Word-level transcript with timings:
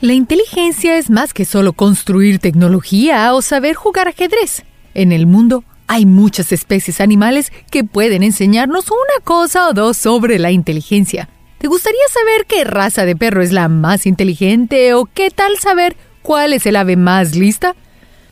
La 0.00 0.12
inteligencia 0.12 0.98
es 0.98 1.08
más 1.08 1.32
que 1.32 1.44
solo 1.44 1.72
construir 1.72 2.38
tecnología 2.38 3.32
o 3.32 3.40
saber 3.40 3.74
jugar 3.74 4.08
ajedrez. 4.08 4.64
En 4.92 5.12
el 5.12 5.26
mundo 5.26 5.64
hay 5.86 6.04
muchas 6.04 6.52
especies 6.52 7.00
animales 7.00 7.52
que 7.70 7.84
pueden 7.84 8.22
enseñarnos 8.22 8.90
una 8.90 9.24
cosa 9.24 9.68
o 9.68 9.72
dos 9.72 9.96
sobre 9.96 10.38
la 10.38 10.50
inteligencia. 10.50 11.28
¿Te 11.58 11.68
gustaría 11.68 12.06
saber 12.12 12.46
qué 12.46 12.64
raza 12.64 13.04
de 13.04 13.16
perro 13.16 13.42
es 13.42 13.52
la 13.52 13.68
más 13.68 14.04
inteligente 14.06 14.92
o 14.92 15.06
qué 15.06 15.30
tal 15.30 15.58
saber 15.58 15.96
cuál 16.22 16.52
es 16.52 16.66
el 16.66 16.76
ave 16.76 16.96
más 16.96 17.34
lista? 17.34 17.74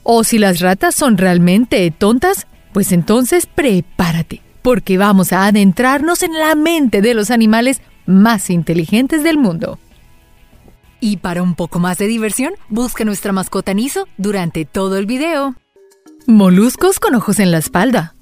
¿O 0.02 0.24
si 0.24 0.38
las 0.38 0.60
ratas 0.60 0.94
son 0.94 1.16
realmente 1.16 1.90
tontas? 1.96 2.46
Pues 2.72 2.92
entonces 2.92 3.46
prepárate, 3.46 4.42
porque 4.60 4.98
vamos 4.98 5.32
a 5.32 5.46
adentrarnos 5.46 6.22
en 6.22 6.34
la 6.34 6.54
mente 6.54 7.00
de 7.00 7.14
los 7.14 7.30
animales 7.30 7.80
más 8.04 8.50
inteligentes 8.50 9.22
del 9.22 9.38
mundo. 9.38 9.78
Y 11.04 11.16
para 11.16 11.42
un 11.42 11.56
poco 11.56 11.80
más 11.80 11.98
de 11.98 12.06
diversión, 12.06 12.54
busca 12.68 13.04
nuestra 13.04 13.32
mascota 13.32 13.74
Niso 13.74 14.06
durante 14.18 14.64
todo 14.64 14.98
el 14.98 15.06
video. 15.06 15.56
Moluscos 16.28 17.00
con 17.00 17.16
ojos 17.16 17.40
en 17.40 17.50
la 17.50 17.58
espalda. 17.58 18.14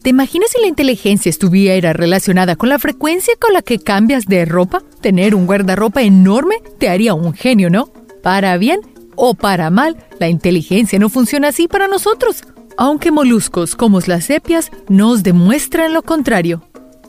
¿Te 0.00 0.10
imaginas 0.10 0.50
si 0.52 0.60
la 0.60 0.68
inteligencia 0.68 1.28
estuviera 1.28 1.92
relacionada 1.92 2.54
con 2.54 2.68
la 2.68 2.78
frecuencia 2.78 3.34
con 3.40 3.52
la 3.52 3.62
que 3.62 3.80
cambias 3.80 4.26
de 4.26 4.44
ropa? 4.44 4.84
Tener 5.00 5.34
un 5.34 5.46
guardarropa 5.46 6.02
enorme 6.02 6.62
te 6.78 6.88
haría 6.88 7.14
un 7.14 7.34
genio, 7.34 7.68
¿no? 7.68 7.92
Para 8.22 8.56
bien 8.58 8.78
o 9.16 9.34
para 9.34 9.68
mal, 9.68 9.96
la 10.20 10.28
inteligencia 10.28 11.00
no 11.00 11.08
funciona 11.08 11.48
así 11.48 11.66
para 11.66 11.88
nosotros. 11.88 12.44
Aunque 12.76 13.10
moluscos 13.10 13.74
como 13.74 13.98
las 14.06 14.26
sepias 14.26 14.70
nos 14.88 15.24
demuestran 15.24 15.94
lo 15.94 16.02
contrario. 16.02 16.62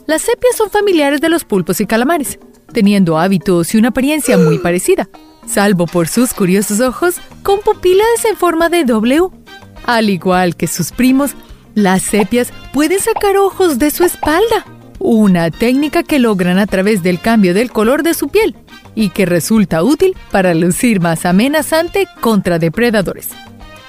Las 0.07 0.23
sepias 0.23 0.55
son 0.55 0.71
familiares 0.71 1.21
de 1.21 1.29
los 1.29 1.43
pulpos 1.43 1.79
y 1.79 1.85
calamares, 1.85 2.39
teniendo 2.71 3.17
hábitos 3.17 3.73
y 3.73 3.77
una 3.77 3.89
apariencia 3.89 4.37
muy 4.37 4.57
parecida, 4.59 5.09
salvo 5.45 5.85
por 5.85 6.07
sus 6.07 6.33
curiosos 6.33 6.79
ojos 6.79 7.15
con 7.43 7.59
pupilas 7.61 8.25
en 8.29 8.35
forma 8.35 8.69
de 8.69 8.83
W. 8.83 9.29
Al 9.85 10.09
igual 10.09 10.55
que 10.55 10.67
sus 10.67 10.91
primos, 10.91 11.31
las 11.75 12.01
sepias 12.03 12.51
pueden 12.73 12.99
sacar 12.99 13.37
ojos 13.37 13.79
de 13.79 13.91
su 13.91 14.03
espalda, 14.03 14.65
una 14.99 15.51
técnica 15.51 16.03
que 16.03 16.19
logran 16.19 16.57
a 16.57 16.67
través 16.67 17.03
del 17.03 17.19
cambio 17.19 17.53
del 17.53 17.71
color 17.71 18.03
de 18.03 18.13
su 18.13 18.29
piel 18.29 18.55
y 18.95 19.09
que 19.09 19.25
resulta 19.25 19.83
útil 19.83 20.15
para 20.31 20.55
lucir 20.55 20.99
más 20.99 21.25
amenazante 21.25 22.07
contra 22.19 22.57
depredadores. 22.57 23.29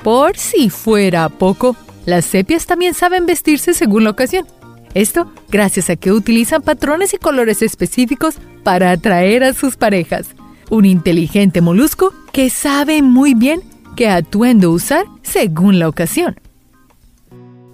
Por 0.03 0.37
si 0.37 0.71
fuera 0.71 1.29
poco, 1.29 1.77
las 2.05 2.27
sepias 2.27 2.67
también 2.67 2.95
saben 2.95 3.27
vestirse 3.27 3.75
según 3.75 4.05
la 4.05 4.11
ocasión. 4.11 4.47
Esto 4.95 5.31
gracias 5.51 5.91
a 5.91 5.97
que 5.97 6.13
utilizan 6.13 6.63
patrones 6.63 7.15
y 7.15 7.19
colores 7.19 7.63
específicos 7.63 8.37
para 8.63 8.91
atraer 8.91 9.45
a 9.45 9.55
sus 9.55 9.77
parejas. 9.77 10.31
Un 10.71 10.85
inteligente 10.85 11.61
molusco 11.61 12.13
que 12.33 12.51
sabe 12.51 13.03
muy 13.03 13.35
bien 13.35 13.61
qué 13.97 14.09
atuendo 14.09 14.71
usar 14.71 15.05
según 15.23 15.79
la 15.79 15.89
ocasión. 15.89 16.37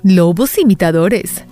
Lobos 0.03 0.59
imitadores. 0.59 1.45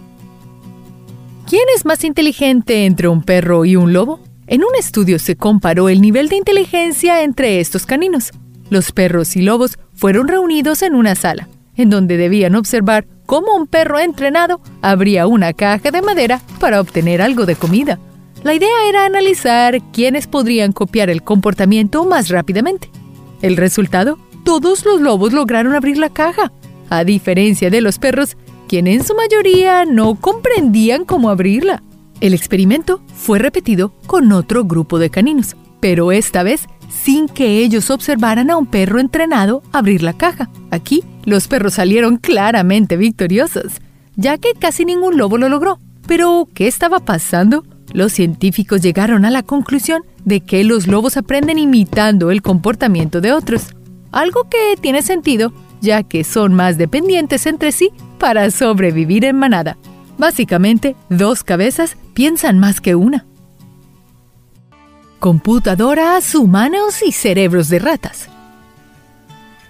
¿Quién 1.49 1.65
es 1.77 1.85
más 1.85 2.05
inteligente 2.05 2.87
entre 2.87 3.09
un 3.09 3.23
perro 3.23 3.65
y 3.65 3.77
un 3.77 3.93
lobo? 3.93 4.21
En 4.47 4.63
un 4.65 4.75
estudio 4.79 5.19
se 5.19 5.37
comparó 5.37 5.89
el 5.89 6.01
nivel 6.01 6.29
de 6.29 6.37
inteligencia 6.37 7.23
entre 7.23 7.61
estos 7.61 7.87
caninos. 7.87 8.31
Los 8.71 8.93
perros 8.93 9.37
y 9.37 9.43
lobos 9.43 9.79
fueron 9.95 10.29
reunidos 10.29 10.83
en 10.83 10.95
una 10.95 11.15
sala, 11.15 11.49
en 11.77 11.91
donde 11.91 12.17
debían 12.17 12.55
observar 12.55 13.07
cómo 13.27 13.57
un 13.57 13.67
perro 13.67 13.99
entrenado 13.99 14.61
abría 14.81 15.27
una 15.27 15.53
caja 15.53 15.91
de 15.91 16.03
madera 16.03 16.41
para 16.61 16.81
obtener 16.81 17.23
algo 17.23 17.47
de 17.47 17.57
comida. 17.57 17.99
La 18.43 18.55
idea 18.55 18.89
era 18.89 19.05
analizar 19.05 19.81
quiénes 19.93 20.27
podrían 20.27 20.73
copiar 20.73 21.11
el 21.11 21.23
comportamiento 21.23 22.05
más 22.05 22.29
rápidamente. 22.29 22.91
El 23.41 23.57
resultado, 23.57 24.19
todos 24.45 24.85
los 24.85 25.01
lobos 25.01 25.33
lograron 25.33 25.75
abrir 25.75 25.99
la 25.99 26.11
caja, 26.11 26.53
a 26.91 27.05
diferencia 27.05 27.71
de 27.71 27.81
los 27.81 27.99
perros, 27.99 28.37
quienes 28.69 29.01
en 29.01 29.05
su 29.05 29.15
mayoría 29.15 29.85
no 29.85 30.17
comprendían 30.17 31.05
cómo 31.05 31.31
abrirla. 31.31 31.83
El 32.21 32.35
experimento 32.35 33.01
fue 33.15 33.39
repetido 33.39 33.93
con 34.07 34.33
otro 34.33 34.65
grupo 34.65 34.99
de 34.99 35.11
caninos, 35.11 35.57
pero 35.81 36.13
esta 36.13 36.43
vez 36.43 36.67
sin 36.93 37.29
que 37.29 37.59
ellos 37.59 37.91
observaran 37.91 38.51
a 38.51 38.57
un 38.57 38.67
perro 38.67 39.01
entrenado 39.01 39.63
abrir 39.73 40.03
la 40.03 40.13
caja. 40.13 40.51
Aquí, 40.71 41.03
los 41.25 41.49
perros 41.49 41.75
salieron 41.75 42.17
claramente 42.17 42.97
victoriosos, 42.97 43.81
ya 44.17 44.39
que 44.39 44.55
casi 44.55 44.85
ningún 44.85 45.17
lobo 45.17 45.39
lo 45.39 45.49
logró. 45.49 45.79
Pero, 46.07 46.49
¿qué 46.55 46.69
estaba 46.69 47.01
pasando? 47.01 47.65
Los 47.93 48.13
científicos 48.13 48.83
llegaron 48.83 49.25
a 49.25 49.31
la 49.31 49.43
conclusión 49.43 50.03
de 50.25 50.41
que 50.41 50.65
los 50.65 50.87
lobos 50.87 51.17
aprenden 51.17 51.59
imitando 51.59 52.31
el 52.31 52.43
comportamiento 52.43 53.21
de 53.21 53.33
otros, 53.33 53.75
algo 54.13 54.49
que 54.49 54.77
tiene 54.81 55.03
sentido, 55.03 55.53
ya 55.81 56.03
que 56.03 56.25
son 56.25 56.55
más 56.55 56.79
dependientes 56.79 57.47
entre 57.47 57.73
sí 57.73 57.91
para 58.19 58.51
sobrevivir 58.51 59.25
en 59.25 59.37
manada. 59.37 59.77
Básicamente, 60.19 60.95
dos 61.09 61.43
cabezas 61.43 61.97
piensan 62.15 62.59
más 62.59 62.81
que 62.81 62.95
una. 62.95 63.27
Computadoras, 65.23 66.35
humanos 66.35 67.01
y 67.07 67.13
cerebros 67.13 67.69
de 67.69 67.79
ratas. 67.79 68.29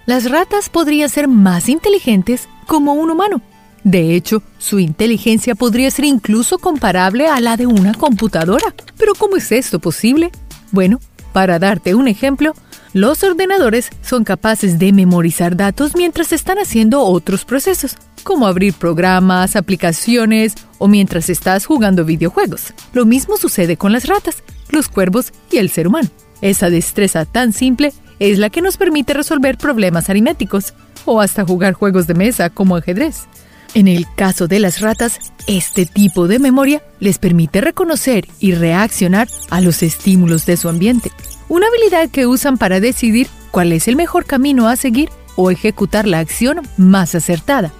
Las 0.07 0.27
ratas 0.31 0.67
podrían 0.67 1.09
ser 1.09 1.27
más 1.27 1.69
inteligentes 1.69 2.49
como 2.65 2.93
un 2.93 3.11
humano. 3.11 3.39
De 3.83 4.15
hecho, 4.15 4.41
su 4.57 4.79
inteligencia 4.79 5.53
podría 5.53 5.91
ser 5.91 6.05
incluso 6.05 6.57
comparable 6.57 7.27
a 7.27 7.39
la 7.39 7.55
de 7.55 7.67
una 7.67 7.93
computadora. 7.93 8.73
Pero 8.97 9.13
¿cómo 9.13 9.35
es 9.37 9.51
esto 9.51 9.77
posible? 9.77 10.31
Bueno, 10.71 10.99
para 11.33 11.59
darte 11.59 11.93
un 11.93 12.07
ejemplo, 12.07 12.55
los 12.93 13.23
ordenadores 13.23 13.91
son 14.01 14.23
capaces 14.23 14.79
de 14.79 14.91
memorizar 14.91 15.55
datos 15.55 15.95
mientras 15.95 16.33
están 16.33 16.57
haciendo 16.57 17.01
otros 17.01 17.45
procesos, 17.45 17.95
como 18.23 18.47
abrir 18.47 18.73
programas, 18.73 19.55
aplicaciones 19.55 20.55
o 20.79 20.87
mientras 20.87 21.29
estás 21.29 21.65
jugando 21.65 22.05
videojuegos. 22.05 22.73
Lo 22.93 23.05
mismo 23.05 23.37
sucede 23.37 23.77
con 23.77 23.91
las 23.91 24.07
ratas, 24.07 24.43
los 24.69 24.89
cuervos 24.89 25.31
y 25.51 25.57
el 25.57 25.69
ser 25.69 25.87
humano. 25.87 26.09
Esa 26.41 26.69
destreza 26.69 27.25
tan 27.25 27.53
simple 27.53 27.93
es 28.19 28.39
la 28.39 28.49
que 28.49 28.61
nos 28.61 28.77
permite 28.77 29.13
resolver 29.13 29.57
problemas 29.57 30.09
aritméticos 30.09 30.73
o 31.05 31.21
hasta 31.21 31.45
jugar 31.45 31.73
juegos 31.73 32.07
de 32.07 32.13
mesa 32.13 32.49
como 32.49 32.75
ajedrez. 32.75 33.27
En 33.73 33.87
el 33.87 34.05
caso 34.15 34.47
de 34.47 34.59
las 34.59 34.81
ratas, 34.81 35.19
este 35.47 35.85
tipo 35.85 36.27
de 36.27 36.39
memoria 36.39 36.83
les 36.99 37.17
permite 37.17 37.59
reconocer 37.59 38.27
y 38.39 38.53
reaccionar 38.53 39.27
a 39.49 39.61
los 39.61 39.81
estímulos 39.81 40.45
de 40.45 40.57
su 40.57 40.69
ambiente, 40.69 41.11
una 41.49 41.67
habilidad 41.67 42.09
que 42.09 42.27
usan 42.27 42.57
para 42.57 42.79
decidir 42.79 43.27
cuál 43.51 43.71
es 43.71 43.87
el 43.87 43.95
mejor 43.95 44.25
camino 44.25 44.67
a 44.67 44.75
seguir 44.75 45.09
o 45.35 45.49
ejecutar 45.49 46.07
la 46.07 46.19
acción 46.19 46.61
más 46.77 47.15
acertada. 47.15 47.73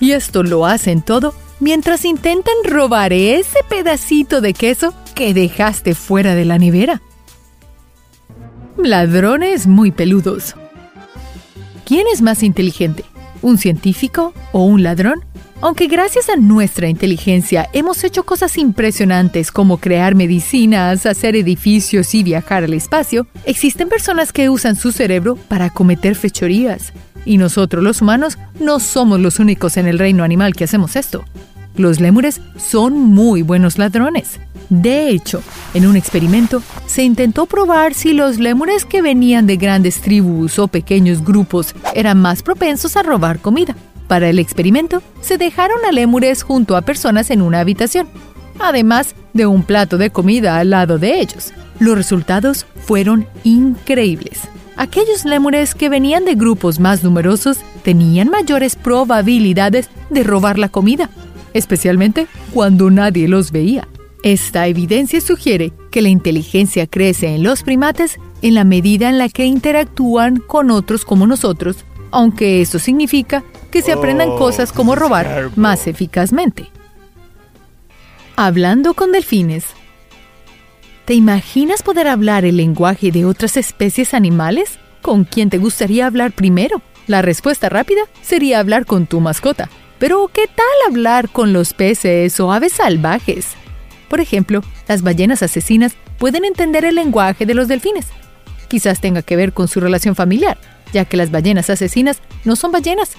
Y 0.00 0.12
esto 0.12 0.42
lo 0.42 0.66
hacen 0.66 1.02
todo 1.02 1.34
mientras 1.60 2.04
intentan 2.04 2.54
robar 2.64 3.12
ese 3.12 3.58
pedacito 3.68 4.40
de 4.40 4.54
queso 4.54 4.94
que 5.14 5.34
dejaste 5.34 5.94
fuera 5.94 6.34
de 6.34 6.46
la 6.46 6.58
nevera. 6.58 7.02
Ladrones 8.78 9.66
muy 9.66 9.90
peludos. 9.90 10.56
¿Quién 11.84 12.06
es 12.12 12.22
más 12.22 12.42
inteligente? 12.42 13.04
¿Un 13.42 13.58
científico 13.58 14.32
o 14.52 14.64
un 14.64 14.82
ladrón? 14.82 15.24
Aunque 15.62 15.88
gracias 15.88 16.30
a 16.30 16.36
nuestra 16.36 16.88
inteligencia 16.88 17.68
hemos 17.74 18.02
hecho 18.02 18.24
cosas 18.24 18.56
impresionantes 18.56 19.52
como 19.52 19.76
crear 19.76 20.14
medicinas, 20.14 21.04
hacer 21.04 21.36
edificios 21.36 22.14
y 22.14 22.22
viajar 22.22 22.64
al 22.64 22.72
espacio, 22.72 23.26
existen 23.44 23.90
personas 23.90 24.32
que 24.32 24.48
usan 24.48 24.74
su 24.74 24.90
cerebro 24.90 25.36
para 25.36 25.68
cometer 25.68 26.14
fechorías. 26.14 26.94
Y 27.26 27.36
nosotros 27.36 27.84
los 27.84 28.00
humanos 28.00 28.38
no 28.58 28.80
somos 28.80 29.20
los 29.20 29.38
únicos 29.38 29.76
en 29.76 29.86
el 29.86 29.98
reino 29.98 30.24
animal 30.24 30.54
que 30.54 30.64
hacemos 30.64 30.96
esto. 30.96 31.24
Los 31.76 32.00
lémures 32.00 32.40
son 32.56 32.98
muy 32.98 33.42
buenos 33.42 33.76
ladrones. 33.76 34.40
De 34.70 35.10
hecho, 35.10 35.42
en 35.74 35.86
un 35.86 35.94
experimento 35.94 36.62
se 36.86 37.02
intentó 37.02 37.44
probar 37.44 37.92
si 37.92 38.14
los 38.14 38.38
lémures 38.38 38.86
que 38.86 39.02
venían 39.02 39.46
de 39.46 39.58
grandes 39.58 40.00
tribus 40.00 40.58
o 40.58 40.68
pequeños 40.68 41.22
grupos 41.22 41.74
eran 41.94 42.18
más 42.18 42.42
propensos 42.42 42.96
a 42.96 43.02
robar 43.02 43.40
comida. 43.40 43.76
Para 44.10 44.28
el 44.28 44.40
experimento, 44.40 45.04
se 45.20 45.38
dejaron 45.38 45.84
a 45.88 45.92
lémures 45.92 46.42
junto 46.42 46.76
a 46.76 46.82
personas 46.82 47.30
en 47.30 47.42
una 47.42 47.60
habitación, 47.60 48.08
además 48.58 49.14
de 49.34 49.46
un 49.46 49.62
plato 49.62 49.98
de 49.98 50.10
comida 50.10 50.58
al 50.58 50.70
lado 50.70 50.98
de 50.98 51.20
ellos. 51.20 51.52
Los 51.78 51.94
resultados 51.94 52.66
fueron 52.84 53.28
increíbles. 53.44 54.40
Aquellos 54.76 55.24
lémures 55.24 55.76
que 55.76 55.88
venían 55.88 56.24
de 56.24 56.34
grupos 56.34 56.80
más 56.80 57.04
numerosos 57.04 57.58
tenían 57.84 58.30
mayores 58.30 58.74
probabilidades 58.74 59.88
de 60.10 60.24
robar 60.24 60.58
la 60.58 60.70
comida, 60.70 61.08
especialmente 61.54 62.26
cuando 62.52 62.90
nadie 62.90 63.28
los 63.28 63.52
veía. 63.52 63.86
Esta 64.24 64.66
evidencia 64.66 65.20
sugiere 65.20 65.72
que 65.92 66.02
la 66.02 66.08
inteligencia 66.08 66.88
crece 66.88 67.36
en 67.36 67.44
los 67.44 67.62
primates 67.62 68.18
en 68.42 68.54
la 68.54 68.64
medida 68.64 69.08
en 69.08 69.18
la 69.18 69.28
que 69.28 69.44
interactúan 69.44 70.38
con 70.38 70.72
otros 70.72 71.04
como 71.04 71.28
nosotros, 71.28 71.84
aunque 72.10 72.60
eso 72.60 72.78
significa 72.78 73.44
que 73.70 73.82
se 73.82 73.92
aprendan 73.92 74.36
cosas 74.36 74.72
como 74.72 74.94
robar 74.94 75.50
más 75.56 75.86
eficazmente. 75.86 76.70
Hablando 78.36 78.94
con 78.94 79.12
delfines. 79.12 79.66
¿Te 81.04 81.14
imaginas 81.14 81.82
poder 81.82 82.08
hablar 82.08 82.44
el 82.44 82.56
lenguaje 82.56 83.10
de 83.10 83.24
otras 83.24 83.56
especies 83.56 84.14
animales? 84.14 84.78
¿Con 85.02 85.24
quién 85.24 85.50
te 85.50 85.58
gustaría 85.58 86.06
hablar 86.06 86.32
primero? 86.32 86.82
La 87.06 87.22
respuesta 87.22 87.68
rápida 87.68 88.02
sería 88.22 88.60
hablar 88.60 88.86
con 88.86 89.06
tu 89.06 89.20
mascota. 89.20 89.68
Pero, 89.98 90.30
¿qué 90.32 90.46
tal 90.46 90.66
hablar 90.88 91.28
con 91.28 91.52
los 91.52 91.74
peces 91.74 92.38
o 92.40 92.52
aves 92.52 92.72
salvajes? 92.74 93.48
Por 94.08 94.20
ejemplo, 94.20 94.62
las 94.88 95.02
ballenas 95.02 95.42
asesinas 95.42 95.94
pueden 96.18 96.44
entender 96.44 96.84
el 96.84 96.94
lenguaje 96.94 97.46
de 97.46 97.54
los 97.54 97.68
delfines. 97.68 98.06
Quizás 98.68 99.00
tenga 99.00 99.22
que 99.22 99.36
ver 99.36 99.52
con 99.52 99.68
su 99.68 99.80
relación 99.80 100.14
familiar, 100.14 100.58
ya 100.92 101.04
que 101.04 101.16
las 101.16 101.30
ballenas 101.30 101.70
asesinas 101.70 102.20
no 102.44 102.56
son 102.56 102.72
ballenas. 102.72 103.12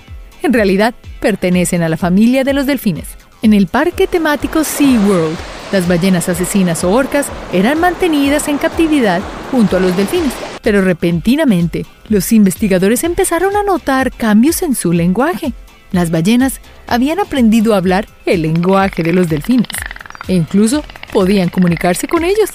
En 0.43 0.53
realidad, 0.53 0.93
pertenecen 1.19 1.83
a 1.83 1.89
la 1.89 1.97
familia 1.97 2.43
de 2.43 2.53
los 2.53 2.65
delfines. 2.65 3.07
En 3.41 3.53
el 3.53 3.67
parque 3.67 4.07
temático 4.07 4.63
SeaWorld, 4.63 5.37
las 5.71 5.87
ballenas 5.87 6.29
asesinas 6.29 6.83
o 6.83 6.91
orcas 6.91 7.27
eran 7.53 7.79
mantenidas 7.79 8.47
en 8.47 8.57
captividad 8.57 9.21
junto 9.51 9.77
a 9.77 9.79
los 9.79 9.95
delfines. 9.95 10.33
Pero 10.61 10.81
repentinamente, 10.81 11.85
los 12.09 12.31
investigadores 12.31 13.03
empezaron 13.03 13.55
a 13.55 13.63
notar 13.63 14.11
cambios 14.11 14.61
en 14.61 14.75
su 14.75 14.93
lenguaje. 14.93 15.53
Las 15.91 16.11
ballenas 16.11 16.61
habían 16.87 17.19
aprendido 17.19 17.73
a 17.73 17.77
hablar 17.77 18.07
el 18.25 18.43
lenguaje 18.43 19.03
de 19.03 19.13
los 19.13 19.29
delfines 19.29 19.67
e 20.27 20.33
incluso 20.33 20.83
podían 21.11 21.49
comunicarse 21.49 22.07
con 22.07 22.23
ellos. 22.23 22.51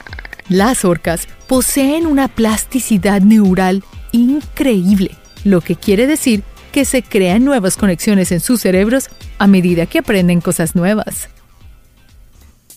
Las 0.49 0.85
orcas 0.85 1.27
poseen 1.49 2.07
una 2.07 2.29
plasticidad 2.29 3.21
neural 3.21 3.83
increíble, 4.13 5.13
lo 5.45 5.61
que 5.61 5.77
quiere 5.77 6.07
decir 6.07 6.43
que 6.73 6.85
se 6.85 7.03
crean 7.03 7.45
nuevas 7.45 7.77
conexiones 7.77 8.33
en 8.33 8.41
sus 8.41 8.61
cerebros 8.61 9.09
a 9.39 9.47
medida 9.47 9.87
que 9.87 9.99
aprenden 9.99 10.41
cosas 10.41 10.75
nuevas. 10.75 11.29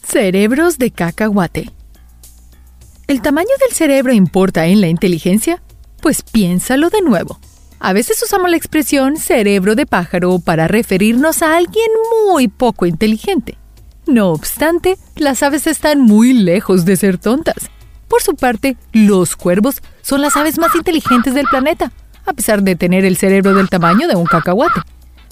Cerebros 0.07 0.77
de 0.77 0.91
cacahuate. 0.91 1.71
¿El 3.07 3.21
tamaño 3.21 3.49
del 3.59 3.75
cerebro 3.75 4.13
importa 4.13 4.67
en 4.67 4.81
la 4.81 4.87
inteligencia? 4.87 5.61
Pues 6.01 6.21
piénsalo 6.21 6.89
de 6.89 7.01
nuevo. 7.01 7.39
A 7.79 7.93
veces 7.93 8.21
usamos 8.21 8.49
la 8.49 8.57
expresión 8.57 9.17
cerebro 9.17 9.75
de 9.75 9.85
pájaro 9.85 10.39
para 10.39 10.67
referirnos 10.67 11.41
a 11.41 11.57
alguien 11.57 11.89
muy 12.27 12.47
poco 12.47 12.85
inteligente. 12.85 13.57
No 14.05 14.29
obstante, 14.29 14.97
las 15.15 15.43
aves 15.43 15.67
están 15.67 16.01
muy 16.01 16.33
lejos 16.33 16.85
de 16.85 16.97
ser 16.97 17.17
tontas. 17.17 17.69
Por 18.07 18.21
su 18.21 18.35
parte, 18.35 18.75
los 18.91 19.35
cuervos 19.35 19.81
son 20.01 20.21
las 20.21 20.35
aves 20.37 20.57
más 20.57 20.75
inteligentes 20.75 21.33
del 21.33 21.45
planeta, 21.45 21.91
a 22.25 22.33
pesar 22.33 22.63
de 22.63 22.75
tener 22.75 23.05
el 23.05 23.17
cerebro 23.17 23.53
del 23.53 23.69
tamaño 23.69 24.07
de 24.07 24.15
un 24.15 24.25
cacahuate. 24.25 24.81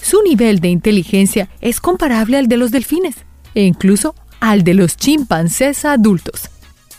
Su 0.01 0.21
nivel 0.23 0.59
de 0.59 0.69
inteligencia 0.69 1.49
es 1.61 1.79
comparable 1.79 2.37
al 2.37 2.47
de 2.47 2.57
los 2.57 2.71
delfines 2.71 3.15
e 3.55 3.63
incluso 3.63 4.15
al 4.39 4.63
de 4.63 4.73
los 4.73 4.97
chimpancés 4.97 5.85
adultos. 5.85 6.49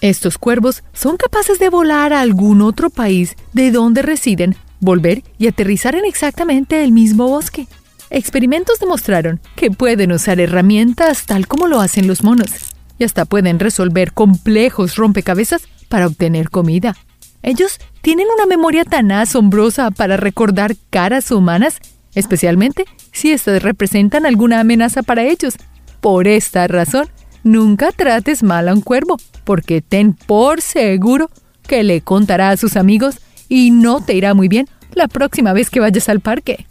Estos 0.00 0.38
cuervos 0.38 0.84
son 0.92 1.16
capaces 1.16 1.58
de 1.58 1.70
volar 1.70 2.12
a 2.12 2.20
algún 2.20 2.60
otro 2.60 2.90
país 2.90 3.34
de 3.52 3.70
donde 3.70 4.02
residen, 4.02 4.56
volver 4.80 5.24
y 5.38 5.48
aterrizar 5.48 5.94
en 5.94 6.04
exactamente 6.04 6.84
el 6.84 6.92
mismo 6.92 7.28
bosque. 7.28 7.66
Experimentos 8.10 8.78
demostraron 8.78 9.40
que 9.56 9.70
pueden 9.70 10.12
usar 10.12 10.40
herramientas 10.40 11.26
tal 11.26 11.46
como 11.46 11.66
lo 11.66 11.80
hacen 11.80 12.06
los 12.06 12.22
monos 12.22 12.50
y 12.98 13.04
hasta 13.04 13.24
pueden 13.24 13.58
resolver 13.58 14.12
complejos 14.12 14.96
rompecabezas 14.96 15.62
para 15.88 16.06
obtener 16.06 16.50
comida. 16.50 16.96
Ellos 17.42 17.78
tienen 18.02 18.26
una 18.34 18.46
memoria 18.46 18.84
tan 18.84 19.12
asombrosa 19.12 19.90
para 19.90 20.16
recordar 20.16 20.76
caras 20.90 21.30
humanas, 21.30 21.78
especialmente 22.14 22.84
si 23.12 23.32
éstas 23.32 23.62
representan 23.62 24.26
alguna 24.26 24.60
amenaza 24.60 25.02
para 25.02 25.24
ellos. 25.24 25.54
Por 26.00 26.26
esta 26.26 26.66
razón, 26.66 27.08
nunca 27.42 27.92
trates 27.92 28.42
mal 28.42 28.68
a 28.68 28.74
un 28.74 28.80
cuervo, 28.80 29.18
porque 29.44 29.80
ten 29.82 30.14
por 30.14 30.60
seguro 30.60 31.30
que 31.66 31.82
le 31.84 32.00
contará 32.00 32.50
a 32.50 32.56
sus 32.56 32.76
amigos 32.76 33.20
y 33.48 33.70
no 33.70 34.00
te 34.00 34.14
irá 34.14 34.34
muy 34.34 34.48
bien 34.48 34.66
la 34.94 35.08
próxima 35.08 35.52
vez 35.52 35.70
que 35.70 35.80
vayas 35.80 36.08
al 36.08 36.20
parque. 36.20 36.66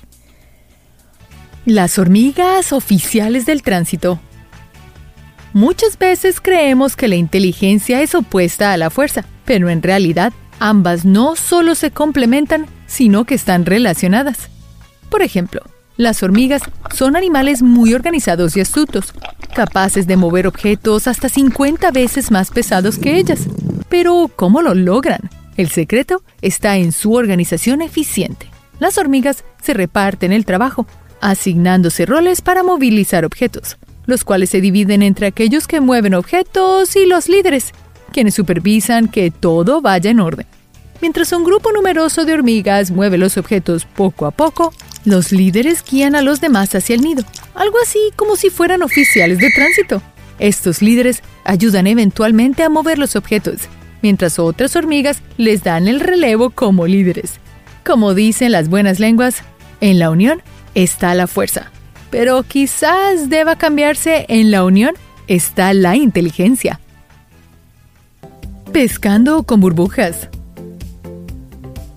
Las 1.66 1.98
hormigas 1.98 2.72
oficiales 2.72 3.46
del 3.46 3.62
tránsito. 3.62 4.20
Muchas 5.54 5.98
veces 5.98 6.40
creemos 6.40 6.96
que 6.96 7.08
la 7.08 7.16
inteligencia 7.16 8.02
es 8.02 8.16
opuesta 8.16 8.74
a 8.74 8.78
la 8.78 8.90
fuerza, 8.90 9.26
pero 9.46 9.70
en 9.70 9.82
realidad 9.82 10.34
ambas 10.60 11.06
no 11.06 11.36
solo 11.36 11.76
se 11.76 11.92
complementan, 11.92 12.68
sino 12.88 13.26
que 13.26 13.36
están 13.36 13.66
relacionadas. 13.66 14.50
Por 15.10 15.22
ejemplo, 15.22 15.62
las 15.98 16.22
hormigas 16.22 16.62
son 16.94 17.16
animales 17.16 17.64
muy 17.64 17.94
organizados 17.94 18.56
y 18.56 18.62
astutos, 18.62 19.14
capaces 19.56 20.06
de 20.06 20.18
mover 20.18 20.46
objetos 20.46 21.08
hasta 21.08 21.28
50 21.28 21.90
veces 21.92 22.30
más 22.30 22.52
pesados 22.52 23.00
que 23.00 23.18
ellas. 23.18 23.48
Pero, 23.90 24.30
¿cómo 24.36 24.62
lo 24.62 24.76
logran? 24.76 25.30
El 25.56 25.70
secreto 25.70 26.22
está 26.42 26.78
en 26.78 26.92
su 26.92 27.14
organización 27.14 27.82
eficiente. 27.82 28.48
Las 28.80 29.00
hormigas 29.00 29.44
se 29.62 29.74
reparten 29.74 30.32
el 30.32 30.46
trabajo, 30.46 30.86
asignándose 31.20 32.06
roles 32.06 32.42
para 32.42 32.62
movilizar 32.62 33.26
objetos, 33.26 33.78
los 34.06 34.24
cuales 34.24 34.52
se 34.52 34.62
dividen 34.62 35.02
entre 35.02 35.26
aquellos 35.26 35.68
que 35.68 35.82
mueven 35.82 36.14
objetos 36.14 36.96
y 36.96 37.08
los 37.08 37.28
líderes, 37.28 37.74
quienes 38.12 38.36
supervisan 38.36 39.08
que 39.08 39.32
todo 39.32 39.82
vaya 39.82 40.10
en 40.10 40.20
orden. 40.20 40.46
Mientras 41.02 41.32
un 41.32 41.44
grupo 41.44 41.72
numeroso 41.72 42.26
de 42.26 42.34
hormigas 42.34 42.90
mueve 42.90 43.18
los 43.18 43.38
objetos 43.38 43.86
poco 43.86 44.26
a 44.26 44.32
poco, 44.32 44.74
los 45.06 45.32
líderes 45.32 45.84
guían 45.84 46.16
a 46.16 46.22
los 46.22 46.42
demás 46.42 46.74
hacia 46.74 46.96
el 46.96 47.02
nido, 47.02 47.24
algo 47.54 47.78
así 47.82 48.00
como 48.16 48.36
si 48.36 48.50
fueran 48.50 48.82
oficiales 48.82 49.38
de 49.38 49.52
tránsito. 49.52 50.02
Estos 50.40 50.82
líderes 50.82 51.22
ayudan 51.44 51.88
eventualmente 51.88 52.64
a 52.64 52.70
mover 52.70 52.98
los 52.98 53.16
objetos, 53.16 53.62
mientras 54.02 54.40
otras 54.40 54.76
hormigas 54.76 55.22
les 55.38 55.64
dan 55.64 55.88
el 55.88 56.00
relevo 56.00 56.50
como 56.50 56.88
líderes. 56.88 57.40
Como 57.86 58.14
dicen 58.14 58.52
las 58.52 58.68
buenas 58.68 59.00
lenguas, 59.00 59.44
en 59.82 60.00
la 60.00 60.10
unión 60.10 60.42
está 60.76 61.14
la 61.14 61.28
fuerza. 61.28 61.72
Pero 62.10 62.44
quizás 62.44 63.30
deba 63.30 63.58
cambiarse 63.58 64.26
en 64.30 64.52
la 64.52 64.64
unión 64.64 64.96
está 65.28 65.74
la 65.74 65.96
inteligencia. 65.96 66.80
Pescando 68.72 69.44
con 69.44 69.60
burbujas. 69.60 70.30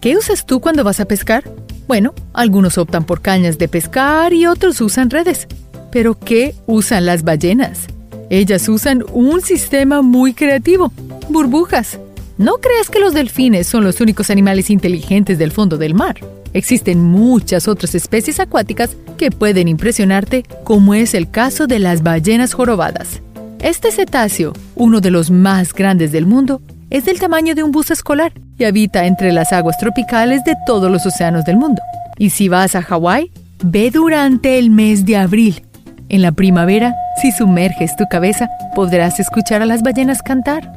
¿Qué 0.01 0.17
usas 0.17 0.47
tú 0.47 0.61
cuando 0.61 0.85
vas 0.85 1.01
a 1.01 1.05
pescar? 1.05 1.45
Bueno, 1.87 2.15
algunos 2.33 2.79
optan 2.79 3.05
por 3.05 3.21
cañas 3.21 3.59
de 3.59 3.69
pescar 3.69 4.33
y 4.33 4.47
otros 4.47 4.81
usan 4.81 5.11
redes. 5.11 5.47
Pero 5.91 6.19
¿qué 6.19 6.55
usan 6.67 7.05
las 7.05 7.23
ballenas? 7.23 7.87
Ellas 8.31 8.69
usan 8.69 9.05
un 9.13 9.43
sistema 9.43 10.01
muy 10.01 10.33
creativo, 10.33 10.93
burbujas. 11.29 11.99
No 12.39 12.59
creas 12.59 12.89
que 12.89 13.01
los 13.01 13.13
delfines 13.13 13.67
son 13.67 13.85
los 13.85 14.01
únicos 14.01 14.31
animales 14.31 14.71
inteligentes 14.71 15.39
del 15.39 15.53
fondo 15.53 15.77
del 15.77 15.95
mar. 15.95 16.17
Existen 16.55 17.03
muchas 17.03 17.69
otras 17.69 17.95
especies 17.95 18.41
acuáticas 18.41 18.97
que 19.19 19.31
pueden 19.31 19.69
impresionarte, 19.69 20.45
como 20.65 20.95
es 20.95 21.15
el 21.15 21.31
caso 21.31 21.67
de 21.67 21.81
las 21.81 22.03
ballenas 22.03 22.55
jorobadas. 22.55 23.21
Este 23.61 23.93
cetáceo, 23.93 24.53
uno 24.75 25.01
de 25.01 25.11
los 25.11 25.31
más 25.31 25.75
grandes 25.75 26.13
del 26.13 26.27
mundo, 26.27 26.63
es 26.89 27.05
del 27.05 27.21
tamaño 27.21 27.55
de 27.55 27.63
un 27.63 27.73
bus 27.73 27.91
escolar 27.91 28.33
y 28.59 28.65
habita 28.65 29.07
entre 29.07 29.33
las 29.33 29.53
aguas 29.53 29.79
tropicales 29.79 30.43
de 30.45 30.57
todos 30.67 30.91
los 30.91 31.05
océanos 31.07 31.45
del 31.45 31.57
mundo. 31.57 31.83
Y 32.19 32.31
si 32.31 32.49
vas 32.49 32.75
a 32.75 32.83
Hawái, 32.83 33.31
ve 33.63 33.91
durante 33.91 34.59
el 34.59 34.71
mes 34.71 35.05
de 35.05 35.17
abril. 35.17 35.63
En 36.09 36.23
la 36.23 36.33
primavera, 36.33 36.95
si 37.21 37.33
sumerges 37.33 37.95
tu 37.97 38.05
cabeza, 38.11 38.49
podrás 38.75 39.21
escuchar 39.21 39.63
a 39.63 39.67
las 39.67 39.83
ballenas 39.83 40.23
cantar. 40.23 40.73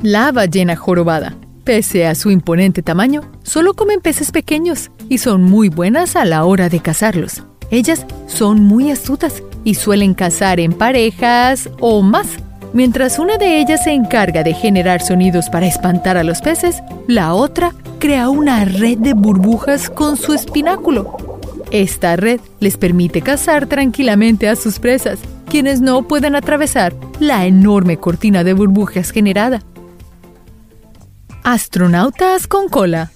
La 0.00 0.30
ballena 0.30 0.76
jorobada 0.76 1.34
Pese 1.68 2.06
a 2.06 2.14
su 2.14 2.30
imponente 2.30 2.82
tamaño, 2.82 3.20
solo 3.42 3.74
comen 3.74 4.00
peces 4.00 4.32
pequeños 4.32 4.90
y 5.10 5.18
son 5.18 5.42
muy 5.42 5.68
buenas 5.68 6.16
a 6.16 6.24
la 6.24 6.46
hora 6.46 6.70
de 6.70 6.80
cazarlos. 6.80 7.42
Ellas 7.70 8.06
son 8.26 8.62
muy 8.62 8.90
astutas 8.90 9.42
y 9.68 9.74
suelen 9.74 10.14
cazar 10.14 10.60
en 10.60 10.72
parejas 10.72 11.68
o 11.78 12.00
más. 12.00 12.26
Mientras 12.72 13.18
una 13.18 13.36
de 13.36 13.60
ellas 13.60 13.84
se 13.84 13.92
encarga 13.92 14.42
de 14.42 14.54
generar 14.54 15.02
sonidos 15.02 15.50
para 15.50 15.66
espantar 15.66 16.16
a 16.16 16.24
los 16.24 16.40
peces, 16.40 16.82
la 17.06 17.34
otra 17.34 17.74
crea 17.98 18.30
una 18.30 18.64
red 18.64 18.96
de 18.96 19.12
burbujas 19.12 19.90
con 19.90 20.16
su 20.16 20.32
espináculo. 20.32 21.18
Esta 21.70 22.16
red 22.16 22.40
les 22.60 22.78
permite 22.78 23.20
cazar 23.20 23.66
tranquilamente 23.66 24.48
a 24.48 24.56
sus 24.56 24.78
presas, 24.78 25.18
quienes 25.50 25.82
no 25.82 26.08
pueden 26.08 26.34
atravesar 26.34 26.94
la 27.20 27.44
enorme 27.44 27.98
cortina 27.98 28.44
de 28.44 28.54
burbujas 28.54 29.10
generada. 29.10 29.60
Astronautas 31.44 32.46
con 32.46 32.70
cola. 32.70 33.10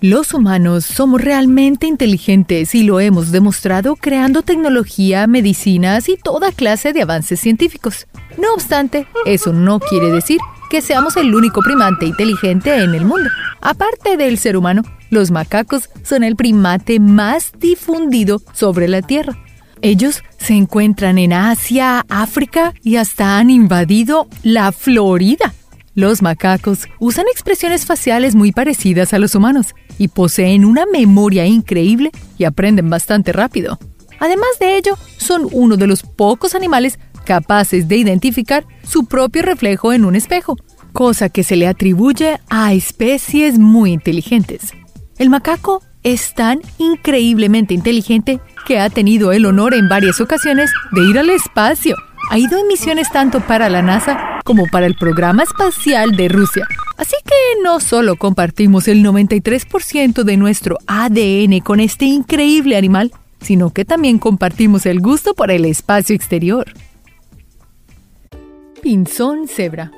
Los 0.00 0.32
humanos 0.32 0.86
somos 0.86 1.20
realmente 1.20 1.88
inteligentes 1.88 2.72
y 2.76 2.84
lo 2.84 3.00
hemos 3.00 3.32
demostrado 3.32 3.96
creando 3.96 4.42
tecnología, 4.42 5.26
medicinas 5.26 6.08
y 6.08 6.16
toda 6.16 6.52
clase 6.52 6.92
de 6.92 7.02
avances 7.02 7.40
científicos. 7.40 8.06
No 8.40 8.54
obstante, 8.54 9.08
eso 9.26 9.52
no 9.52 9.80
quiere 9.80 10.12
decir 10.12 10.38
que 10.70 10.82
seamos 10.82 11.16
el 11.16 11.34
único 11.34 11.62
primate 11.62 12.06
inteligente 12.06 12.76
en 12.76 12.94
el 12.94 13.04
mundo. 13.04 13.28
Aparte 13.60 14.16
del 14.16 14.38
ser 14.38 14.56
humano, 14.56 14.82
los 15.10 15.32
macacos 15.32 15.90
son 16.04 16.22
el 16.22 16.36
primate 16.36 17.00
más 17.00 17.50
difundido 17.58 18.40
sobre 18.52 18.86
la 18.86 19.02
Tierra. 19.02 19.36
Ellos 19.82 20.22
se 20.38 20.54
encuentran 20.54 21.18
en 21.18 21.32
Asia, 21.32 22.04
África 22.08 22.72
y 22.84 22.96
hasta 22.96 23.38
han 23.38 23.50
invadido 23.50 24.28
la 24.44 24.70
Florida. 24.70 25.54
Los 25.96 26.22
macacos 26.22 26.86
usan 27.00 27.24
expresiones 27.32 27.84
faciales 27.84 28.36
muy 28.36 28.52
parecidas 28.52 29.12
a 29.12 29.18
los 29.18 29.34
humanos 29.34 29.74
y 29.98 30.08
poseen 30.08 30.64
una 30.64 30.86
memoria 30.86 31.46
increíble 31.46 32.10
y 32.38 32.44
aprenden 32.44 32.88
bastante 32.88 33.32
rápido. 33.32 33.78
Además 34.20 34.48
de 34.58 34.76
ello, 34.76 34.96
son 35.16 35.48
uno 35.52 35.76
de 35.76 35.86
los 35.86 36.02
pocos 36.02 36.54
animales 36.54 36.98
capaces 37.24 37.88
de 37.88 37.96
identificar 37.96 38.64
su 38.82 39.04
propio 39.04 39.42
reflejo 39.42 39.92
en 39.92 40.04
un 40.04 40.16
espejo, 40.16 40.56
cosa 40.92 41.28
que 41.28 41.44
se 41.44 41.56
le 41.56 41.68
atribuye 41.68 42.40
a 42.48 42.72
especies 42.72 43.58
muy 43.58 43.92
inteligentes. 43.92 44.72
El 45.18 45.30
macaco 45.30 45.82
es 46.02 46.34
tan 46.34 46.60
increíblemente 46.78 47.74
inteligente 47.74 48.40
que 48.66 48.78
ha 48.78 48.88
tenido 48.88 49.32
el 49.32 49.46
honor 49.46 49.74
en 49.74 49.88
varias 49.88 50.20
ocasiones 50.20 50.70
de 50.92 51.02
ir 51.02 51.18
al 51.18 51.30
espacio. 51.30 51.96
Ha 52.30 52.38
ido 52.38 52.58
en 52.58 52.66
misiones 52.66 53.10
tanto 53.10 53.40
para 53.40 53.68
la 53.68 53.82
NASA 53.82 54.37
como 54.48 54.64
para 54.66 54.86
el 54.86 54.94
programa 54.94 55.42
espacial 55.42 56.16
de 56.16 56.30
Rusia. 56.30 56.66
Así 56.96 57.16
que 57.22 57.62
no 57.62 57.80
solo 57.80 58.16
compartimos 58.16 58.88
el 58.88 59.04
93% 59.04 60.22
de 60.22 60.38
nuestro 60.38 60.78
ADN 60.86 61.60
con 61.60 61.80
este 61.80 62.06
increíble 62.06 62.78
animal, 62.78 63.12
sino 63.42 63.68
que 63.68 63.84
también 63.84 64.18
compartimos 64.18 64.86
el 64.86 65.02
gusto 65.02 65.34
por 65.34 65.50
el 65.50 65.66
espacio 65.66 66.16
exterior. 66.16 66.64
Pinzón 68.80 69.48
cebra. 69.48 69.92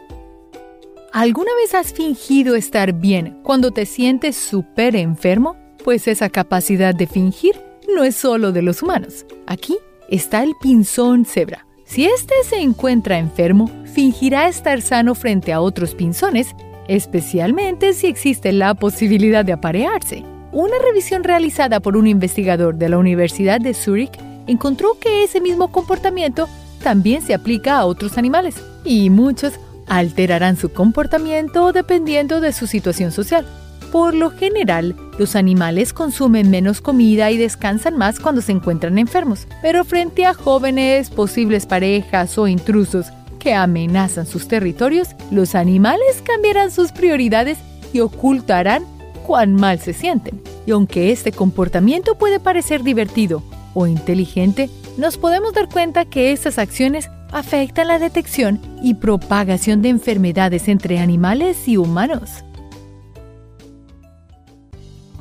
¿Alguna 1.12 1.54
vez 1.54 1.76
has 1.76 1.92
fingido 1.92 2.57
estar 2.57 2.92
bien 2.92 3.38
cuando 3.45 3.71
te 3.71 3.87
sientes 3.87 4.35
súper 4.35 4.97
enfermo? 4.97 5.54
Pues 5.85 6.09
esa 6.09 6.28
capacidad 6.28 6.92
de 6.92 7.07
fingir 7.07 7.54
no 7.95 8.02
es 8.02 8.16
solo 8.16 8.50
de 8.50 8.62
los 8.62 8.83
humanos. 8.83 9.26
Aquí 9.47 9.78
está 10.09 10.42
el 10.42 10.54
pinzón 10.61 11.25
cebra. 11.25 11.69
Si 11.91 12.05
éste 12.05 12.35
se 12.49 12.61
encuentra 12.61 13.19
enfermo, 13.19 13.69
fingirá 13.85 14.47
estar 14.47 14.81
sano 14.81 15.17
frente 15.17 15.53
a 15.53 15.61
otros 15.61 15.97
pinzones, 15.97 16.55
especialmente 16.87 17.95
si 17.95 18.07
existe 18.07 18.53
la 18.53 18.75
posibilidad 18.75 19.45
de 19.45 19.55
aparearse. 19.55 20.23
Una 20.53 20.79
revisión 20.79 21.25
realizada 21.25 21.81
por 21.81 21.97
un 21.97 22.07
investigador 22.07 22.77
de 22.77 22.91
la 22.91 22.99
Universidad 22.99 23.61
de 23.61 23.75
Zurich 23.75 24.17
encontró 24.47 25.01
que 25.01 25.25
ese 25.25 25.41
mismo 25.41 25.73
comportamiento 25.73 26.49
también 26.81 27.23
se 27.23 27.35
aplica 27.35 27.79
a 27.79 27.87
otros 27.87 28.19
animales 28.19 28.55
y 28.85 29.11
muchos 29.11 29.55
alterarán 29.89 30.57
su 30.57 30.73
comportamiento 30.73 31.73
dependiendo 31.73 32.41
de 32.41 32.53
su 32.53 32.69
situación 32.69 33.11
social. 33.11 33.45
Por 33.93 34.15
lo 34.15 34.31
general, 34.31 34.95
los 35.19 35.35
animales 35.35 35.93
consumen 35.93 36.49
menos 36.49 36.81
comida 36.81 37.31
y 37.31 37.37
descansan 37.37 37.97
más 37.97 38.21
cuando 38.21 38.41
se 38.41 38.53
encuentran 38.53 38.99
enfermos, 38.99 39.49
pero 39.63 39.85
frente 39.85 40.25
a 40.25 40.35
jóvenes, 40.35 41.11
posibles 41.11 41.67
parejas 41.67 42.39
o 42.39 42.47
intrusos 42.47 43.07
que 43.41 43.53
amenazan 43.55 44.27
sus 44.27 44.47
territorios, 44.47 45.09
los 45.33 45.57
animales 45.57 46.23
cambiarán 46.25 46.71
sus 46.71 46.93
prioridades 46.93 47.59
y 47.93 48.01
ocultarán 48.01 48.85
cuán 49.27 49.55
mal 49.55 49.81
se 49.81 49.93
sienten. 49.93 50.41
Y 50.67 50.71
aunque 50.71 51.11
este 51.11 51.33
comportamiento 51.33 52.17
puede 52.17 52.39
parecer 52.39 52.85
divertido 52.85 53.43
o 53.75 53.89
inteligente, 53.89 54.71
nos 54.99 55.19
podemos 55.19 55.53
dar 55.53 55.69
cuenta 55.69 56.05
que 56.05 56.31
estas 56.31 56.59
acciones 56.59 57.11
afectan 57.33 57.89
la 57.89 57.99
detección 57.99 58.61
y 58.83 58.95
propagación 58.95 59.83
de 59.83 59.89
enfermedades 59.89 60.69
entre 60.69 60.99
animales 60.99 61.67
y 61.67 61.77
humanos. 61.77 62.45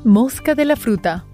Mosca 0.06 0.56
de 0.56 0.64
la 0.64 0.78
fruta. 0.78 1.26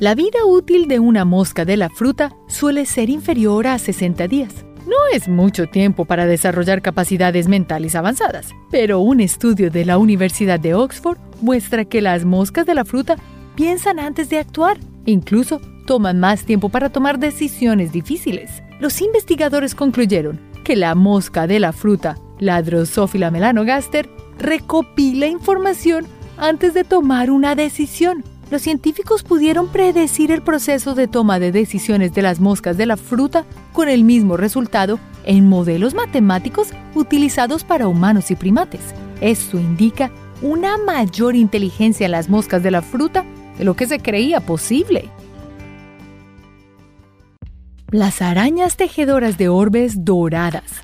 La 0.00 0.16
vida 0.16 0.44
útil 0.44 0.88
de 0.88 0.98
una 0.98 1.24
mosca 1.24 1.64
de 1.64 1.76
la 1.76 1.88
fruta 1.88 2.34
suele 2.48 2.86
ser 2.86 3.08
inferior 3.08 3.68
a 3.68 3.78
60 3.78 4.26
días. 4.26 4.64
No 4.84 4.96
es 5.12 5.28
mucho 5.28 5.68
tiempo 5.68 6.06
para 6.06 6.26
desarrollar 6.26 6.82
capacidades 6.82 7.46
mentales 7.46 7.94
avanzadas, 7.94 8.50
pero 8.68 8.98
un 8.98 9.20
estudio 9.20 9.70
de 9.70 9.84
la 9.84 9.96
Universidad 9.96 10.58
de 10.58 10.74
Oxford 10.74 11.16
muestra 11.40 11.84
que 11.84 12.02
las 12.02 12.24
moscas 12.24 12.66
de 12.66 12.74
la 12.74 12.84
fruta 12.84 13.14
piensan 13.54 14.00
antes 14.00 14.28
de 14.28 14.40
actuar, 14.40 14.78
incluso 15.06 15.60
toman 15.86 16.18
más 16.18 16.44
tiempo 16.44 16.68
para 16.68 16.90
tomar 16.90 17.20
decisiones 17.20 17.92
difíciles. 17.92 18.50
Los 18.80 19.00
investigadores 19.00 19.76
concluyeron 19.76 20.40
que 20.64 20.74
la 20.74 20.96
mosca 20.96 21.46
de 21.46 21.60
la 21.60 21.72
fruta, 21.72 22.18
la 22.40 22.60
Drosophila 22.60 23.30
melanogaster, 23.30 24.10
recopila 24.36 25.26
información 25.28 26.06
antes 26.36 26.74
de 26.74 26.84
tomar 26.84 27.30
una 27.30 27.54
decisión. 27.54 28.24
Los 28.50 28.62
científicos 28.62 29.22
pudieron 29.22 29.68
predecir 29.68 30.30
el 30.30 30.42
proceso 30.42 30.94
de 30.94 31.08
toma 31.08 31.38
de 31.38 31.50
decisiones 31.50 32.12
de 32.14 32.22
las 32.22 32.40
moscas 32.40 32.76
de 32.76 32.86
la 32.86 32.96
fruta 32.96 33.44
con 33.72 33.88
el 33.88 34.04
mismo 34.04 34.36
resultado 34.36 34.98
en 35.24 35.48
modelos 35.48 35.94
matemáticos 35.94 36.68
utilizados 36.94 37.64
para 37.64 37.88
humanos 37.88 38.30
y 38.30 38.36
primates. 38.36 38.94
Esto 39.20 39.58
indica 39.58 40.10
una 40.42 40.76
mayor 40.76 41.36
inteligencia 41.36 42.04
en 42.04 42.12
las 42.12 42.28
moscas 42.28 42.62
de 42.62 42.70
la 42.70 42.82
fruta 42.82 43.24
de 43.58 43.64
lo 43.64 43.74
que 43.74 43.86
se 43.86 43.98
creía 43.98 44.40
posible. 44.40 45.10
Las 47.90 48.20
arañas 48.20 48.76
tejedoras 48.76 49.38
de 49.38 49.48
orbes 49.48 50.04
doradas. 50.04 50.82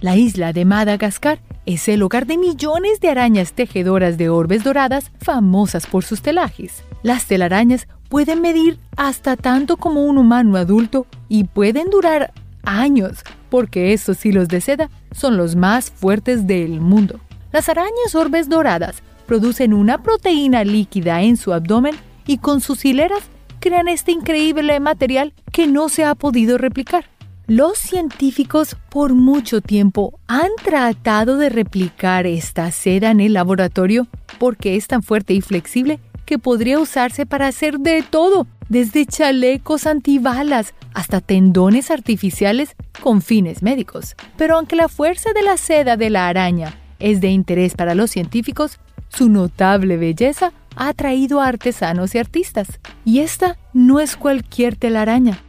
La 0.00 0.16
isla 0.16 0.52
de 0.52 0.64
Madagascar 0.64 1.38
es 1.66 1.88
el 1.88 2.02
hogar 2.02 2.26
de 2.26 2.36
millones 2.36 3.00
de 3.00 3.08
arañas 3.08 3.52
tejedoras 3.52 4.18
de 4.18 4.28
orbes 4.28 4.64
doradas 4.64 5.10
famosas 5.20 5.86
por 5.86 6.04
sus 6.04 6.22
telajes. 6.22 6.84
Las 7.02 7.26
telarañas 7.26 7.88
pueden 8.08 8.40
medir 8.40 8.78
hasta 8.96 9.36
tanto 9.36 9.76
como 9.76 10.04
un 10.04 10.18
humano 10.18 10.56
adulto 10.56 11.06
y 11.28 11.44
pueden 11.44 11.90
durar 11.90 12.32
años, 12.64 13.24
porque 13.50 13.92
estos 13.92 14.24
hilos 14.24 14.48
de 14.48 14.60
seda 14.60 14.90
son 15.12 15.36
los 15.36 15.56
más 15.56 15.90
fuertes 15.90 16.46
del 16.46 16.80
mundo. 16.80 17.20
Las 17.52 17.68
arañas 17.68 18.14
orbes 18.14 18.48
doradas 18.48 19.02
producen 19.26 19.72
una 19.72 20.02
proteína 20.02 20.64
líquida 20.64 21.22
en 21.22 21.36
su 21.36 21.52
abdomen 21.52 21.94
y 22.26 22.38
con 22.38 22.60
sus 22.60 22.84
hileras 22.84 23.22
crean 23.60 23.88
este 23.88 24.12
increíble 24.12 24.78
material 24.80 25.32
que 25.50 25.66
no 25.66 25.88
se 25.88 26.04
ha 26.04 26.14
podido 26.14 26.58
replicar. 26.58 27.06
Los 27.46 27.76
científicos 27.76 28.74
por 28.88 29.12
mucho 29.12 29.60
tiempo 29.60 30.18
han 30.28 30.48
tratado 30.62 31.36
de 31.36 31.50
replicar 31.50 32.26
esta 32.26 32.70
seda 32.70 33.10
en 33.10 33.20
el 33.20 33.34
laboratorio 33.34 34.06
porque 34.38 34.76
es 34.76 34.86
tan 34.86 35.02
fuerte 35.02 35.34
y 35.34 35.42
flexible 35.42 36.00
que 36.24 36.38
podría 36.38 36.80
usarse 36.80 37.26
para 37.26 37.46
hacer 37.46 37.80
de 37.80 38.02
todo, 38.02 38.46
desde 38.70 39.04
chalecos 39.04 39.86
antibalas 39.86 40.72
hasta 40.94 41.20
tendones 41.20 41.90
artificiales 41.90 42.76
con 43.02 43.20
fines 43.20 43.62
médicos. 43.62 44.16
Pero 44.38 44.56
aunque 44.56 44.74
la 44.74 44.88
fuerza 44.88 45.34
de 45.34 45.42
la 45.42 45.58
seda 45.58 45.98
de 45.98 46.08
la 46.08 46.28
araña 46.28 46.78
es 46.98 47.20
de 47.20 47.28
interés 47.28 47.74
para 47.74 47.94
los 47.94 48.10
científicos, 48.10 48.80
su 49.10 49.28
notable 49.28 49.98
belleza 49.98 50.54
ha 50.76 50.88
atraído 50.88 51.42
a 51.42 51.48
artesanos 51.48 52.14
y 52.14 52.18
artistas. 52.18 52.80
Y 53.04 53.18
esta 53.18 53.58
no 53.74 54.00
es 54.00 54.16
cualquier 54.16 54.76
telaraña. 54.76 55.42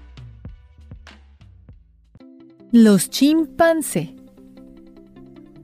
Los 2.71 3.09
chimpancés. 3.09 4.09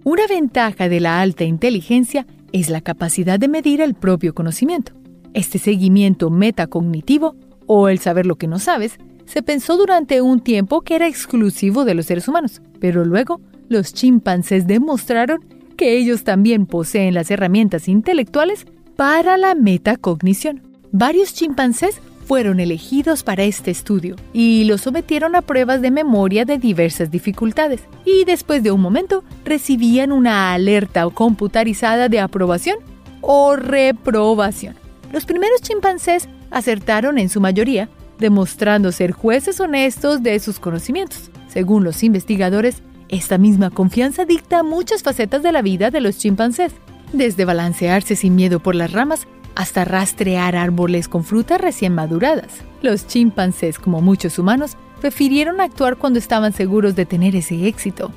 Una 0.04 0.28
ventaja 0.28 0.88
de 0.88 1.00
la 1.00 1.20
alta 1.20 1.44
inteligencia 1.44 2.28
es 2.52 2.70
la 2.70 2.82
capacidad 2.82 3.40
de 3.40 3.48
medir 3.48 3.82
el 3.82 3.96
propio 3.96 4.34
conocimiento. 4.34 4.94
Este 5.34 5.58
seguimiento 5.58 6.30
metacognitivo, 6.30 7.36
o 7.66 7.90
el 7.90 8.00
saber 8.00 8.26
lo 8.26 8.36
que 8.36 8.48
no 8.48 8.60
sabes, 8.60 8.98
se 9.26 9.42
pensó 9.42 9.78
durante 9.78 10.22
un 10.22 10.42
tiempo 10.42 10.82
que 10.82 10.96
era 10.96 11.08
exclusivo 11.08 11.86
de 11.86 11.96
los 11.96 12.06
seres 12.06 12.28
humanos, 12.28 12.62
pero 12.80 13.04
luego 13.04 13.42
los 13.68 13.94
chimpancés 13.94 14.68
demostraron 14.68 15.44
que 15.76 15.98
ellos 15.98 16.24
también 16.24 16.66
poseen 16.66 17.16
las 17.16 17.32
herramientas 17.32 17.88
intelectuales 17.88 18.68
para 18.96 19.38
la 19.38 19.56
metacognición. 19.56 20.62
Varios 20.92 21.34
chimpancés 21.34 22.00
fueron 22.32 22.62
elegidos 22.62 23.24
para 23.24 23.44
este 23.44 23.72
estudio 23.72 24.16
y 24.32 24.64
los 24.64 24.80
sometieron 24.80 25.36
a 25.36 25.42
pruebas 25.42 25.82
de 25.82 25.92
memoria 25.92 26.46
de 26.46 26.58
diversas 26.58 27.12
dificultades 27.12 27.82
y 28.06 28.24
después 28.24 28.64
de 28.64 28.72
un 28.72 28.80
momento 28.80 29.26
recibían 29.44 30.14
una 30.14 30.54
alerta 30.54 31.10
computarizada 31.10 32.08
de 32.08 32.22
aprobación 32.22 32.78
o 33.20 33.58
reprobación. 33.58 34.76
Los 35.12 35.26
primeros 35.26 35.60
chimpancés 35.62 36.30
acertaron 36.52 37.18
en 37.18 37.28
su 37.28 37.42
mayoría, 37.42 37.90
demostrando 38.18 38.94
ser 38.94 39.12
jueces 39.12 39.60
honestos 39.60 40.24
de 40.24 40.40
sus 40.40 40.58
conocimientos. 40.58 41.32
Según 41.50 41.84
los 41.84 42.02
investigadores, 42.02 42.82
esta 43.10 43.38
misma 43.38 43.72
confianza 43.72 44.24
dicta 44.24 44.64
muchas 44.64 45.04
facetas 45.04 45.44
de 45.44 45.52
la 45.52 45.62
vida 45.62 45.92
de 45.92 46.00
los 46.00 46.18
chimpancés, 46.18 46.72
desde 47.12 47.44
balancearse 47.44 48.16
sin 48.16 48.36
miedo 48.36 48.62
por 48.62 48.76
las 48.76 48.94
ramas 48.94 49.28
hasta 49.56 49.86
rastrear 49.86 50.56
árboles 50.56 51.08
con 51.08 51.24
frutas 51.24 51.60
recién 51.60 51.94
maduradas. 51.94 52.62
Los 52.82 53.08
chimpancés, 53.08 53.80
como 53.80 54.02
muchos 54.02 54.40
humanos, 54.40 54.78
prefirieron 55.00 55.62
actuar 55.62 55.98
cuando 55.98 56.20
estaban 56.20 56.54
seguros 56.54 56.96
de 56.96 57.06
tener 57.06 57.36
ese 57.36 57.68
éxito. 57.68 58.12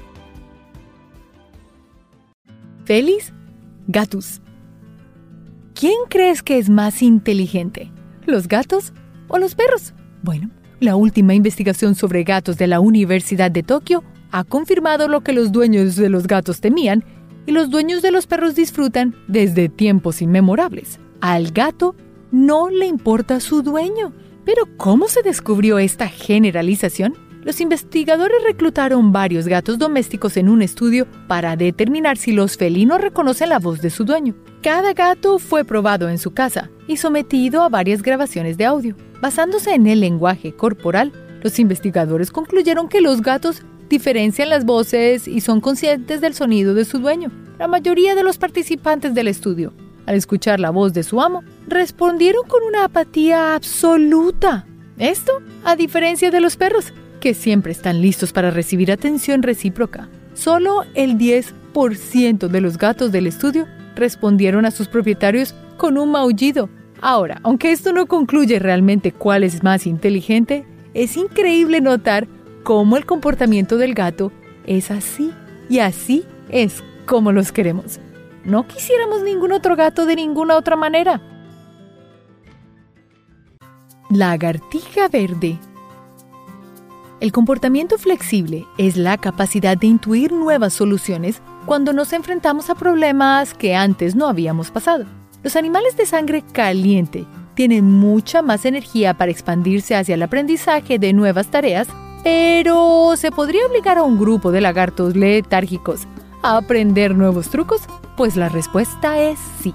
Felis 2.84 3.32
Gatus. 3.88 4.40
¿Quién 5.74 5.96
crees 6.08 6.42
que 6.42 6.58
es 6.58 6.70
más 6.70 7.02
inteligente? 7.02 7.90
¿Los 8.26 8.48
gatos 8.48 8.92
o 9.28 9.38
los 9.38 9.54
perros? 9.54 9.94
Bueno, 10.22 10.50
la 10.80 10.96
última 10.96 11.34
investigación 11.34 11.94
sobre 11.94 12.24
gatos 12.24 12.56
de 12.56 12.66
la 12.66 12.80
Universidad 12.80 13.50
de 13.50 13.62
Tokio 13.62 14.04
ha 14.30 14.44
confirmado 14.44 15.08
lo 15.08 15.22
que 15.22 15.32
los 15.32 15.52
dueños 15.52 15.96
de 15.96 16.08
los 16.08 16.26
gatos 16.26 16.60
temían 16.60 17.04
y 17.46 17.52
los 17.52 17.70
dueños 17.70 18.02
de 18.02 18.10
los 18.10 18.26
perros 18.26 18.54
disfrutan 18.54 19.14
desde 19.28 19.68
tiempos 19.68 20.22
inmemorables. 20.22 20.98
Al 21.24 21.52
gato 21.52 21.96
no 22.32 22.68
le 22.68 22.84
importa 22.84 23.40
su 23.40 23.62
dueño. 23.62 24.12
Pero 24.44 24.64
¿cómo 24.76 25.08
se 25.08 25.22
descubrió 25.22 25.78
esta 25.78 26.06
generalización? 26.06 27.14
Los 27.42 27.62
investigadores 27.62 28.42
reclutaron 28.46 29.10
varios 29.10 29.48
gatos 29.48 29.78
domésticos 29.78 30.36
en 30.36 30.50
un 30.50 30.60
estudio 30.60 31.06
para 31.26 31.56
determinar 31.56 32.18
si 32.18 32.32
los 32.32 32.58
felinos 32.58 33.00
reconocen 33.00 33.48
la 33.48 33.58
voz 33.58 33.80
de 33.80 33.88
su 33.88 34.04
dueño. 34.04 34.34
Cada 34.62 34.92
gato 34.92 35.38
fue 35.38 35.64
probado 35.64 36.10
en 36.10 36.18
su 36.18 36.34
casa 36.34 36.68
y 36.88 36.98
sometido 36.98 37.62
a 37.62 37.70
varias 37.70 38.02
grabaciones 38.02 38.58
de 38.58 38.66
audio. 38.66 38.94
Basándose 39.22 39.72
en 39.72 39.86
el 39.86 40.00
lenguaje 40.00 40.54
corporal, 40.54 41.10
los 41.42 41.58
investigadores 41.58 42.30
concluyeron 42.30 42.90
que 42.90 43.00
los 43.00 43.22
gatos 43.22 43.62
diferencian 43.88 44.50
las 44.50 44.66
voces 44.66 45.26
y 45.26 45.40
son 45.40 45.62
conscientes 45.62 46.20
del 46.20 46.34
sonido 46.34 46.74
de 46.74 46.84
su 46.84 46.98
dueño. 46.98 47.30
La 47.58 47.66
mayoría 47.66 48.14
de 48.14 48.24
los 48.24 48.36
participantes 48.36 49.14
del 49.14 49.28
estudio, 49.28 49.72
al 50.06 50.14
escuchar 50.14 50.60
la 50.60 50.70
voz 50.70 50.92
de 50.92 51.02
su 51.02 51.20
amo, 51.20 51.42
respondieron 51.66 52.46
con 52.46 52.62
una 52.62 52.84
apatía 52.84 53.54
absoluta. 53.54 54.66
Esto, 54.98 55.32
a 55.64 55.76
diferencia 55.76 56.30
de 56.30 56.40
los 56.40 56.56
perros, 56.56 56.92
que 57.20 57.34
siempre 57.34 57.72
están 57.72 58.00
listos 58.00 58.32
para 58.32 58.50
recibir 58.50 58.92
atención 58.92 59.42
recíproca. 59.42 60.08
Solo 60.34 60.82
el 60.94 61.16
10% 61.16 62.48
de 62.48 62.60
los 62.60 62.78
gatos 62.78 63.12
del 63.12 63.26
estudio 63.26 63.66
respondieron 63.96 64.66
a 64.66 64.70
sus 64.70 64.88
propietarios 64.88 65.54
con 65.76 65.98
un 65.98 66.10
maullido. 66.10 66.68
Ahora, 67.00 67.40
aunque 67.42 67.72
esto 67.72 67.92
no 67.92 68.06
concluye 68.06 68.58
realmente 68.58 69.12
cuál 69.12 69.42
es 69.42 69.62
más 69.62 69.86
inteligente, 69.86 70.66
es 70.94 71.16
increíble 71.16 71.80
notar 71.80 72.28
cómo 72.62 72.96
el 72.96 73.04
comportamiento 73.06 73.76
del 73.76 73.94
gato 73.94 74.32
es 74.66 74.90
así 74.90 75.32
y 75.68 75.80
así 75.80 76.24
es 76.48 76.82
como 77.06 77.32
los 77.32 77.52
queremos. 77.52 78.00
No 78.44 78.66
quisiéramos 78.66 79.22
ningún 79.22 79.52
otro 79.52 79.76
gato 79.76 80.06
de 80.06 80.16
ninguna 80.16 80.56
otra 80.56 80.76
manera. 80.76 81.20
Lagartija 84.10 85.08
verde 85.08 85.58
el 87.24 87.32
comportamiento 87.32 87.96
flexible 87.96 88.66
es 88.76 88.98
la 88.98 89.16
capacidad 89.16 89.78
de 89.78 89.86
intuir 89.86 90.30
nuevas 90.30 90.74
soluciones 90.74 91.40
cuando 91.64 91.94
nos 91.94 92.12
enfrentamos 92.12 92.68
a 92.68 92.74
problemas 92.74 93.54
que 93.54 93.74
antes 93.74 94.14
no 94.14 94.26
habíamos 94.26 94.70
pasado. 94.70 95.06
Los 95.42 95.56
animales 95.56 95.96
de 95.96 96.04
sangre 96.04 96.42
caliente 96.52 97.24
tienen 97.54 97.90
mucha 97.90 98.42
más 98.42 98.66
energía 98.66 99.14
para 99.14 99.30
expandirse 99.30 99.96
hacia 99.96 100.16
el 100.16 100.22
aprendizaje 100.22 100.98
de 100.98 101.14
nuevas 101.14 101.46
tareas, 101.46 101.88
pero 102.22 103.16
¿se 103.16 103.30
podría 103.30 103.64
obligar 103.66 103.96
a 103.96 104.02
un 104.02 104.18
grupo 104.18 104.52
de 104.52 104.60
lagartos 104.60 105.16
letárgicos 105.16 106.06
a 106.42 106.58
aprender 106.58 107.14
nuevos 107.14 107.48
trucos? 107.48 107.80
Pues 108.16 108.36
la 108.36 108.48
respuesta 108.48 109.18
es 109.18 109.38
sí. 109.60 109.74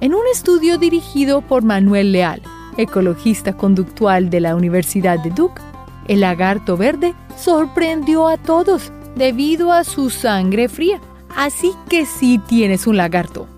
En 0.00 0.14
un 0.14 0.22
estudio 0.32 0.78
dirigido 0.78 1.42
por 1.42 1.62
Manuel 1.62 2.12
Leal, 2.12 2.42
ecologista 2.78 3.56
conductual 3.56 4.30
de 4.30 4.40
la 4.40 4.56
Universidad 4.56 5.18
de 5.22 5.30
Duke, 5.30 5.60
el 6.08 6.20
lagarto 6.20 6.76
verde 6.76 7.14
sorprendió 7.36 8.26
a 8.26 8.38
todos 8.38 8.90
debido 9.16 9.70
a 9.70 9.84
su 9.84 10.08
sangre 10.08 10.68
fría. 10.68 11.00
Así 11.36 11.72
que 11.88 12.06
si 12.06 12.38
tienes 12.38 12.86
un 12.86 12.96
lagarto, 12.96 13.48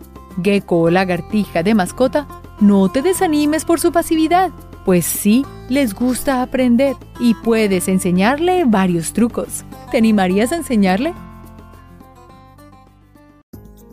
gecko 0.43 0.81
o 0.81 0.91
lagartija 0.91 1.63
de 1.63 1.75
mascota, 1.75 2.27
no 2.61 2.91
te 2.91 3.03
desanimes 3.03 3.65
por 3.65 3.79
su 3.79 3.93
pasividad, 3.93 4.51
pues 4.85 5.05
sí 5.05 5.45
les 5.69 5.95
gusta 5.95 6.43
aprender 6.43 6.97
y 7.21 7.35
puedes 7.35 7.87
enseñarle 7.87 8.65
varios 8.67 9.13
trucos. 9.13 9.65
¿Te 9.91 9.99
animarías 9.99 10.53
a 10.53 10.57
enseñarle? 10.57 11.15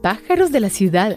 Pájaros 0.04 0.52
de 0.52 0.60
la 0.60 0.70
ciudad. 0.70 1.16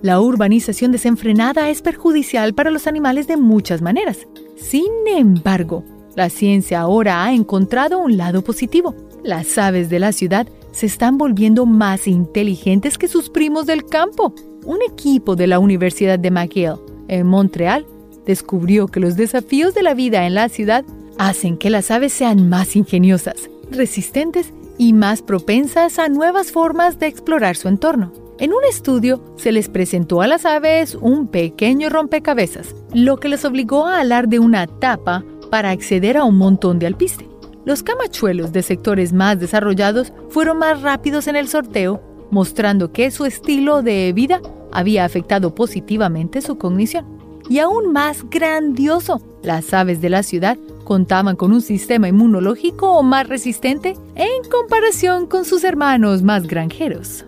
La 0.00 0.18
urbanización 0.18 0.92
desenfrenada 0.92 1.68
es 1.68 1.82
perjudicial 1.82 2.54
para 2.54 2.70
los 2.70 2.86
animales 2.86 3.26
de 3.26 3.36
muchas 3.36 3.82
maneras. 3.82 4.26
Sin 4.56 4.88
embargo, 5.06 5.84
la 6.16 6.30
ciencia 6.30 6.80
ahora 6.80 7.22
ha 7.22 7.34
encontrado 7.34 7.98
un 7.98 8.16
lado 8.16 8.42
positivo. 8.42 8.94
Las 9.22 9.58
aves 9.58 9.90
de 9.90 9.98
la 9.98 10.12
ciudad 10.12 10.48
se 10.72 10.86
están 10.86 11.18
volviendo 11.18 11.66
más 11.66 12.08
inteligentes 12.08 12.96
que 12.96 13.08
sus 13.08 13.28
primos 13.28 13.66
del 13.66 13.84
campo. 13.84 14.32
Un 14.64 14.78
equipo 14.90 15.36
de 15.36 15.48
la 15.48 15.58
Universidad 15.58 16.18
de 16.18 16.30
McGill, 16.30 16.76
en 17.08 17.26
Montreal, 17.26 17.84
descubrió 18.24 18.88
que 18.88 19.00
los 19.00 19.16
desafíos 19.16 19.74
de 19.74 19.82
la 19.82 19.92
vida 19.92 20.26
en 20.26 20.32
la 20.32 20.48
ciudad 20.48 20.82
hacen 21.18 21.58
que 21.58 21.68
las 21.68 21.90
aves 21.90 22.14
sean 22.14 22.48
más 22.48 22.74
ingeniosas, 22.74 23.50
resistentes 23.70 24.54
y 24.78 24.92
más 24.92 25.20
propensas 25.22 25.98
a 25.98 26.08
nuevas 26.08 26.52
formas 26.52 26.98
de 26.98 27.08
explorar 27.08 27.56
su 27.56 27.68
entorno. 27.68 28.12
En 28.38 28.52
un 28.52 28.64
estudio 28.70 29.20
se 29.36 29.50
les 29.50 29.68
presentó 29.68 30.22
a 30.22 30.28
las 30.28 30.46
aves 30.46 30.94
un 30.94 31.26
pequeño 31.26 31.88
rompecabezas, 31.88 32.74
lo 32.94 33.18
que 33.18 33.28
les 33.28 33.44
obligó 33.44 33.86
a 33.86 33.98
alar 33.98 34.28
de 34.28 34.38
una 34.38 34.68
tapa 34.68 35.24
para 35.50 35.70
acceder 35.70 36.16
a 36.16 36.24
un 36.24 36.36
montón 36.36 36.78
de 36.78 36.86
alpiste. 36.86 37.28
Los 37.64 37.82
camachuelos 37.82 38.52
de 38.52 38.62
sectores 38.62 39.12
más 39.12 39.40
desarrollados 39.40 40.12
fueron 40.30 40.58
más 40.58 40.80
rápidos 40.82 41.26
en 41.26 41.34
el 41.34 41.48
sorteo, 41.48 42.00
mostrando 42.30 42.92
que 42.92 43.10
su 43.10 43.26
estilo 43.26 43.82
de 43.82 44.12
vida 44.12 44.40
había 44.70 45.04
afectado 45.04 45.54
positivamente 45.54 46.40
su 46.40 46.56
cognición. 46.56 47.06
Y 47.50 47.58
aún 47.58 47.92
más 47.92 48.28
grandioso, 48.30 49.20
las 49.42 49.74
aves 49.74 50.00
de 50.00 50.10
la 50.10 50.22
ciudad 50.22 50.58
contaban 50.88 51.36
con 51.36 51.52
un 51.52 51.60
sistema 51.60 52.08
inmunológico 52.08 53.02
más 53.02 53.28
resistente 53.28 53.94
en 54.14 54.50
comparación 54.50 55.26
con 55.26 55.44
sus 55.44 55.62
hermanos 55.62 56.22
más 56.22 56.46
granjeros. 56.46 57.26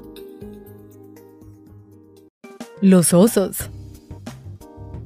Los 2.81 3.13
osos. 3.13 3.69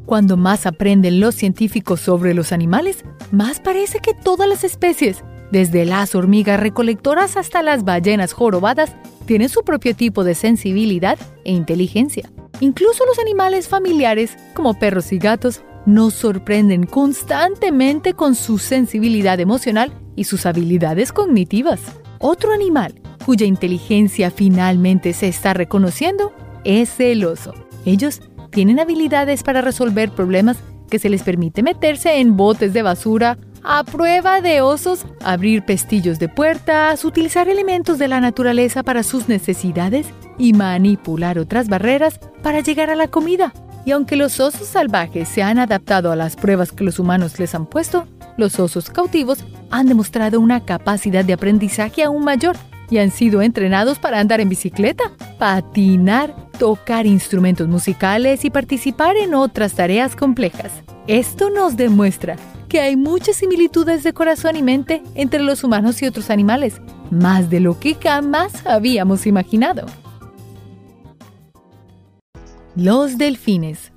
Cuando 0.07 0.37
más 0.37 0.67
aprenden 0.67 1.19
los 1.19 1.35
científicos 1.35 1.99
sobre 1.99 2.33
los 2.33 2.53
animales, 2.53 3.05
más 3.33 3.59
parece 3.59 3.99
que 3.99 4.14
todas 4.14 4.49
las 4.49 4.62
especies, 4.62 5.25
desde 5.51 5.85
las 5.85 6.14
hormigas 6.14 6.61
recolectoras 6.61 7.37
hasta 7.37 7.61
las 7.61 7.83
ballenas 7.83 8.33
jorobadas, 8.33 8.95
tienen 9.27 9.49
su 9.49 9.64
propio 9.64 9.97
tipo 9.97 10.23
de 10.23 10.37
sensibilidad 10.37 11.19
e 11.43 11.51
inteligencia. 11.51 12.31
Incluso 12.61 13.05
los 13.05 13.19
animales 13.19 13.67
familiares, 13.67 14.37
como 14.55 14.79
perros 14.79 15.11
y 15.11 15.19
gatos, 15.19 15.62
nos 15.87 16.14
sorprenden 16.14 16.87
constantemente 16.87 18.14
con 18.14 18.35
su 18.35 18.59
sensibilidad 18.59 19.40
emocional 19.40 19.92
y 20.16 20.25
sus 20.25 20.47
habilidades 20.47 21.12
cognitivas. 21.12 21.81
Otro 22.18 22.53
animal 22.53 23.01
cuya 23.25 23.47
inteligencia 23.47 24.31
finalmente 24.31 25.12
se 25.12 25.29
está 25.29 25.55
reconociendo 25.55 26.33
es 26.64 26.99
el 27.01 27.25
oso. 27.25 27.55
Ellos 27.85 28.23
tienen 28.51 28.81
habilidades 28.81 29.42
para 29.42 29.61
resolver 29.61 30.11
problemas 30.11 30.59
que 30.88 30.99
se 30.99 31.09
les 31.09 31.23
permite 31.23 31.62
meterse 31.62 32.20
en 32.20 32.37
botes 32.37 32.73
de 32.73 32.83
basura, 32.83 33.38
a 33.62 33.83
prueba 33.83 34.42
de 34.42 34.61
osos, 34.61 35.07
abrir 35.25 35.64
pestillos 35.64 36.18
de 36.18 36.29
puertas, 36.29 37.05
utilizar 37.05 37.49
elementos 37.49 37.99
de 37.99 38.09
la 38.09 38.20
naturaleza 38.20 38.83
para 38.83 39.03
sus 39.03 39.29
necesidades 39.29 40.07
y 40.38 40.53
manipular 40.53 41.38
otras 41.38 41.68
barreras 41.68 42.20
para 42.42 42.61
llegar 42.61 42.90
a 42.90 42.94
la 42.94 43.09
comida. 43.09 43.55
Y 43.85 43.92
aunque 43.92 44.16
los 44.16 44.40
osos 44.40 44.66
salvajes 44.66 45.29
se 45.29 45.42
han 45.42 45.59
adaptado 45.59 46.11
a 46.11 46.16
las 46.16 46.37
pruebas 46.37 46.73
que 46.73 46.85
los 46.85 46.99
humanos 46.99 47.38
les 47.38 47.55
han 47.55 47.66
puesto, 47.66 48.07
los 48.37 48.59
osos 48.59 48.90
cautivos 48.90 49.44
han 49.70 49.87
demostrado 49.87 50.40
una 50.40 50.64
capacidad 50.64 51.25
de 51.25 51.35
aprendizaje 51.35 52.03
aún 52.03 52.25
mayor 52.25 52.57
y 52.90 52.99
han 52.99 53.11
sido 53.11 53.42
entrenados 53.42 53.99
para 53.99 54.20
andar 54.20 54.40
en 54.40 54.49
bicicleta, 54.49 55.05
patinar, 55.38 56.35
tocar 56.59 57.07
instrumentos 57.07 57.68
musicales 57.68 58.44
y 58.44 58.51
participar 58.51 59.16
en 59.16 59.35
otras 59.35 59.75
tareas 59.75 60.16
complejas. 60.16 60.73
Esto 61.07 61.51
nos 61.51 61.77
demuestra 61.77 62.37
que 62.68 62.81
hay 62.81 62.97
muchas 62.97 63.37
similitudes 63.37 64.03
de 64.03 64.12
corazón 64.12 64.57
y 64.57 64.62
mente 64.62 65.03
entre 65.14 65.40
los 65.40 65.62
humanos 65.64 66.03
y 66.03 66.07
otros 66.07 66.31
animales, 66.31 66.81
más 67.11 67.51
de 67.51 67.61
lo 67.61 67.79
que 67.79 67.94
jamás 67.94 68.66
habíamos 68.66 69.27
imaginado. 69.27 69.87
Los 72.77 73.19
delfines. 73.19 73.93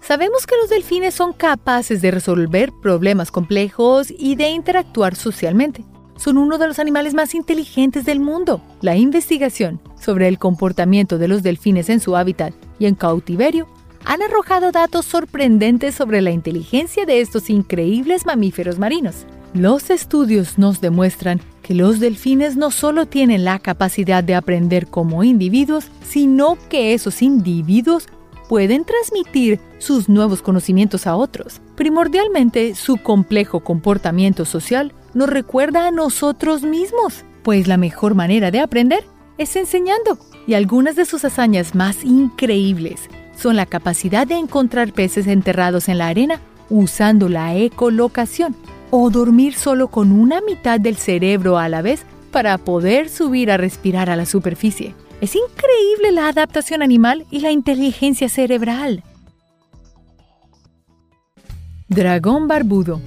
Sabemos 0.00 0.46
que 0.46 0.56
los 0.60 0.68
delfines 0.68 1.14
son 1.14 1.32
capaces 1.32 2.02
de 2.02 2.10
resolver 2.10 2.72
problemas 2.82 3.30
complejos 3.30 4.12
y 4.16 4.36
de 4.36 4.50
interactuar 4.50 5.14
socialmente 5.14 5.84
son 6.22 6.38
uno 6.38 6.56
de 6.56 6.68
los 6.68 6.78
animales 6.78 7.14
más 7.14 7.34
inteligentes 7.34 8.04
del 8.04 8.20
mundo. 8.20 8.62
La 8.80 8.96
investigación 8.96 9.80
sobre 10.00 10.28
el 10.28 10.38
comportamiento 10.38 11.18
de 11.18 11.26
los 11.26 11.42
delfines 11.42 11.88
en 11.88 11.98
su 11.98 12.16
hábitat 12.16 12.54
y 12.78 12.86
en 12.86 12.94
cautiverio 12.94 13.66
han 14.04 14.22
arrojado 14.22 14.70
datos 14.70 15.04
sorprendentes 15.04 15.94
sobre 15.94 16.20
la 16.20 16.30
inteligencia 16.30 17.06
de 17.06 17.20
estos 17.20 17.50
increíbles 17.50 18.24
mamíferos 18.24 18.78
marinos. 18.78 19.26
Los 19.54 19.90
estudios 19.90 20.56
nos 20.56 20.80
demuestran 20.80 21.38
que 21.62 21.74
los 21.74 22.00
delfines 22.00 22.56
no 22.56 22.70
solo 22.70 23.04
tienen 23.04 23.44
la 23.44 23.58
capacidad 23.58 24.24
de 24.24 24.34
aprender 24.34 24.86
como 24.86 25.24
individuos, 25.24 25.90
sino 26.08 26.56
que 26.70 26.94
esos 26.94 27.20
individuos 27.20 28.08
pueden 28.48 28.86
transmitir 28.86 29.60
sus 29.76 30.08
nuevos 30.08 30.40
conocimientos 30.40 31.06
a 31.06 31.16
otros. 31.16 31.60
Primordialmente, 31.76 32.74
su 32.74 32.96
complejo 32.96 33.60
comportamiento 33.60 34.46
social 34.46 34.94
nos 35.12 35.28
recuerda 35.28 35.86
a 35.86 35.90
nosotros 35.90 36.62
mismos, 36.62 37.26
pues 37.42 37.68
la 37.68 37.76
mejor 37.76 38.14
manera 38.14 38.50
de 38.50 38.60
aprender 38.60 39.04
es 39.36 39.54
enseñando. 39.56 40.18
Y 40.46 40.54
algunas 40.54 40.96
de 40.96 41.04
sus 41.04 41.26
hazañas 41.26 41.74
más 41.74 42.04
increíbles 42.04 43.02
son 43.36 43.56
la 43.56 43.66
capacidad 43.66 44.26
de 44.26 44.36
encontrar 44.36 44.94
peces 44.94 45.26
enterrados 45.26 45.90
en 45.90 45.98
la 45.98 46.08
arena 46.08 46.40
usando 46.70 47.28
la 47.28 47.54
ecolocación 47.54 48.56
o 48.94 49.08
dormir 49.08 49.54
solo 49.54 49.88
con 49.88 50.12
una 50.12 50.42
mitad 50.42 50.78
del 50.78 50.98
cerebro 50.98 51.56
a 51.56 51.70
la 51.70 51.80
vez 51.80 52.04
para 52.30 52.58
poder 52.58 53.08
subir 53.08 53.50
a 53.50 53.56
respirar 53.56 54.10
a 54.10 54.16
la 54.16 54.26
superficie. 54.26 54.94
Es 55.22 55.34
increíble 55.34 56.12
la 56.12 56.28
adaptación 56.28 56.82
animal 56.82 57.24
y 57.30 57.40
la 57.40 57.50
inteligencia 57.50 58.28
cerebral. 58.28 59.02
Dragón 61.88 62.48
barbudo. 62.48 63.00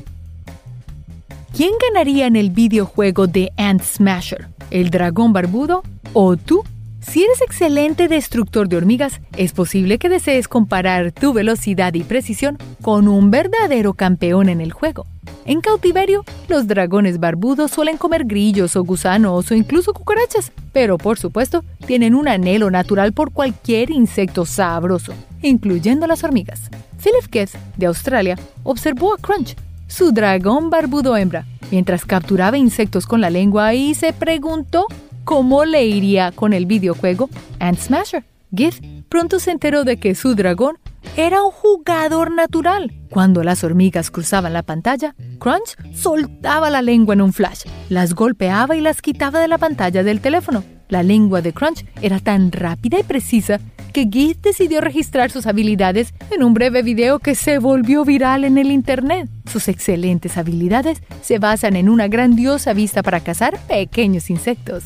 ¿Quién 1.55 1.71
ganaría 1.87 2.25
en 2.25 2.35
el 2.35 2.49
videojuego 2.49 3.27
de 3.27 3.51
Ant 3.55 3.83
Smasher? 3.83 4.47
¿El 4.71 4.89
dragón 4.89 5.33
barbudo 5.33 5.83
o 6.13 6.35
tú? 6.35 6.63
Si 7.07 7.23
eres 7.23 7.41
excelente 7.41 8.07
destructor 8.07 8.67
de 8.67 8.77
hormigas, 8.77 9.21
es 9.37 9.53
posible 9.53 9.99
que 9.99 10.09
desees 10.09 10.47
comparar 10.47 11.11
tu 11.11 11.33
velocidad 11.33 11.93
y 11.93 12.03
precisión 12.03 12.57
con 12.81 13.07
un 13.07 13.31
verdadero 13.31 13.93
campeón 13.93 14.49
en 14.49 14.59
el 14.59 14.73
juego. 14.73 15.05
En 15.45 15.61
cautiverio, 15.61 16.25
los 16.49 16.67
dragones 16.67 17.19
barbudos 17.19 17.71
suelen 17.71 17.97
comer 17.97 18.25
grillos 18.25 18.75
o 18.75 18.83
gusanos 18.83 19.51
o 19.51 19.55
incluso 19.55 19.93
cucarachas, 19.93 20.51
pero 20.73 20.97
por 20.97 21.19
supuesto 21.19 21.63
tienen 21.85 22.15
un 22.15 22.27
anhelo 22.27 22.71
natural 22.71 23.13
por 23.13 23.31
cualquier 23.31 23.91
insecto 23.91 24.45
sabroso, 24.45 25.13
incluyendo 25.43 26.07
las 26.07 26.23
hormigas. 26.23 26.71
Philip 27.01 27.31
Guest, 27.31 27.55
de 27.77 27.85
Australia, 27.85 28.35
observó 28.63 29.13
a 29.13 29.17
Crunch, 29.17 29.55
su 29.87 30.11
dragón 30.11 30.71
barbudo 30.71 31.15
hembra, 31.15 31.45
mientras 31.69 32.03
capturaba 32.03 32.57
insectos 32.57 33.05
con 33.05 33.21
la 33.21 33.29
lengua 33.29 33.75
y 33.75 33.93
se 33.93 34.11
preguntó 34.11 34.87
cómo 35.25 35.65
le 35.65 35.85
iría 35.85 36.31
con 36.31 36.53
el 36.53 36.65
videojuego 36.65 37.29
Ant 37.59 37.79
Smasher. 37.79 38.23
Gift 38.55 38.81
pronto 39.09 39.39
se 39.39 39.51
enteró 39.51 39.83
de 39.83 39.97
que 39.97 40.15
su 40.15 40.35
dragón 40.35 40.77
era 41.17 41.43
un 41.43 41.51
jugador 41.51 42.31
natural. 42.31 42.93
Cuando 43.09 43.43
las 43.43 43.63
hormigas 43.63 44.11
cruzaban 44.11 44.53
la 44.53 44.63
pantalla, 44.63 45.15
Crunch 45.39 45.75
soltaba 45.93 46.69
la 46.69 46.81
lengua 46.81 47.13
en 47.13 47.21
un 47.21 47.33
flash, 47.33 47.63
las 47.89 48.13
golpeaba 48.13 48.75
y 48.75 48.81
las 48.81 49.01
quitaba 49.01 49.39
de 49.39 49.47
la 49.47 49.57
pantalla 49.57 50.03
del 50.03 50.21
teléfono. 50.21 50.63
La 50.87 51.03
lengua 51.03 51.41
de 51.41 51.53
Crunch 51.53 51.85
era 52.01 52.19
tan 52.19 52.51
rápida 52.51 52.99
y 52.99 53.03
precisa 53.03 53.59
que 53.93 54.07
Gift 54.11 54.41
decidió 54.41 54.81
registrar 54.81 55.31
sus 55.31 55.47
habilidades 55.47 56.13
en 56.29 56.43
un 56.43 56.53
breve 56.53 56.83
video 56.83 57.19
que 57.19 57.33
se 57.33 57.59
volvió 57.59 58.03
viral 58.03 58.43
en 58.43 58.57
el 58.57 58.69
Internet. 58.69 59.29
Sus 59.49 59.69
excelentes 59.69 60.37
habilidades 60.37 61.01
se 61.21 61.39
basan 61.39 61.77
en 61.77 61.89
una 61.89 62.07
grandiosa 62.09 62.73
vista 62.73 63.01
para 63.01 63.21
cazar 63.21 63.57
pequeños 63.67 64.29
insectos. 64.29 64.83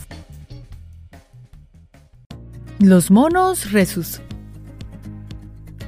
Los 2.80 3.12
monos 3.12 3.74
resus. 3.74 4.22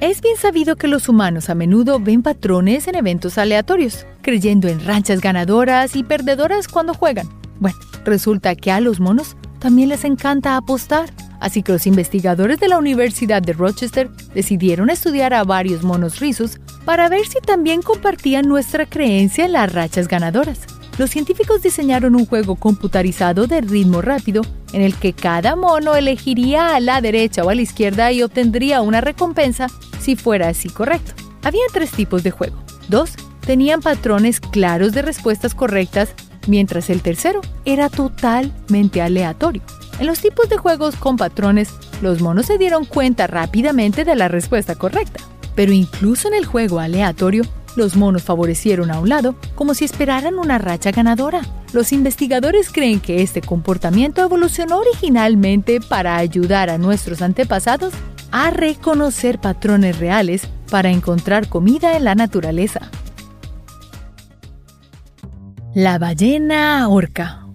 Es 0.00 0.20
bien 0.20 0.36
sabido 0.36 0.76
que 0.76 0.88
los 0.88 1.08
humanos 1.08 1.48
a 1.48 1.54
menudo 1.54 1.98
ven 1.98 2.22
patrones 2.22 2.86
en 2.86 2.96
eventos 2.96 3.38
aleatorios, 3.38 4.04
creyendo 4.20 4.68
en 4.68 4.84
ranchas 4.84 5.22
ganadoras 5.22 5.96
y 5.96 6.04
perdedoras 6.04 6.68
cuando 6.68 6.92
juegan. 6.92 7.30
Bueno, 7.60 7.78
resulta 8.04 8.54
que 8.56 8.70
a 8.70 8.82
los 8.82 9.00
monos 9.00 9.38
también 9.58 9.88
les 9.88 10.04
encanta 10.04 10.58
apostar, 10.58 11.08
así 11.40 11.62
que 11.62 11.72
los 11.72 11.86
investigadores 11.86 12.60
de 12.60 12.68
la 12.68 12.76
Universidad 12.76 13.40
de 13.40 13.54
Rochester 13.54 14.10
decidieron 14.34 14.90
estudiar 14.90 15.32
a 15.32 15.44
varios 15.44 15.84
monos 15.84 16.20
rizos 16.20 16.60
para 16.84 17.08
ver 17.08 17.26
si 17.26 17.40
también 17.40 17.80
compartían 17.80 18.46
nuestra 18.46 18.84
creencia 18.84 19.46
en 19.46 19.52
las 19.52 19.72
rachas 19.72 20.08
ganadoras 20.08 20.66
los 20.98 21.10
científicos 21.10 21.62
diseñaron 21.62 22.14
un 22.14 22.26
juego 22.26 22.56
computarizado 22.56 23.46
de 23.46 23.60
ritmo 23.60 24.02
rápido 24.02 24.42
en 24.72 24.82
el 24.82 24.94
que 24.94 25.12
cada 25.12 25.56
mono 25.56 25.94
elegiría 25.94 26.74
a 26.74 26.80
la 26.80 27.00
derecha 27.00 27.44
o 27.44 27.48
a 27.48 27.54
la 27.54 27.62
izquierda 27.62 28.12
y 28.12 28.22
obtendría 28.22 28.82
una 28.82 29.00
recompensa 29.00 29.68
si 30.00 30.16
fuera 30.16 30.48
así 30.48 30.68
correcto. 30.68 31.12
Había 31.42 31.62
tres 31.72 31.90
tipos 31.90 32.22
de 32.22 32.30
juego. 32.30 32.62
Dos 32.88 33.12
tenían 33.46 33.80
patrones 33.80 34.40
claros 34.40 34.92
de 34.92 35.02
respuestas 35.02 35.54
correctas, 35.54 36.14
mientras 36.46 36.90
el 36.90 37.02
tercero 37.02 37.40
era 37.64 37.88
totalmente 37.88 39.02
aleatorio. 39.02 39.62
En 39.98 40.06
los 40.06 40.20
tipos 40.20 40.48
de 40.48 40.56
juegos 40.56 40.96
con 40.96 41.16
patrones, 41.16 41.70
los 42.00 42.20
monos 42.20 42.46
se 42.46 42.58
dieron 42.58 42.84
cuenta 42.84 43.26
rápidamente 43.26 44.04
de 44.04 44.16
la 44.16 44.28
respuesta 44.28 44.74
correcta. 44.74 45.20
Pero 45.54 45.72
incluso 45.72 46.28
en 46.28 46.34
el 46.34 46.46
juego 46.46 46.80
aleatorio, 46.80 47.44
los 47.76 47.96
monos 47.96 48.22
favorecieron 48.22 48.90
a 48.90 49.00
un 49.00 49.08
lado 49.08 49.34
como 49.54 49.74
si 49.74 49.84
esperaran 49.84 50.38
una 50.38 50.58
racha 50.58 50.90
ganadora. 50.90 51.42
Los 51.72 51.92
investigadores 51.92 52.70
creen 52.70 53.00
que 53.00 53.22
este 53.22 53.40
comportamiento 53.40 54.22
evolucionó 54.22 54.78
originalmente 54.78 55.80
para 55.80 56.16
ayudar 56.16 56.70
a 56.70 56.78
nuestros 56.78 57.22
antepasados 57.22 57.94
a 58.30 58.50
reconocer 58.50 59.38
patrones 59.38 59.98
reales 59.98 60.48
para 60.70 60.90
encontrar 60.90 61.48
comida 61.48 61.96
en 61.96 62.04
la 62.04 62.14
naturaleza. 62.14 62.90
La 65.74 65.98
ballena 65.98 66.86
orca. 66.88 67.46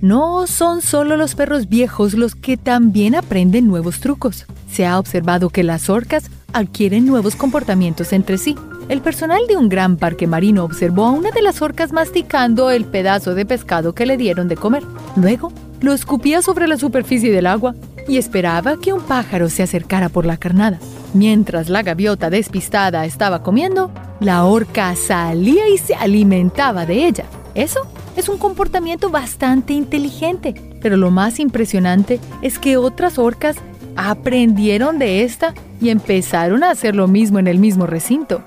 No 0.00 0.46
son 0.46 0.80
solo 0.80 1.16
los 1.16 1.34
perros 1.34 1.68
viejos 1.68 2.14
los 2.14 2.36
que 2.36 2.56
también 2.56 3.16
aprenden 3.16 3.66
nuevos 3.66 4.00
trucos. 4.00 4.46
Se 4.70 4.86
ha 4.86 4.98
observado 4.98 5.50
que 5.50 5.64
las 5.64 5.90
orcas 5.90 6.30
adquieren 6.52 7.06
nuevos 7.06 7.36
comportamientos 7.36 8.12
entre 8.12 8.38
sí. 8.38 8.56
El 8.88 9.02
personal 9.02 9.46
de 9.46 9.58
un 9.58 9.68
gran 9.68 9.98
parque 9.98 10.26
marino 10.26 10.64
observó 10.64 11.04
a 11.04 11.10
una 11.10 11.30
de 11.30 11.42
las 11.42 11.60
orcas 11.60 11.92
masticando 11.92 12.70
el 12.70 12.86
pedazo 12.86 13.34
de 13.34 13.44
pescado 13.44 13.94
que 13.94 14.06
le 14.06 14.16
dieron 14.16 14.48
de 14.48 14.56
comer. 14.56 14.82
Luego, 15.14 15.52
lo 15.82 15.92
escupía 15.92 16.40
sobre 16.40 16.66
la 16.66 16.78
superficie 16.78 17.30
del 17.30 17.46
agua 17.46 17.74
y 18.08 18.16
esperaba 18.16 18.78
que 18.80 18.94
un 18.94 19.02
pájaro 19.02 19.50
se 19.50 19.62
acercara 19.62 20.08
por 20.08 20.24
la 20.24 20.38
carnada. 20.38 20.78
Mientras 21.12 21.68
la 21.68 21.82
gaviota 21.82 22.30
despistada 22.30 23.04
estaba 23.04 23.42
comiendo, 23.42 23.90
la 24.20 24.44
orca 24.46 24.96
salía 24.96 25.68
y 25.68 25.76
se 25.76 25.94
alimentaba 25.94 26.86
de 26.86 27.06
ella. 27.06 27.24
Eso 27.54 27.80
es 28.16 28.30
un 28.30 28.38
comportamiento 28.38 29.10
bastante 29.10 29.74
inteligente, 29.74 30.54
pero 30.80 30.96
lo 30.96 31.10
más 31.10 31.40
impresionante 31.40 32.20
es 32.40 32.58
que 32.58 32.78
otras 32.78 33.18
orcas 33.18 33.56
aprendieron 33.96 34.98
de 34.98 35.24
esta 35.24 35.52
y 35.78 35.90
empezaron 35.90 36.64
a 36.64 36.70
hacer 36.70 36.96
lo 36.96 37.06
mismo 37.06 37.38
en 37.38 37.48
el 37.48 37.58
mismo 37.58 37.86
recinto. 37.86 38.42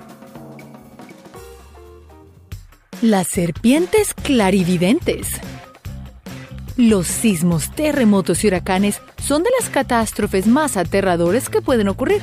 Las 3.01 3.29
serpientes 3.29 4.13
clarividentes. 4.13 5.27
Los 6.77 7.07
sismos, 7.07 7.71
terremotos 7.71 8.43
y 8.43 8.47
huracanes 8.47 9.01
son 9.19 9.41
de 9.41 9.49
las 9.59 9.71
catástrofes 9.71 10.45
más 10.45 10.77
aterradores 10.77 11.49
que 11.49 11.63
pueden 11.63 11.87
ocurrir. 11.87 12.21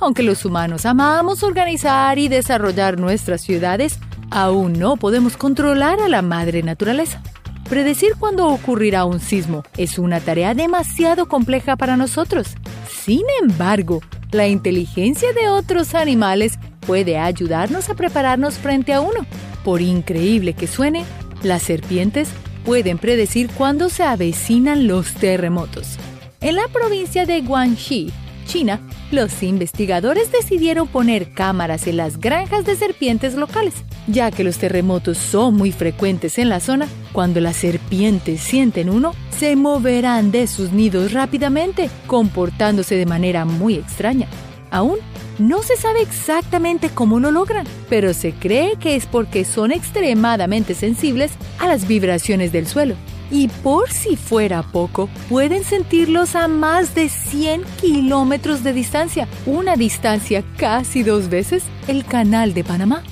Aunque 0.00 0.22
los 0.22 0.46
humanos 0.46 0.86
amamos 0.86 1.42
organizar 1.42 2.18
y 2.18 2.28
desarrollar 2.28 2.98
nuestras 2.98 3.42
ciudades, 3.42 3.98
aún 4.30 4.72
no 4.72 4.96
podemos 4.96 5.36
controlar 5.36 6.00
a 6.00 6.08
la 6.08 6.22
madre 6.22 6.62
naturaleza. 6.62 7.22
Predecir 7.68 8.14
cuándo 8.18 8.46
ocurrirá 8.46 9.04
un 9.04 9.20
sismo 9.20 9.62
es 9.76 9.98
una 9.98 10.20
tarea 10.20 10.54
demasiado 10.54 11.28
compleja 11.28 11.76
para 11.76 11.98
nosotros. 11.98 12.54
Sin 12.88 13.24
embargo, 13.42 14.00
la 14.32 14.48
inteligencia 14.48 15.34
de 15.34 15.50
otros 15.50 15.94
animales 15.94 16.58
puede 16.86 17.18
ayudarnos 17.18 17.90
a 17.90 17.94
prepararnos 17.94 18.54
frente 18.54 18.94
a 18.94 19.02
uno. 19.02 19.26
Por 19.64 19.80
increíble 19.80 20.52
que 20.52 20.66
suene, 20.66 21.04
las 21.42 21.62
serpientes 21.62 22.28
pueden 22.64 22.98
predecir 22.98 23.48
cuándo 23.48 23.88
se 23.88 24.02
avecinan 24.02 24.86
los 24.86 25.14
terremotos. 25.14 25.98
En 26.40 26.56
la 26.56 26.68
provincia 26.68 27.24
de 27.24 27.40
Guangxi, 27.40 28.12
China, 28.46 28.80
los 29.10 29.42
investigadores 29.42 30.30
decidieron 30.30 30.86
poner 30.86 31.32
cámaras 31.32 31.86
en 31.86 31.96
las 31.96 32.18
granjas 32.20 32.66
de 32.66 32.76
serpientes 32.76 33.34
locales, 33.34 33.74
ya 34.06 34.30
que 34.30 34.44
los 34.44 34.58
terremotos 34.58 35.16
son 35.16 35.54
muy 35.54 35.72
frecuentes 35.72 36.38
en 36.38 36.50
la 36.50 36.60
zona. 36.60 36.86
Cuando 37.12 37.40
las 37.40 37.56
serpientes 37.56 38.40
sienten 38.40 38.90
uno, 38.90 39.14
se 39.38 39.56
moverán 39.56 40.30
de 40.30 40.46
sus 40.46 40.72
nidos 40.72 41.12
rápidamente, 41.12 41.88
comportándose 42.06 42.96
de 42.96 43.06
manera 43.06 43.46
muy 43.46 43.76
extraña. 43.76 44.28
Aún 44.70 44.98
no 45.38 45.62
se 45.62 45.76
sabe 45.76 46.02
exactamente 46.02 46.90
cómo 46.90 47.18
lo 47.18 47.30
logran, 47.30 47.66
pero 47.88 48.14
se 48.14 48.32
cree 48.32 48.76
que 48.76 48.96
es 48.96 49.06
porque 49.06 49.44
son 49.44 49.72
extremadamente 49.72 50.74
sensibles 50.74 51.32
a 51.58 51.66
las 51.66 51.86
vibraciones 51.88 52.52
del 52.52 52.66
suelo. 52.66 52.94
Y 53.30 53.48
por 53.48 53.90
si 53.90 54.16
fuera 54.16 54.62
poco, 54.62 55.08
pueden 55.28 55.64
sentirlos 55.64 56.36
a 56.36 56.46
más 56.46 56.94
de 56.94 57.08
100 57.08 57.64
kilómetros 57.80 58.62
de 58.62 58.72
distancia, 58.72 59.26
una 59.46 59.76
distancia 59.76 60.44
casi 60.56 61.02
dos 61.02 61.28
veces 61.28 61.64
el 61.88 62.04
canal 62.04 62.54
de 62.54 62.64
Panamá. 62.64 63.02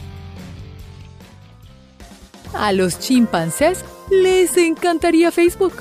A 2.55 2.73
los 2.73 3.01
chimpancés 3.01 3.85
les 4.11 4.57
encantaría 4.59 5.33
Facebook. 5.33 5.73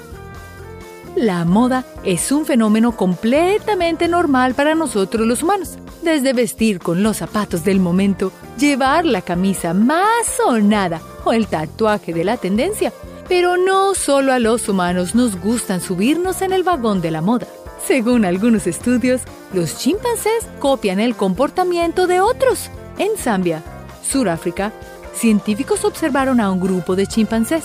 La 1.15 1.43
moda 1.43 1.85
es 2.05 2.31
un 2.31 2.45
fenómeno 2.45 2.95
completamente 2.95 4.07
normal 4.07 4.55
para 4.55 4.75
nosotros 4.75 5.27
los 5.27 5.43
humanos 5.43 5.77
desde 6.01 6.33
vestir 6.33 6.79
con 6.79 7.03
los 7.03 7.17
zapatos 7.17 7.63
del 7.63 7.79
momento, 7.79 8.31
llevar 8.57 9.05
la 9.05 9.21
camisa 9.21 9.73
más 9.73 10.27
sonada 10.37 11.01
o 11.23 11.33
el 11.33 11.47
tatuaje 11.47 12.13
de 12.13 12.23
la 12.23 12.37
tendencia. 12.37 12.91
Pero 13.27 13.57
no 13.57 13.95
solo 13.95 14.33
a 14.33 14.39
los 14.39 14.67
humanos 14.67 15.15
nos 15.15 15.39
gustan 15.39 15.81
subirnos 15.81 16.41
en 16.41 16.53
el 16.53 16.63
vagón 16.63 17.01
de 17.01 17.11
la 17.11 17.21
moda. 17.21 17.47
Según 17.85 18.25
algunos 18.25 18.67
estudios, 18.67 19.21
los 19.53 19.77
chimpancés 19.77 20.47
copian 20.59 20.99
el 20.99 21.15
comportamiento 21.15 22.07
de 22.07 22.21
otros. 22.21 22.69
En 22.97 23.17
Zambia, 23.17 23.63
Sudáfrica, 24.03 24.71
científicos 25.13 25.83
observaron 25.85 26.39
a 26.39 26.51
un 26.51 26.59
grupo 26.59 26.95
de 26.95 27.07
chimpancés. 27.07 27.63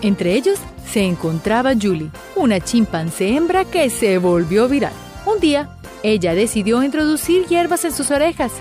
Entre 0.00 0.34
ellos 0.34 0.58
se 0.90 1.04
encontraba 1.04 1.74
Julie, 1.80 2.10
una 2.34 2.60
chimpancé 2.60 3.36
hembra 3.36 3.64
que 3.64 3.88
se 3.90 4.18
volvió 4.18 4.68
viral. 4.68 4.92
Un 5.24 5.38
día, 5.38 5.70
ella 6.02 6.34
decidió 6.34 6.82
introducir 6.82 7.46
hierbas 7.46 7.84
en 7.84 7.92
sus 7.92 8.10
orejas 8.10 8.52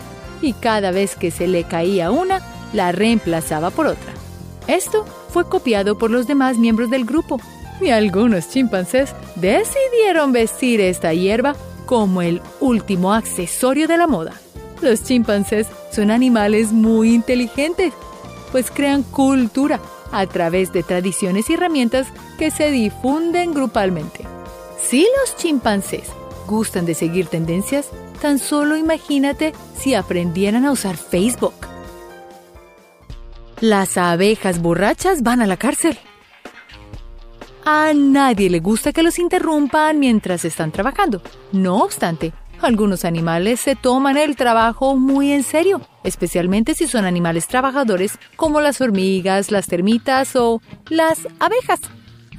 y 0.41 0.53
cada 0.53 0.91
vez 0.91 1.15
que 1.15 1.31
se 1.31 1.47
le 1.47 1.63
caía 1.63 2.11
una, 2.11 2.41
la 2.73 2.91
reemplazaba 2.91 3.69
por 3.69 3.87
otra. 3.87 4.13
Esto 4.67 5.05
fue 5.29 5.47
copiado 5.47 5.97
por 5.97 6.11
los 6.11 6.27
demás 6.27 6.57
miembros 6.57 6.89
del 6.89 7.05
grupo 7.05 7.39
y 7.79 7.89
algunos 7.89 8.49
chimpancés 8.49 9.13
decidieron 9.35 10.31
vestir 10.31 10.81
esta 10.81 11.13
hierba 11.13 11.55
como 11.85 12.21
el 12.21 12.41
último 12.59 13.13
accesorio 13.13 13.87
de 13.87 13.97
la 13.97 14.07
moda. 14.07 14.33
Los 14.81 15.03
chimpancés 15.03 15.67
son 15.91 16.11
animales 16.11 16.71
muy 16.71 17.13
inteligentes, 17.13 17.93
pues 18.51 18.71
crean 18.71 19.03
cultura 19.03 19.79
a 20.11 20.25
través 20.27 20.71
de 20.73 20.83
tradiciones 20.83 21.49
y 21.49 21.53
herramientas 21.53 22.07
que 22.37 22.51
se 22.51 22.71
difunden 22.71 23.53
grupalmente. 23.53 24.25
Si 24.81 25.07
los 25.19 25.35
chimpancés 25.37 26.09
gustan 26.51 26.85
de 26.85 26.93
seguir 26.93 27.27
tendencias, 27.27 27.89
tan 28.21 28.37
solo 28.37 28.75
imagínate 28.75 29.53
si 29.75 29.95
aprendieran 29.95 30.65
a 30.65 30.71
usar 30.71 30.97
Facebook. 30.97 31.53
Las 33.61 33.97
abejas 33.97 34.61
borrachas 34.61 35.23
van 35.23 35.41
a 35.41 35.47
la 35.47 35.55
cárcel. 35.55 35.97
A 37.63 37.93
nadie 37.93 38.49
le 38.49 38.59
gusta 38.59 38.91
que 38.91 39.03
los 39.03 39.17
interrumpan 39.17 39.97
mientras 39.99 40.43
están 40.45 40.71
trabajando. 40.71 41.21
No 41.51 41.77
obstante, 41.77 42.33
algunos 42.61 43.05
animales 43.05 43.59
se 43.59 43.75
toman 43.75 44.17
el 44.17 44.35
trabajo 44.35 44.97
muy 44.97 45.31
en 45.31 45.43
serio, 45.43 45.79
especialmente 46.03 46.73
si 46.73 46.87
son 46.87 47.05
animales 47.05 47.47
trabajadores 47.47 48.19
como 48.35 48.61
las 48.61 48.81
hormigas, 48.81 49.51
las 49.51 49.67
termitas 49.67 50.35
o 50.35 50.61
las 50.89 51.27
abejas. 51.39 51.79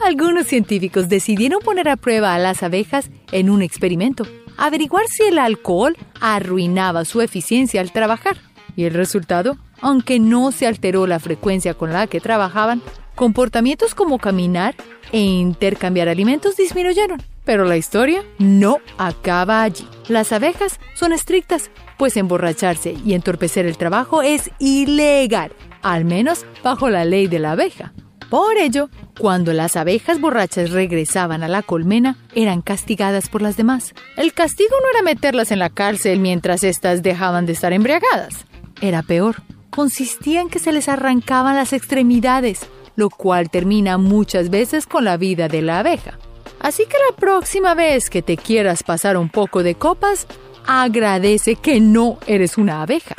Algunos 0.00 0.46
científicos 0.46 1.08
decidieron 1.08 1.60
poner 1.60 1.88
a 1.88 1.96
prueba 1.96 2.34
a 2.34 2.38
las 2.38 2.62
abejas 2.62 3.10
en 3.30 3.50
un 3.50 3.62
experimento, 3.62 4.26
averiguar 4.56 5.06
si 5.08 5.24
el 5.24 5.38
alcohol 5.38 5.96
arruinaba 6.20 7.04
su 7.04 7.20
eficiencia 7.20 7.80
al 7.80 7.92
trabajar. 7.92 8.36
Y 8.74 8.84
el 8.84 8.94
resultado 8.94 9.58
aunque 9.82 10.20
no 10.20 10.52
se 10.52 10.66
alteró 10.66 11.06
la 11.06 11.20
frecuencia 11.20 11.74
con 11.74 11.92
la 11.92 12.06
que 12.06 12.20
trabajaban, 12.20 12.80
comportamientos 13.14 13.94
como 13.94 14.18
caminar 14.18 14.74
e 15.10 15.20
intercambiar 15.20 16.08
alimentos 16.08 16.56
disminuyeron. 16.56 17.20
Pero 17.44 17.64
la 17.64 17.76
historia 17.76 18.22
no 18.38 18.78
acaba 18.96 19.62
allí. 19.62 19.86
Las 20.08 20.32
abejas 20.32 20.78
son 20.94 21.12
estrictas, 21.12 21.70
pues 21.98 22.16
emborracharse 22.16 22.94
y 23.04 23.14
entorpecer 23.14 23.66
el 23.66 23.76
trabajo 23.76 24.22
es 24.22 24.50
ilegal, 24.60 25.52
al 25.82 26.04
menos 26.04 26.46
bajo 26.62 26.88
la 26.88 27.04
ley 27.04 27.26
de 27.26 27.40
la 27.40 27.52
abeja. 27.52 27.92
Por 28.32 28.56
ello, 28.56 28.88
cuando 29.20 29.52
las 29.52 29.76
abejas 29.76 30.18
borrachas 30.18 30.70
regresaban 30.70 31.42
a 31.42 31.48
la 31.48 31.60
colmena, 31.60 32.16
eran 32.34 32.62
castigadas 32.62 33.28
por 33.28 33.42
las 33.42 33.58
demás. 33.58 33.92
El 34.16 34.32
castigo 34.32 34.74
no 34.80 34.88
era 34.88 35.02
meterlas 35.02 35.50
en 35.50 35.58
la 35.58 35.68
cárcel 35.68 36.18
mientras 36.18 36.64
éstas 36.64 37.02
dejaban 37.02 37.44
de 37.44 37.52
estar 37.52 37.74
embriagadas. 37.74 38.46
Era 38.80 39.02
peor 39.02 39.42
consistía 39.68 40.40
en 40.40 40.48
que 40.48 40.60
se 40.60 40.72
les 40.72 40.88
arrancaban 40.88 41.56
las 41.56 41.74
extremidades, 41.74 42.60
lo 42.96 43.10
cual 43.10 43.50
termina 43.50 43.98
muchas 43.98 44.48
veces 44.48 44.86
con 44.86 45.04
la 45.04 45.18
vida 45.18 45.48
de 45.48 45.60
la 45.60 45.80
abeja. 45.80 46.18
Así 46.58 46.84
que 46.86 46.96
la 47.10 47.14
próxima 47.14 47.74
vez 47.74 48.08
que 48.08 48.22
te 48.22 48.38
quieras 48.38 48.82
pasar 48.82 49.18
un 49.18 49.28
poco 49.28 49.62
de 49.62 49.74
copas, 49.74 50.26
agradece 50.66 51.56
que 51.56 51.80
no 51.80 52.16
eres 52.26 52.56
una 52.56 52.80
abeja. 52.80 53.14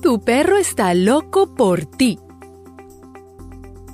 Tu 0.00 0.24
perro 0.24 0.56
está 0.56 0.94
loco 0.94 1.54
por 1.54 1.84
ti. 1.84 2.18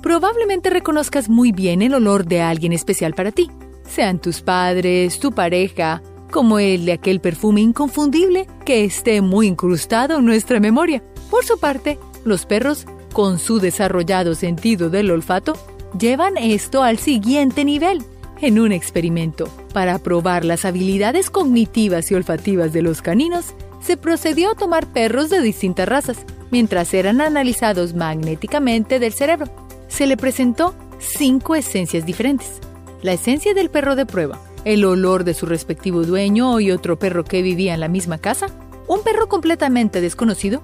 Probablemente 0.05 0.69
reconozcas 0.69 1.29
muy 1.29 1.51
bien 1.51 1.81
el 1.81 1.95
olor 1.95 2.27
de 2.27 2.39
alguien 2.39 2.73
especial 2.73 3.15
para 3.15 3.31
ti, 3.31 3.49
sean 3.89 4.19
tus 4.19 4.41
padres, 4.41 5.19
tu 5.19 5.31
pareja, 5.31 6.03
como 6.29 6.59
el 6.59 6.85
de 6.85 6.91
aquel 6.91 7.19
perfume 7.19 7.61
inconfundible 7.61 8.45
que 8.65 8.85
esté 8.85 9.21
muy 9.21 9.47
incrustado 9.47 10.19
en 10.19 10.25
nuestra 10.25 10.59
memoria. 10.59 11.01
Por 11.31 11.43
su 11.43 11.59
parte, 11.59 11.97
los 12.23 12.45
perros, 12.45 12.85
con 13.13 13.39
su 13.39 13.57
desarrollado 13.57 14.35
sentido 14.35 14.91
del 14.91 15.09
olfato, 15.09 15.57
llevan 15.99 16.37
esto 16.37 16.83
al 16.83 16.99
siguiente 16.99 17.65
nivel. 17.65 18.03
En 18.41 18.59
un 18.59 18.73
experimento 18.73 19.49
para 19.73 19.97
probar 19.97 20.45
las 20.45 20.65
habilidades 20.65 21.31
cognitivas 21.31 22.11
y 22.11 22.13
olfativas 22.13 22.73
de 22.73 22.83
los 22.83 23.01
caninos, 23.01 23.55
se 23.81 23.97
procedió 23.97 24.51
a 24.51 24.55
tomar 24.55 24.85
perros 24.85 25.31
de 25.31 25.41
distintas 25.41 25.89
razas, 25.89 26.17
mientras 26.51 26.93
eran 26.93 27.21
analizados 27.21 27.95
magnéticamente 27.95 28.99
del 28.99 29.11
cerebro. 29.11 29.64
Se 29.95 30.07
le 30.07 30.17
presentó 30.17 30.75
cinco 30.99 31.55
esencias 31.55 32.05
diferentes. 32.05 32.59
La 33.01 33.13
esencia 33.13 33.53
del 33.53 33.69
perro 33.69 33.95
de 33.95 34.05
prueba, 34.05 34.41
el 34.65 34.83
olor 34.83 35.23
de 35.23 35.33
su 35.33 35.45
respectivo 35.45 36.03
dueño 36.03 36.59
y 36.59 36.69
otro 36.71 36.99
perro 36.99 37.23
que 37.23 37.41
vivía 37.41 37.73
en 37.73 37.79
la 37.79 37.87
misma 37.87 38.17
casa, 38.17 38.47
un 38.89 39.03
perro 39.03 39.29
completamente 39.29 40.01
desconocido 40.01 40.63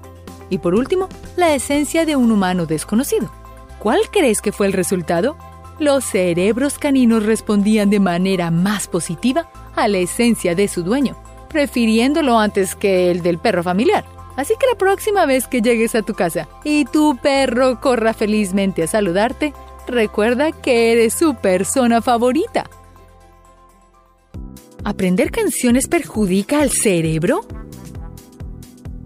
y 0.50 0.58
por 0.58 0.76
último, 0.76 1.08
la 1.38 1.56
esencia 1.56 2.06
de 2.06 2.18
un 2.18 2.30
humano 2.30 2.66
desconocido. 2.66 3.32
¿Cuál 3.80 4.02
crees 4.12 4.42
que 4.42 4.52
fue 4.52 4.68
el 4.68 4.74
resultado? 4.74 5.38
Los 5.80 6.04
cerebros 6.04 6.78
caninos 6.78 7.26
respondían 7.26 7.90
de 7.90 8.02
manera 8.02 8.52
más 8.52 8.90
positiva 8.90 9.50
a 9.78 9.88
la 9.88 10.00
esencia 10.00 10.56
de 10.56 10.68
su 10.68 10.84
dueño, 10.84 11.16
prefiriéndolo 11.48 12.38
antes 12.38 12.76
que 12.76 13.10
el 13.10 13.22
del 13.22 13.40
perro 13.40 13.64
familiar. 13.64 14.04
Así 14.42 14.56
que 14.60 14.66
la 14.66 14.76
próxima 14.76 15.28
vez 15.28 15.48
que 15.48 15.62
llegues 15.62 15.94
a 15.94 16.02
tu 16.02 16.16
casa 16.16 16.50
y 16.64 16.86
tu 16.86 17.16
perro 17.22 17.80
corra 17.80 18.16
felizmente 18.16 18.82
a 18.82 18.88
saludarte, 18.88 19.54
recuerda 19.86 20.52
que 20.52 20.92
eres 20.94 21.14
su 21.14 21.36
persona 21.36 22.02
favorita 22.02 22.68
¿Aprender 24.84 25.30
canciones 25.30 25.88
perjudica 25.88 26.60
al 26.60 26.72
cerebro? 26.72 27.46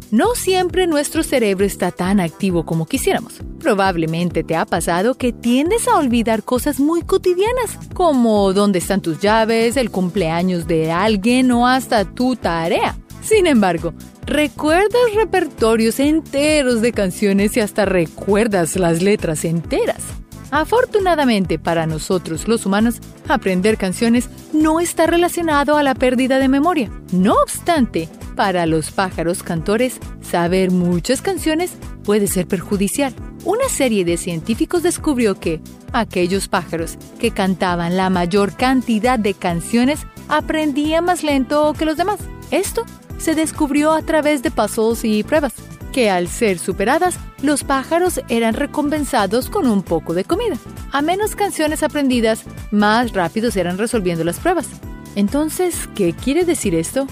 No 0.10 0.36
siempre 0.36 0.88
nuestro 0.88 1.21
cerebro 1.21 1.65
está 1.65 1.91
tan 1.91 2.21
activo 2.21 2.65
como 2.65 2.86
quisiéramos. 2.86 3.41
Probablemente 3.60 4.45
te 4.45 4.56
ha 4.56 4.65
pasado 4.65 5.15
que 5.15 5.34
tiendes 5.34 5.89
a 5.89 5.98
olvidar 5.98 6.43
cosas 6.43 6.80
muy 6.80 7.02
cotidianas, 7.02 7.78
como 7.93 8.54
dónde 8.54 8.80
están 8.80 9.02
tus 9.02 9.19
llaves, 9.19 9.76
el 9.76 9.91
cumpleaños 9.91 10.65
de 10.65 10.93
alguien 10.93 11.52
o 11.52 11.67
hasta 11.67 12.06
tu 12.06 12.38
tarea. 12.38 12.95
Sin 13.26 13.48
embargo, 13.48 13.96
recuerdas 14.28 15.16
repertorios 15.16 16.00
enteros 16.00 16.84
de 16.84 16.92
canciones 16.92 17.58
y 17.58 17.60
hasta 17.60 17.84
recuerdas 17.84 18.76
las 18.76 19.02
letras 19.02 19.46
enteras. 19.46 20.04
Afortunadamente 20.52 21.58
para 21.58 21.88
nosotros 21.88 22.48
los 22.48 22.68
humanos, 22.68 22.98
aprender 23.28 23.78
canciones 23.78 24.30
no 24.54 24.80
está 24.80 25.08
relacionado 25.08 25.76
a 25.76 25.82
la 25.82 25.96
pérdida 25.96 26.38
de 26.38 26.48
memoria. 26.48 26.92
No 27.12 27.34
obstante, 27.42 28.10
para 28.36 28.68
los 28.68 28.92
pájaros 28.92 29.42
cantores, 29.42 30.00
saber 30.22 30.70
muchas 30.70 31.24
canciones 31.24 31.72
puede 32.04 32.28
ser 32.28 32.46
perjudicial. 32.46 33.12
Una 33.44 33.68
serie 33.70 34.06
de 34.06 34.18
científicos 34.18 34.84
descubrió 34.84 35.40
que 35.40 35.62
aquellos 35.94 36.48
pájaros 36.48 37.00
que 37.20 37.32
cantaban 37.32 37.98
la 37.98 38.12
mayor 38.12 38.56
cantidad 38.56 39.18
de 39.18 39.34
canciones 39.34 40.06
aprendían 40.28 41.06
más 41.06 41.24
lento 41.24 41.74
que 41.74 41.86
los 41.86 41.98
demás. 41.98 42.20
Esto 42.52 42.86
se 43.17 43.36
descubrió 43.36 43.91
a 43.91 44.01
través 44.01 44.43
de 44.43 44.51
puzzles 44.51 45.04
y 45.04 45.23
pruebas 45.23 45.54
que 45.95 46.10
al 46.10 46.28
ser 46.28 46.60
superadas, 46.60 47.17
los 47.41 47.63
pájaros 47.63 48.19
eran 48.28 48.54
recompensados 48.54 49.49
con 49.49 49.65
un 49.65 49.82
poco 49.82 50.13
de 50.13 50.25
comida. 50.25 50.58
A 50.91 51.01
menos 51.01 51.38
canciones 51.38 51.84
aprendidas, 51.84 52.43
más 52.69 53.13
rápidos 53.13 53.56
eran 53.56 53.78
resolviendo 53.78 54.25
las 54.25 54.38
pruebas. 54.38 54.67
Entonces, 55.15 55.88
¿qué 55.95 56.12
quiere 56.12 56.43
decir 56.43 56.75
esto? 56.75 57.08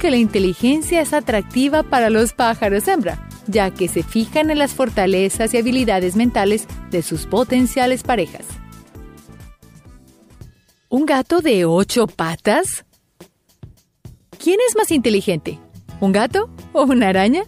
Que 0.00 0.10
la 0.10 0.16
inteligencia 0.16 1.00
es 1.00 1.12
atractiva 1.12 1.84
para 1.84 2.10
los 2.10 2.32
pájaros 2.32 2.88
hembra, 2.88 3.24
ya 3.46 3.70
que 3.70 3.86
se 3.86 4.02
fijan 4.02 4.50
en 4.50 4.58
las 4.58 4.74
fortalezas 4.74 5.54
y 5.54 5.58
habilidades 5.58 6.16
mentales 6.16 6.66
de 6.90 7.02
sus 7.02 7.26
potenciales 7.26 8.02
parejas. 8.02 8.46
¿Un 10.88 11.06
gato 11.06 11.40
de 11.40 11.66
ocho 11.66 12.08
patas? 12.08 12.84
¿Quién 14.44 14.58
es 14.68 14.76
más 14.76 14.90
inteligente? 14.90 15.58
¿Un 16.00 16.12
gato 16.12 16.50
o 16.74 16.82
una 16.82 17.08
araña? 17.08 17.44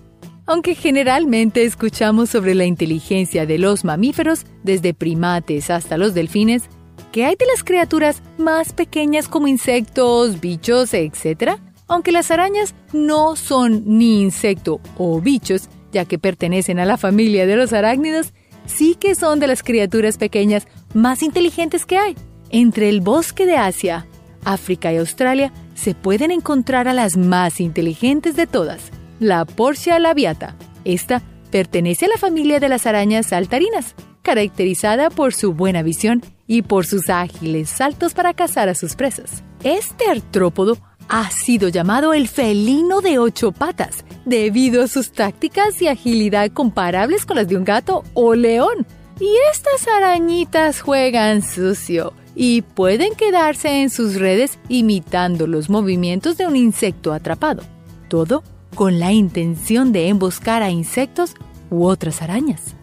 Aunque 0.46 0.74
generalmente 0.74 1.62
escuchamos 1.62 2.30
sobre 2.30 2.54
la 2.54 2.64
inteligencia 2.64 3.44
de 3.44 3.58
los 3.58 3.84
mamíferos, 3.84 4.46
desde 4.62 4.94
primates 4.94 5.68
hasta 5.68 5.98
los 5.98 6.14
delfines, 6.14 6.70
¿qué 7.12 7.26
hay 7.26 7.36
de 7.36 7.44
las 7.44 7.64
criaturas 7.64 8.22
más 8.38 8.72
pequeñas 8.72 9.28
como 9.28 9.46
insectos, 9.46 10.40
bichos, 10.40 10.94
etc.? 10.94 11.60
Aunque 11.86 12.12
las 12.12 12.30
arañas 12.30 12.74
no 12.94 13.36
son 13.36 13.82
ni 13.84 14.22
insecto 14.22 14.80
o 14.96 15.20
bichos, 15.20 15.68
ya 15.92 16.06
que 16.06 16.18
pertenecen 16.18 16.78
a 16.78 16.86
la 16.86 16.96
familia 16.96 17.44
de 17.44 17.56
los 17.56 17.74
arácnidos, 17.74 18.32
sí 18.64 18.94
que 18.94 19.14
son 19.14 19.38
de 19.38 19.48
las 19.48 19.62
criaturas 19.62 20.16
pequeñas 20.16 20.66
más 20.94 21.22
inteligentes 21.22 21.84
que 21.84 21.98
hay. 21.98 22.16
Entre 22.48 22.88
el 22.88 23.02
bosque 23.02 23.44
de 23.44 23.58
Asia, 23.58 24.06
África 24.44 24.94
y 24.94 24.96
Australia 24.96 25.52
se 25.76 25.94
pueden 25.94 26.32
encontrar 26.32 26.88
a 26.88 26.92
las 26.92 27.16
más 27.16 27.60
inteligentes 27.60 28.34
de 28.34 28.48
todas, 28.48 28.90
la 29.20 29.44
Portia 29.44 30.00
labiata. 30.00 30.56
Esta 30.84 31.22
pertenece 31.52 32.06
a 32.06 32.08
la 32.08 32.16
familia 32.16 32.58
de 32.58 32.68
las 32.68 32.86
arañas 32.86 33.26
saltarinas, 33.26 33.94
caracterizada 34.22 35.10
por 35.10 35.32
su 35.32 35.52
buena 35.52 35.82
visión 35.82 36.22
y 36.48 36.62
por 36.62 36.86
sus 36.86 37.10
ágiles 37.10 37.70
saltos 37.70 38.14
para 38.14 38.34
cazar 38.34 38.68
a 38.68 38.74
sus 38.74 38.96
presas. 38.96 39.44
Este 39.62 40.08
artrópodo 40.10 40.78
ha 41.08 41.30
sido 41.30 41.68
llamado 41.68 42.14
el 42.14 42.26
felino 42.26 43.00
de 43.00 43.18
ocho 43.18 43.52
patas, 43.52 44.04
debido 44.24 44.82
a 44.82 44.88
sus 44.88 45.12
tácticas 45.12 45.80
y 45.80 45.88
agilidad 45.88 46.50
comparables 46.50 47.26
con 47.26 47.36
las 47.36 47.46
de 47.46 47.56
un 47.56 47.64
gato 47.64 48.02
o 48.14 48.34
león. 48.34 48.86
Y 49.20 49.28
estas 49.52 49.86
arañitas 49.88 50.80
juegan 50.80 51.42
sucio 51.42 52.12
y 52.36 52.62
pueden 52.62 53.16
quedarse 53.16 53.82
en 53.82 53.90
sus 53.90 54.14
redes 54.14 54.60
imitando 54.68 55.48
los 55.48 55.68
movimientos 55.68 56.36
de 56.36 56.46
un 56.46 56.54
insecto 56.54 57.12
atrapado. 57.12 57.64
Todo 58.08 58.44
con 58.76 59.00
la 59.00 59.12
intención 59.12 59.90
de 59.90 60.08
emboscar 60.08 60.62
a 60.62 60.70
insectos 60.70 61.34
u 61.70 61.86
otras 61.86 62.22
arañas. 62.22 62.76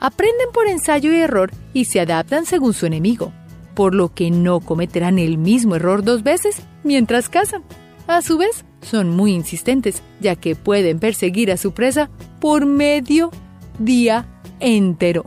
Aprenden 0.00 0.48
por 0.52 0.66
ensayo 0.66 1.12
y 1.12 1.16
error 1.16 1.52
y 1.72 1.84
se 1.84 2.00
adaptan 2.00 2.46
según 2.46 2.74
su 2.74 2.86
enemigo 2.86 3.32
por 3.76 3.94
lo 3.94 4.12
que 4.12 4.30
no 4.32 4.60
cometerán 4.60 5.20
el 5.20 5.36
mismo 5.36 5.76
error 5.76 6.02
dos 6.02 6.24
veces 6.24 6.56
mientras 6.82 7.28
cazan. 7.28 7.62
A 8.08 8.22
su 8.22 8.38
vez, 8.38 8.64
son 8.80 9.10
muy 9.10 9.32
insistentes, 9.34 10.02
ya 10.18 10.34
que 10.34 10.56
pueden 10.56 10.98
perseguir 10.98 11.52
a 11.52 11.58
su 11.58 11.72
presa 11.72 12.08
por 12.40 12.64
medio 12.64 13.30
día 13.78 14.26
entero. 14.60 15.26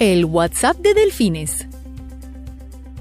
El 0.00 0.24
WhatsApp 0.24 0.78
de 0.78 0.94
delfines. 0.94 1.66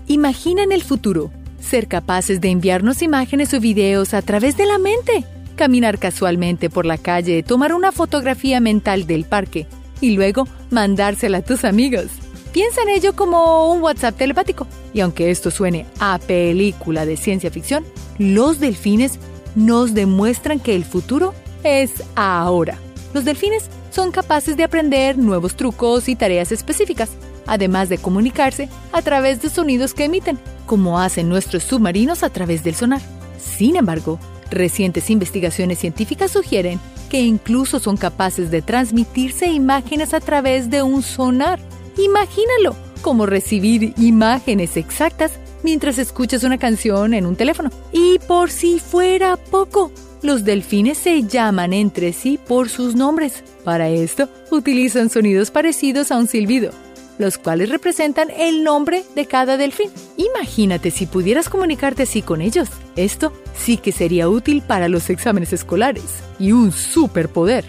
Imagina 0.07 0.63
en 0.63 0.73
el 0.73 0.83
futuro 0.83 1.31
ser 1.61 1.87
capaces 1.87 2.41
de 2.41 2.49
enviarnos 2.49 3.01
imágenes 3.01 3.53
o 3.53 3.61
videos 3.61 4.13
a 4.13 4.21
través 4.21 4.57
de 4.57 4.65
la 4.65 4.77
mente, 4.79 5.23
caminar 5.55 5.97
casualmente 5.97 6.69
por 6.69 6.85
la 6.85 6.97
calle, 6.97 7.41
tomar 7.41 7.73
una 7.73 7.93
fotografía 7.93 8.59
mental 8.59 9.07
del 9.07 9.23
parque 9.23 9.65
y 10.01 10.11
luego 10.11 10.45
mandársela 10.71 11.37
a 11.37 11.41
tus 11.41 11.63
amigos. 11.63 12.07
Piensa 12.51 12.81
en 12.81 12.89
ello 12.89 13.15
como 13.15 13.71
un 13.71 13.81
WhatsApp 13.81 14.17
telepático. 14.17 14.67
Y 14.93 14.99
aunque 14.99 15.31
esto 15.31 15.51
suene 15.51 15.85
a 16.01 16.19
película 16.19 17.05
de 17.05 17.15
ciencia 17.15 17.49
ficción, 17.49 17.85
los 18.17 18.59
delfines 18.59 19.19
nos 19.55 19.93
demuestran 19.93 20.59
que 20.59 20.75
el 20.75 20.83
futuro 20.83 21.33
es 21.63 22.03
ahora. 22.17 22.77
Los 23.13 23.23
delfines 23.23 23.69
son 23.89 24.11
capaces 24.11 24.57
de 24.57 24.63
aprender 24.63 25.17
nuevos 25.17 25.55
trucos 25.55 26.09
y 26.09 26.15
tareas 26.15 26.51
específicas, 26.51 27.09
además 27.47 27.89
de 27.89 27.97
comunicarse 27.97 28.69
a 28.91 29.01
través 29.01 29.41
de 29.41 29.49
sonidos 29.49 29.93
que 29.93 30.05
emiten, 30.05 30.39
como 30.65 30.99
hacen 30.99 31.29
nuestros 31.29 31.63
submarinos 31.63 32.23
a 32.23 32.29
través 32.29 32.63
del 32.63 32.75
sonar. 32.75 33.01
Sin 33.39 33.75
embargo, 33.75 34.19
recientes 34.51 35.09
investigaciones 35.09 35.79
científicas 35.79 36.31
sugieren 36.31 36.79
que 37.09 37.21
incluso 37.21 37.79
son 37.79 37.97
capaces 37.97 38.51
de 38.51 38.61
transmitirse 38.61 39.47
imágenes 39.47 40.13
a 40.13 40.19
través 40.19 40.69
de 40.69 40.83
un 40.83 41.01
sonar. 41.01 41.59
Imagínalo, 41.97 42.75
como 43.01 43.25
recibir 43.25 43.93
imágenes 43.97 44.77
exactas 44.77 45.31
mientras 45.63 45.97
escuchas 45.97 46.43
una 46.43 46.57
canción 46.57 47.13
en 47.13 47.25
un 47.25 47.35
teléfono. 47.35 47.71
Y 47.91 48.19
por 48.19 48.51
si 48.51 48.79
fuera 48.79 49.37
poco, 49.37 49.91
los 50.21 50.43
delfines 50.43 50.97
se 50.97 51.23
llaman 51.23 51.73
entre 51.73 52.13
sí 52.13 52.39
por 52.47 52.69
sus 52.69 52.95
nombres. 52.95 53.43
Para 53.63 53.89
esto, 53.89 54.29
utilizan 54.51 55.09
sonidos 55.09 55.51
parecidos 55.51 56.11
a 56.11 56.17
un 56.17 56.27
silbido, 56.27 56.71
los 57.17 57.37
cuales 57.37 57.69
representan 57.69 58.29
el 58.29 58.63
nombre 58.63 59.03
de 59.15 59.25
cada 59.25 59.57
delfín. 59.57 59.89
Imagínate 60.17 60.91
si 60.91 61.05
pudieras 61.05 61.49
comunicarte 61.49 62.03
así 62.03 62.21
con 62.21 62.41
ellos. 62.41 62.69
Esto 62.95 63.33
sí 63.55 63.77
que 63.77 63.91
sería 63.91 64.29
útil 64.29 64.61
para 64.61 64.89
los 64.89 65.09
exámenes 65.09 65.53
escolares 65.53 66.23
y 66.37 66.51
un 66.51 66.71
superpoder. 66.71 67.65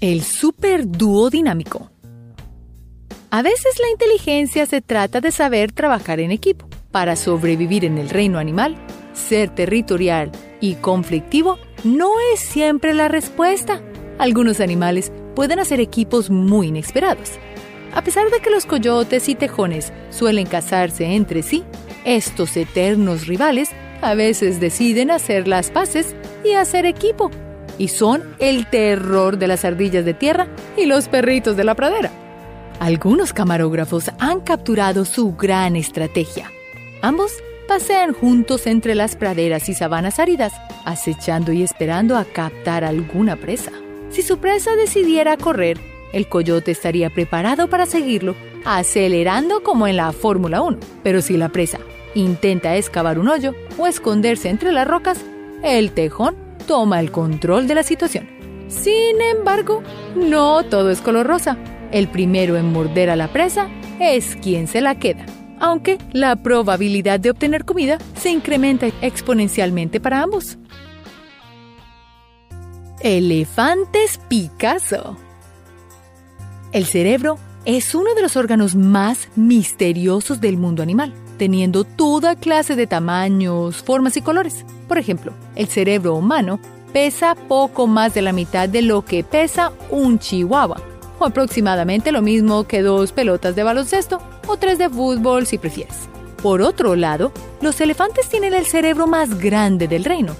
El 0.00 0.22
superdúo 0.22 1.30
dinámico. 1.30 1.90
A 3.30 3.42
veces 3.42 3.80
la 3.80 3.90
inteligencia 3.90 4.64
se 4.64 4.80
trata 4.80 5.20
de 5.20 5.32
saber 5.32 5.72
trabajar 5.72 6.20
en 6.20 6.30
equipo. 6.30 6.68
Para 6.92 7.16
sobrevivir 7.16 7.84
en 7.84 7.98
el 7.98 8.08
reino 8.08 8.38
animal, 8.38 8.76
ser 9.14 9.48
territorial 9.48 10.30
y 10.60 10.74
conflictivo 10.74 11.58
no 11.82 12.10
es 12.32 12.40
siempre 12.40 12.94
la 12.94 13.08
respuesta. 13.08 13.80
Algunos 14.18 14.60
animales 14.60 15.12
pueden 15.34 15.58
hacer 15.58 15.80
equipos 15.80 16.30
muy 16.30 16.68
inesperados. 16.68 17.32
A 17.94 18.02
pesar 18.02 18.30
de 18.30 18.40
que 18.40 18.50
los 18.50 18.66
coyotes 18.66 19.28
y 19.28 19.34
tejones 19.34 19.92
suelen 20.10 20.46
casarse 20.46 21.04
entre 21.04 21.42
sí, 21.42 21.64
estos 22.04 22.56
eternos 22.56 23.26
rivales 23.26 23.70
a 24.02 24.14
veces 24.14 24.60
deciden 24.60 25.10
hacer 25.10 25.48
las 25.48 25.70
paces 25.70 26.14
y 26.44 26.52
hacer 26.52 26.86
equipo. 26.86 27.30
Y 27.78 27.88
son 27.88 28.22
el 28.38 28.66
terror 28.66 29.38
de 29.38 29.48
las 29.48 29.64
ardillas 29.64 30.04
de 30.04 30.14
tierra 30.14 30.46
y 30.76 30.86
los 30.86 31.08
perritos 31.08 31.56
de 31.56 31.64
la 31.64 31.74
pradera. 31.74 32.10
Algunos 32.80 33.32
camarógrafos 33.32 34.10
han 34.18 34.40
capturado 34.40 35.04
su 35.04 35.34
gran 35.36 35.76
estrategia. 35.76 36.50
Ambos 37.00 37.32
pasean 37.66 38.12
juntos 38.12 38.66
entre 38.66 38.94
las 38.94 39.16
praderas 39.16 39.68
y 39.68 39.74
sabanas 39.74 40.18
áridas, 40.18 40.52
acechando 40.84 41.52
y 41.52 41.62
esperando 41.62 42.16
a 42.16 42.24
captar 42.24 42.84
alguna 42.84 43.36
presa. 43.36 43.72
Si 44.10 44.22
su 44.22 44.38
presa 44.38 44.76
decidiera 44.76 45.36
correr, 45.36 45.78
el 46.12 46.28
coyote 46.28 46.70
estaría 46.70 47.10
preparado 47.10 47.68
para 47.68 47.86
seguirlo, 47.86 48.36
acelerando 48.64 49.62
como 49.62 49.86
en 49.86 49.96
la 49.96 50.12
Fórmula 50.12 50.62
1. 50.62 50.78
Pero 51.02 51.20
si 51.20 51.36
la 51.36 51.48
presa 51.48 51.78
intenta 52.14 52.76
excavar 52.76 53.18
un 53.18 53.28
hoyo 53.28 53.54
o 53.78 53.86
esconderse 53.86 54.48
entre 54.48 54.72
las 54.72 54.86
rocas, 54.86 55.20
el 55.62 55.90
tejón 55.92 56.36
toma 56.66 57.00
el 57.00 57.10
control 57.10 57.66
de 57.66 57.74
la 57.74 57.82
situación. 57.82 58.28
Sin 58.68 59.20
embargo, 59.20 59.82
no 60.14 60.64
todo 60.64 60.90
es 60.90 61.00
color 61.00 61.26
rosa 61.26 61.58
el 61.94 62.08
primero 62.08 62.56
en 62.56 62.72
morder 62.72 63.08
a 63.08 63.14
la 63.14 63.28
presa 63.28 63.68
es 64.00 64.34
quien 64.42 64.66
se 64.66 64.80
la 64.80 64.98
queda, 64.98 65.24
aunque 65.60 65.98
la 66.12 66.36
probabilidad 66.36 67.20
de 67.20 67.30
obtener 67.30 67.64
comida 67.64 67.98
se 68.16 68.30
incrementa 68.30 68.86
exponencialmente 69.00 70.00
para 70.00 70.22
ambos. 70.22 70.58
Elefantes 73.00 74.18
Picasso. 74.28 75.16
El 76.72 76.86
cerebro 76.86 77.38
es 77.64 77.94
uno 77.94 78.14
de 78.14 78.22
los 78.22 78.36
órganos 78.36 78.74
más 78.74 79.28
misteriosos 79.36 80.40
del 80.40 80.56
mundo 80.56 80.82
animal, 80.82 81.12
teniendo 81.38 81.84
toda 81.84 82.36
clase 82.36 82.76
de 82.76 82.86
tamaños, 82.86 83.82
formas 83.82 84.16
y 84.16 84.22
colores. 84.22 84.64
Por 84.88 84.98
ejemplo, 84.98 85.32
el 85.54 85.68
cerebro 85.68 86.14
humano 86.14 86.60
pesa 86.92 87.34
poco 87.34 87.86
más 87.86 88.14
de 88.14 88.22
la 88.22 88.32
mitad 88.32 88.68
de 88.68 88.82
lo 88.82 89.04
que 89.04 89.22
pesa 89.24 89.72
un 89.90 90.18
chihuahua 90.18 90.93
o 91.18 91.24
aproximadamente 91.24 92.12
lo 92.12 92.22
mismo 92.22 92.64
que 92.64 92.82
dos 92.82 93.12
pelotas 93.12 93.56
de 93.56 93.62
baloncesto 93.62 94.20
o 94.46 94.56
tres 94.56 94.78
de 94.78 94.88
fútbol 94.88 95.46
si 95.46 95.58
prefieres. 95.58 96.08
Por 96.42 96.60
otro 96.60 96.96
lado, 96.96 97.32
los 97.60 97.80
elefantes 97.80 98.28
tienen 98.28 98.54
el 98.54 98.66
cerebro 98.66 99.06
más 99.06 99.38
grande 99.38 99.88
del 99.88 100.04
reino, 100.04 100.34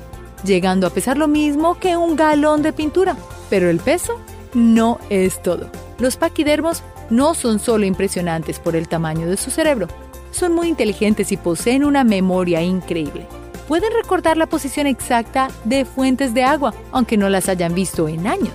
llegando 0.45 0.87
a 0.87 0.91
pesar 0.91 1.17
lo 1.17 1.29
mismo 1.29 1.79
que 1.79 1.97
un 1.97 2.17
galón 2.17 2.63
de 2.63 2.73
pintura, 2.73 3.17
pero 3.49 3.71
el 3.71 3.79
peso 3.79 4.21
no 4.53 4.99
es 5.09 5.43
todo. 5.43 5.71
Los 5.99 6.17
paquidermos 6.17 6.83
no 7.11 7.35
son 7.35 7.59
solo 7.59 7.87
impresionantes 7.87 8.59
por 8.59 8.77
el 8.77 8.89
tamaño 8.89 9.27
de 9.27 9.37
su 9.37 9.51
cerebro, 9.51 9.89
son 10.31 10.53
muy 10.53 10.69
inteligentes 10.69 11.33
y 11.33 11.37
poseen 11.37 11.85
una 11.85 12.05
memoria 12.05 12.61
increíble. 12.61 13.27
Pueden 13.69 13.93
recordar 13.95 14.37
la 14.37 14.47
posición 14.47 14.87
exacta 14.87 15.49
de 15.65 15.85
fuentes 15.85 16.35
de 16.35 16.43
agua, 16.43 16.75
aunque 16.93 17.17
no 17.17 17.29
las 17.31 17.49
hayan 17.49 17.75
visto 17.75 18.09
en 18.09 18.27
años. 18.27 18.53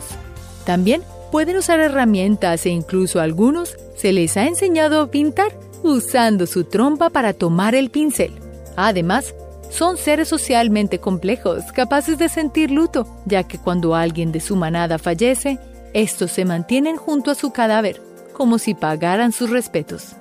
También 0.66 1.02
pueden 1.32 1.58
usar 1.58 1.80
herramientas 1.80 2.66
e 2.66 2.70
incluso 2.70 3.20
a 3.20 3.24
algunos 3.24 3.78
se 3.96 4.14
les 4.14 4.38
ha 4.38 4.46
enseñado 4.46 5.02
a 5.02 5.12
pintar 5.12 5.58
usando 5.84 6.46
su 6.46 6.64
trompa 6.64 7.10
para 7.10 7.34
tomar 7.34 7.76
el 7.76 7.90
pincel. 7.90 8.34
Además, 8.76 9.34
son 9.70 9.98
seres 9.98 10.28
socialmente 10.28 11.00
complejos, 11.00 11.72
capaces 11.74 12.18
de 12.18 12.30
sentir 12.30 12.72
luto, 12.72 13.08
ya 13.26 13.44
que 13.44 13.60
cuando 13.60 13.96
alguien 13.96 14.32
de 14.32 14.40
su 14.40 14.56
manada 14.56 14.98
fallece, 14.98 15.60
estos 15.94 16.32
se 16.32 16.46
mantienen 16.46 16.98
junto 16.98 17.32
a 17.32 17.36
su 17.36 17.52
cadáver, 17.52 18.02
como 18.34 18.58
si 18.58 18.74
pagaran 18.74 19.32
sus 19.32 19.50
respetos. 19.50 20.16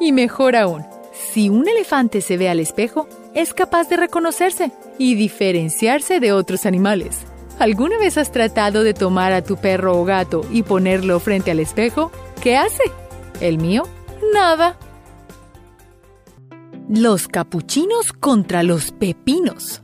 Y 0.00 0.12
mejor 0.12 0.56
aún, 0.56 0.84
si 1.12 1.48
un 1.48 1.68
elefante 1.68 2.20
se 2.20 2.36
ve 2.36 2.48
al 2.48 2.60
espejo, 2.60 3.08
es 3.34 3.54
capaz 3.54 3.88
de 3.88 3.96
reconocerse 3.96 4.72
y 4.98 5.14
diferenciarse 5.14 6.20
de 6.20 6.32
otros 6.32 6.66
animales. 6.66 7.20
¿Alguna 7.58 7.98
vez 7.98 8.18
has 8.18 8.32
tratado 8.32 8.82
de 8.82 8.94
tomar 8.94 9.32
a 9.32 9.42
tu 9.42 9.56
perro 9.56 9.98
o 9.98 10.04
gato 10.04 10.44
y 10.50 10.62
ponerlo 10.62 11.20
frente 11.20 11.50
al 11.50 11.60
espejo? 11.60 12.10
¿Qué 12.42 12.56
hace? 12.56 12.82
¿El 13.40 13.58
mío? 13.58 13.84
Nada. 14.32 14.76
Los 16.88 17.28
capuchinos 17.28 18.12
contra 18.12 18.62
los 18.62 18.90
pepinos. 18.90 19.82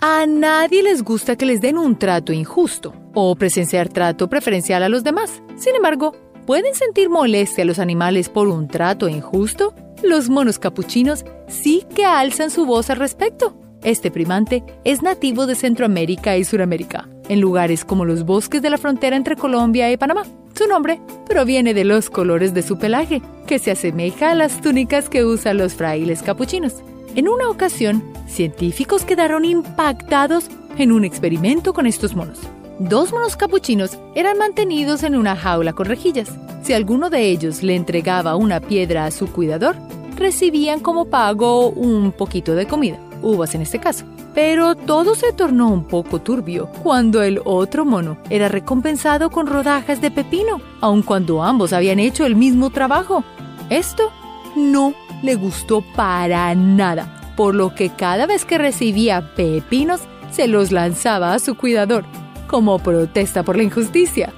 A 0.00 0.26
nadie 0.26 0.82
les 0.82 1.02
gusta 1.02 1.36
que 1.36 1.46
les 1.46 1.60
den 1.60 1.78
un 1.78 1.98
trato 1.98 2.32
injusto 2.32 2.92
o 3.14 3.34
presenciar 3.36 3.88
trato 3.88 4.28
preferencial 4.28 4.82
a 4.82 4.88
los 4.88 5.04
demás. 5.04 5.42
Sin 5.56 5.76
embargo, 5.76 6.12
¿pueden 6.44 6.74
sentir 6.74 7.08
molestia 7.08 7.62
a 7.62 7.66
los 7.66 7.78
animales 7.78 8.28
por 8.28 8.48
un 8.48 8.68
trato 8.68 9.08
injusto? 9.08 9.74
Los 10.02 10.28
monos 10.28 10.58
capuchinos 10.58 11.24
sí 11.46 11.86
que 11.94 12.04
alzan 12.04 12.50
su 12.50 12.66
voz 12.66 12.90
al 12.90 12.98
respecto. 12.98 13.56
Este 13.82 14.12
primante 14.12 14.62
es 14.84 15.02
nativo 15.02 15.46
de 15.46 15.56
Centroamérica 15.56 16.36
y 16.36 16.44
Suramérica, 16.44 17.08
en 17.28 17.40
lugares 17.40 17.84
como 17.84 18.04
los 18.04 18.24
bosques 18.24 18.62
de 18.62 18.70
la 18.70 18.78
frontera 18.78 19.16
entre 19.16 19.34
Colombia 19.34 19.90
y 19.90 19.96
Panamá. 19.96 20.22
Su 20.54 20.68
nombre 20.68 21.00
proviene 21.26 21.74
de 21.74 21.84
los 21.84 22.08
colores 22.08 22.54
de 22.54 22.62
su 22.62 22.78
pelaje, 22.78 23.22
que 23.48 23.58
se 23.58 23.72
asemeja 23.72 24.30
a 24.30 24.34
las 24.36 24.60
túnicas 24.60 25.08
que 25.08 25.24
usan 25.24 25.58
los 25.58 25.74
frailes 25.74 26.22
capuchinos. 26.22 26.76
En 27.16 27.28
una 27.28 27.48
ocasión, 27.48 28.04
científicos 28.28 29.04
quedaron 29.04 29.44
impactados 29.44 30.48
en 30.78 30.92
un 30.92 31.04
experimento 31.04 31.74
con 31.74 31.86
estos 31.86 32.14
monos. 32.14 32.38
Dos 32.78 33.12
monos 33.12 33.36
capuchinos 33.36 33.98
eran 34.14 34.38
mantenidos 34.38 35.02
en 35.02 35.16
una 35.16 35.34
jaula 35.34 35.72
con 35.72 35.86
rejillas. 35.86 36.30
Si 36.62 36.72
alguno 36.72 37.10
de 37.10 37.22
ellos 37.22 37.64
le 37.64 37.74
entregaba 37.74 38.36
una 38.36 38.60
piedra 38.60 39.06
a 39.06 39.10
su 39.10 39.26
cuidador, 39.32 39.74
recibían 40.16 40.78
como 40.78 41.06
pago 41.06 41.68
un 41.70 42.12
poquito 42.12 42.54
de 42.54 42.66
comida, 42.66 42.98
uvas 43.22 43.54
en 43.54 43.62
este 43.62 43.78
caso. 43.78 44.04
Pero 44.34 44.74
todo 44.74 45.14
se 45.14 45.32
tornó 45.32 45.68
un 45.68 45.84
poco 45.84 46.20
turbio 46.20 46.68
cuando 46.82 47.22
el 47.22 47.40
otro 47.44 47.84
mono 47.84 48.18
era 48.30 48.48
recompensado 48.48 49.30
con 49.30 49.46
rodajas 49.46 50.00
de 50.00 50.10
pepino, 50.10 50.60
aun 50.80 51.02
cuando 51.02 51.42
ambos 51.42 51.72
habían 51.72 51.98
hecho 51.98 52.26
el 52.26 52.36
mismo 52.36 52.70
trabajo. 52.70 53.24
Esto 53.70 54.10
no 54.56 54.94
le 55.22 55.34
gustó 55.34 55.82
para 55.94 56.54
nada, 56.54 57.34
por 57.36 57.54
lo 57.54 57.74
que 57.74 57.90
cada 57.90 58.26
vez 58.26 58.44
que 58.44 58.58
recibía 58.58 59.34
pepinos 59.34 60.00
se 60.30 60.48
los 60.48 60.72
lanzaba 60.72 61.34
a 61.34 61.38
su 61.38 61.54
cuidador, 61.54 62.04
como 62.46 62.78
protesta 62.78 63.42
por 63.42 63.56
la 63.56 63.62
injusticia. 63.62 64.32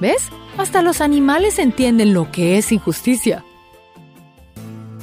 ¿Ves? 0.00 0.30
Hasta 0.56 0.82
los 0.82 1.00
animales 1.00 1.58
entienden 1.58 2.14
lo 2.14 2.30
que 2.30 2.58
es 2.58 2.72
injusticia. 2.72 3.44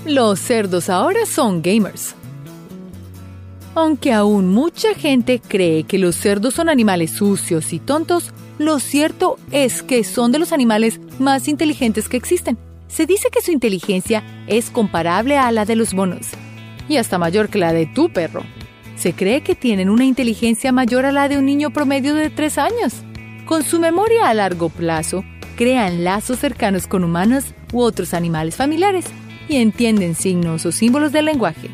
Los 0.06 0.40
cerdos 0.40 0.90
ahora 0.90 1.26
son 1.26 1.62
gamers. 1.62 2.16
Aunque 3.78 4.12
aún 4.12 4.50
mucha 4.50 4.96
gente 4.96 5.40
cree 5.40 5.84
que 5.84 6.00
los 6.00 6.16
cerdos 6.16 6.56
son 6.56 6.68
animales 6.68 7.12
sucios 7.12 7.74
y 7.74 7.78
tontos, 7.78 8.34
lo 8.58 8.80
cierto 8.80 9.38
es 9.52 9.84
que 9.84 10.04
son 10.04 10.32
de 10.32 10.40
los 10.40 10.52
animales 10.52 11.00
más 11.20 11.48
inteligentes 11.48 12.10
que 12.10 12.18
existen. 12.18 12.58
Se 12.88 13.06
dice 13.06 13.30
que 13.32 13.44
su 13.44 13.52
inteligencia 13.52 14.24
es 14.48 14.72
comparable 14.72 15.38
a 15.38 15.52
la 15.52 15.64
de 15.66 15.76
los 15.76 15.94
monos 15.94 16.30
y 16.90 16.98
hasta 16.98 17.20
mayor 17.20 17.50
que 17.50 17.60
la 17.60 17.72
de 17.72 17.86
tu 17.86 18.12
perro. 18.12 18.42
Se 18.96 19.14
cree 19.14 19.42
que 19.42 19.54
tienen 19.54 19.92
una 19.92 20.06
inteligencia 20.06 20.72
mayor 20.72 21.06
a 21.06 21.12
la 21.12 21.30
de 21.30 21.38
un 21.38 21.46
niño 21.46 21.70
promedio 21.70 22.16
de 22.16 22.32
3 22.32 22.58
años. 22.58 22.96
Con 23.46 23.62
su 23.62 23.80
memoria 23.80 24.28
a 24.28 24.34
largo 24.34 24.70
plazo, 24.70 25.24
crean 25.56 26.04
lazos 26.04 26.40
cercanos 26.40 26.88
con 26.88 27.04
humanos 27.04 27.54
u 27.72 27.82
otros 27.82 28.16
animales 28.16 28.56
familiares 28.56 29.06
y 29.48 29.58
entienden 29.58 30.16
signos 30.16 30.66
o 30.66 30.72
símbolos 30.72 31.12
del 31.12 31.26
lenguaje. 31.26 31.70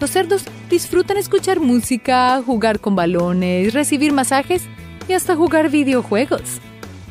Los 0.00 0.10
cerdos 0.10 0.44
disfrutan 0.68 1.16
escuchar 1.16 1.60
música, 1.60 2.42
jugar 2.44 2.80
con 2.80 2.96
balones, 2.96 3.72
recibir 3.72 4.12
masajes 4.12 4.62
y 5.08 5.12
hasta 5.12 5.36
jugar 5.36 5.70
videojuegos. 5.70 6.60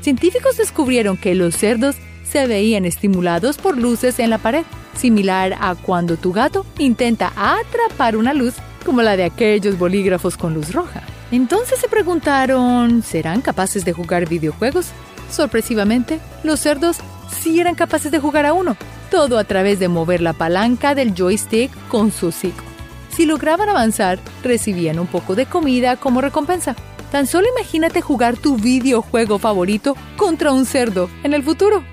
Científicos 0.01 0.57
descubrieron 0.57 1.17
que 1.17 1.33
los 1.33 1.55
cerdos 1.55 1.95
se 2.29 2.45
veían 2.45 2.85
estimulados 2.85 3.57
por 3.57 3.77
luces 3.77 4.19
en 4.19 4.29
la 4.29 4.37
pared, 4.37 4.63
similar 4.97 5.55
a 5.59 5.75
cuando 5.75 6.17
tu 6.17 6.33
gato 6.33 6.65
intenta 6.77 7.31
atrapar 7.35 8.17
una 8.17 8.33
luz 8.33 8.55
como 8.85 9.01
la 9.01 9.15
de 9.15 9.23
aquellos 9.23 9.77
bolígrafos 9.77 10.35
con 10.35 10.53
luz 10.53 10.73
roja. 10.73 11.03
Entonces 11.31 11.79
se 11.79 11.87
preguntaron, 11.87 13.01
¿serán 13.01 13.41
capaces 13.41 13.85
de 13.85 13.93
jugar 13.93 14.27
videojuegos? 14.27 14.87
Sorpresivamente, 15.31 16.19
los 16.43 16.59
cerdos 16.59 16.97
sí 17.31 17.59
eran 17.59 17.75
capaces 17.75 18.11
de 18.11 18.19
jugar 18.19 18.45
a 18.45 18.53
uno, 18.53 18.75
todo 19.09 19.37
a 19.37 19.43
través 19.45 19.79
de 19.79 19.87
mover 19.87 20.21
la 20.21 20.33
palanca 20.33 20.95
del 20.95 21.15
joystick 21.15 21.71
con 21.87 22.11
su 22.11 22.27
hocico. 22.27 22.72
Si 23.15 23.27
lograban 23.27 23.69
avanzar, 23.69 24.19
recibían 24.43 24.97
un 24.97 25.07
poco 25.07 25.35
de 25.35 25.45
comida 25.45 25.97
como 25.97 26.19
recompensa. 26.19 26.75
Tan 27.11 27.27
solo 27.27 27.47
imagínate 27.55 28.01
jugar 28.01 28.37
tu 28.37 28.57
videojuego 28.57 29.37
favorito 29.37 29.95
contra 30.17 30.51
un 30.51 30.65
cerdo 30.65 31.09
en 31.23 31.33
el 31.33 31.43
futuro. 31.43 31.83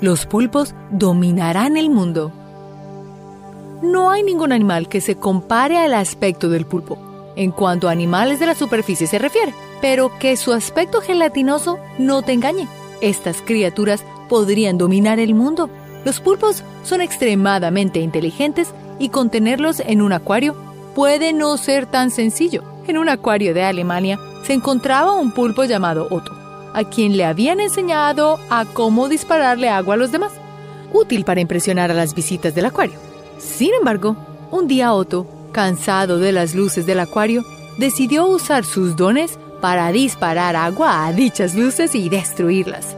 Los 0.00 0.26
pulpos 0.26 0.74
dominarán 0.92 1.76
el 1.76 1.90
mundo. 1.90 2.32
No 3.82 4.10
hay 4.10 4.22
ningún 4.22 4.52
animal 4.52 4.88
que 4.88 5.00
se 5.00 5.16
compare 5.16 5.78
al 5.78 5.94
aspecto 5.94 6.48
del 6.48 6.64
pulpo, 6.64 6.96
en 7.34 7.50
cuanto 7.50 7.88
a 7.88 7.92
animales 7.92 8.38
de 8.38 8.46
la 8.46 8.54
superficie 8.54 9.08
se 9.08 9.18
refiere, 9.18 9.52
pero 9.80 10.16
que 10.20 10.36
su 10.36 10.52
aspecto 10.52 11.00
gelatinoso 11.00 11.80
no 11.98 12.22
te 12.22 12.32
engañe. 12.32 12.68
Estas 13.00 13.42
criaturas 13.42 14.04
podrían 14.28 14.78
dominar 14.78 15.18
el 15.18 15.34
mundo. 15.34 15.68
Los 16.04 16.20
pulpos 16.20 16.62
son 16.84 17.00
extremadamente 17.00 17.98
inteligentes 17.98 18.72
y 19.02 19.08
contenerlos 19.08 19.80
en 19.80 20.00
un 20.00 20.12
acuario 20.12 20.54
puede 20.94 21.32
no 21.32 21.56
ser 21.56 21.86
tan 21.86 22.12
sencillo. 22.12 22.62
En 22.86 22.98
un 22.98 23.08
acuario 23.08 23.52
de 23.52 23.64
Alemania 23.64 24.16
se 24.46 24.52
encontraba 24.52 25.10
un 25.10 25.32
pulpo 25.32 25.64
llamado 25.64 26.06
Otto, 26.08 26.32
a 26.72 26.84
quien 26.84 27.16
le 27.16 27.24
habían 27.24 27.58
enseñado 27.58 28.38
a 28.48 28.64
cómo 28.64 29.08
dispararle 29.08 29.68
agua 29.68 29.94
a 29.94 29.96
los 29.96 30.12
demás, 30.12 30.32
útil 30.92 31.24
para 31.24 31.40
impresionar 31.40 31.90
a 31.90 31.94
las 31.94 32.14
visitas 32.14 32.54
del 32.54 32.66
acuario. 32.66 32.94
Sin 33.38 33.74
embargo, 33.74 34.14
un 34.52 34.68
día 34.68 34.94
Otto, 34.94 35.26
cansado 35.50 36.20
de 36.20 36.30
las 36.30 36.54
luces 36.54 36.86
del 36.86 37.00
acuario, 37.00 37.42
decidió 37.78 38.26
usar 38.26 38.64
sus 38.64 38.94
dones 38.94 39.36
para 39.60 39.90
disparar 39.90 40.54
agua 40.54 41.06
a 41.06 41.12
dichas 41.12 41.56
luces 41.56 41.96
y 41.96 42.08
destruirlas. 42.08 42.96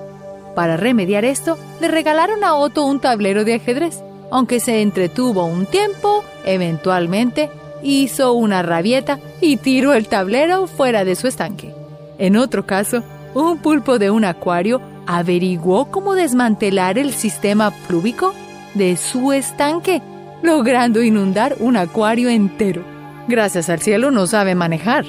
Para 0.54 0.76
remediar 0.76 1.24
esto, 1.24 1.56
le 1.80 1.88
regalaron 1.88 2.44
a 2.44 2.56
Otto 2.56 2.84
un 2.84 3.00
tablero 3.00 3.44
de 3.44 3.54
ajedrez 3.54 4.02
aunque 4.34 4.58
se 4.58 4.82
entretuvo 4.82 5.46
un 5.46 5.64
tiempo, 5.64 6.24
eventualmente 6.44 7.50
hizo 7.84 8.32
una 8.32 8.64
rabieta 8.64 9.20
y 9.40 9.58
tiró 9.58 9.94
el 9.94 10.08
tablero 10.08 10.66
fuera 10.66 11.04
de 11.04 11.14
su 11.14 11.28
estanque. 11.28 11.72
En 12.18 12.36
otro 12.36 12.66
caso, 12.66 13.04
un 13.32 13.58
pulpo 13.58 14.00
de 14.00 14.10
un 14.10 14.24
acuario 14.24 14.80
averiguó 15.06 15.88
cómo 15.88 16.14
desmantelar 16.14 16.98
el 16.98 17.14
sistema 17.14 17.70
plúbico 17.86 18.34
de 18.74 18.96
su 18.96 19.32
estanque, 19.32 20.02
logrando 20.42 21.00
inundar 21.00 21.54
un 21.60 21.76
acuario 21.76 22.28
entero. 22.28 22.82
Gracias 23.28 23.70
al 23.70 23.82
cielo 23.82 24.10
no 24.10 24.26
sabe 24.26 24.56
manejar. 24.56 25.04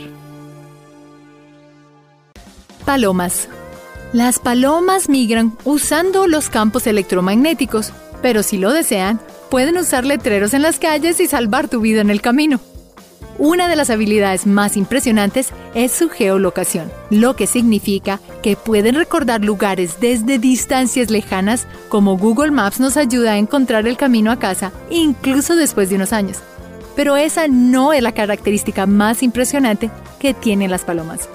Palomas. 2.85 3.49
Las 4.13 4.37
palomas 4.37 5.09
migran 5.09 5.57
usando 5.63 6.27
los 6.27 6.49
campos 6.49 6.85
electromagnéticos 6.85 7.91
pero 8.21 8.43
si 8.43 8.57
lo 8.57 8.73
desean, 8.73 9.19
pueden 9.49 9.77
usar 9.77 10.05
letreros 10.05 10.53
en 10.53 10.61
las 10.61 10.79
calles 10.79 11.19
y 11.19 11.27
salvar 11.27 11.67
tu 11.67 11.79
vida 11.81 12.01
en 12.01 12.09
el 12.09 12.21
camino. 12.21 12.59
Una 13.37 13.67
de 13.67 13.75
las 13.75 13.89
habilidades 13.89 14.47
más 14.47 14.77
impresionantes 14.77 15.49
es 15.73 15.91
su 15.91 16.09
geolocación, 16.09 16.89
lo 17.09 17.35
que 17.35 17.47
significa 17.47 18.21
que 18.41 18.55
pueden 18.55 18.95
recordar 18.95 19.43
lugares 19.43 19.99
desde 19.99 20.39
distancias 20.39 21.11
lejanas, 21.11 21.67
como 21.89 22.17
Google 22.17 22.51
Maps 22.51 22.79
nos 22.79 22.95
ayuda 22.95 23.33
a 23.33 23.37
encontrar 23.37 23.87
el 23.87 23.97
camino 23.97 24.31
a 24.31 24.39
casa, 24.39 24.71
incluso 24.89 25.57
después 25.57 25.89
de 25.89 25.95
unos 25.95 26.13
años. 26.13 26.37
Pero 26.95 27.17
esa 27.17 27.49
no 27.49 27.91
es 27.91 28.01
la 28.01 28.13
característica 28.13 28.85
más 28.85 29.21
impresionante 29.21 29.91
que 30.17 30.33
tienen 30.33 30.71
las 30.71 30.85
palomas. 30.85 31.27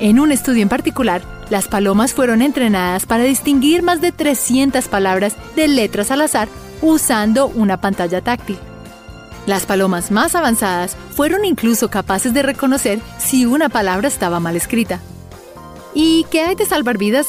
En 0.00 0.20
un 0.20 0.30
estudio 0.30 0.62
en 0.62 0.68
particular, 0.68 1.22
las 1.50 1.66
palomas 1.66 2.12
fueron 2.12 2.40
entrenadas 2.40 3.04
para 3.04 3.24
distinguir 3.24 3.82
más 3.82 4.00
de 4.00 4.12
300 4.12 4.86
palabras 4.86 5.34
de 5.56 5.66
letras 5.66 6.12
al 6.12 6.20
azar 6.20 6.48
usando 6.82 7.48
una 7.48 7.80
pantalla 7.80 8.20
táctil. 8.20 8.58
Las 9.46 9.66
palomas 9.66 10.12
más 10.12 10.36
avanzadas 10.36 10.96
fueron 11.16 11.44
incluso 11.44 11.90
capaces 11.90 12.32
de 12.32 12.42
reconocer 12.42 13.00
si 13.18 13.44
una 13.44 13.68
palabra 13.68 14.06
estaba 14.06 14.38
mal 14.38 14.54
escrita. 14.54 15.00
¿Y 15.94 16.26
qué 16.30 16.42
hay 16.42 16.54
de 16.54 16.66
salvar 16.66 16.96
vidas? 16.96 17.26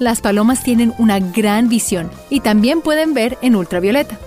Las 0.00 0.20
palomas 0.20 0.64
tienen 0.64 0.94
una 0.98 1.20
gran 1.20 1.68
visión 1.68 2.10
y 2.30 2.40
también 2.40 2.80
pueden 2.80 3.14
ver 3.14 3.38
en 3.42 3.54
ultravioleta. 3.54 4.18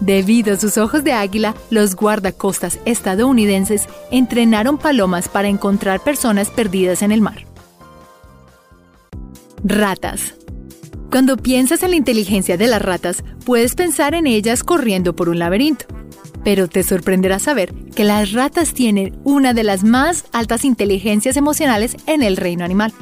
Debido 0.00 0.54
a 0.54 0.56
sus 0.58 0.76
ojos 0.76 1.04
de 1.04 1.12
águila, 1.12 1.54
los 1.70 1.96
guardacostas 1.96 2.78
estadounidenses 2.84 3.88
entrenaron 4.10 4.78
palomas 4.78 5.28
para 5.28 5.48
encontrar 5.48 6.00
personas 6.00 6.50
perdidas 6.50 7.02
en 7.02 7.12
el 7.12 7.22
mar. 7.22 7.46
Ratas. 9.64 10.34
Cuando 11.10 11.36
piensas 11.36 11.82
en 11.82 11.90
la 11.90 11.96
inteligencia 11.96 12.56
de 12.56 12.66
las 12.66 12.82
ratas, 12.82 13.24
puedes 13.44 13.74
pensar 13.74 14.14
en 14.14 14.26
ellas 14.26 14.62
corriendo 14.62 15.16
por 15.16 15.28
un 15.28 15.38
laberinto. 15.38 15.86
Pero 16.44 16.68
te 16.68 16.82
sorprenderá 16.82 17.38
saber 17.38 17.74
que 17.94 18.04
las 18.04 18.32
ratas 18.32 18.74
tienen 18.74 19.18
una 19.24 19.54
de 19.54 19.64
las 19.64 19.82
más 19.82 20.26
altas 20.32 20.64
inteligencias 20.64 21.36
emocionales 21.36 21.96
en 22.06 22.22
el 22.22 22.36
reino 22.36 22.64
animal. 22.64 22.92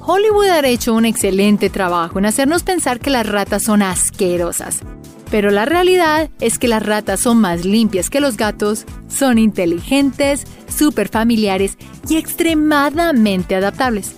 Hollywood 0.00 0.46
ha 0.46 0.66
hecho 0.66 0.94
un 0.94 1.04
excelente 1.04 1.70
trabajo 1.70 2.18
en 2.18 2.26
hacernos 2.26 2.62
pensar 2.62 3.00
que 3.00 3.10
las 3.10 3.26
ratas 3.26 3.62
son 3.62 3.82
asquerosas. 3.82 4.82
Pero 5.30 5.50
la 5.50 5.64
realidad 5.64 6.28
es 6.40 6.58
que 6.58 6.68
las 6.68 6.84
ratas 6.84 7.20
son 7.20 7.40
más 7.40 7.64
limpias 7.64 8.10
que 8.10 8.20
los 8.20 8.36
gatos, 8.36 8.84
son 9.08 9.38
inteligentes, 9.38 10.44
súper 10.68 11.08
familiares 11.08 11.78
y 12.08 12.16
extremadamente 12.16 13.54
adaptables. 13.54 14.14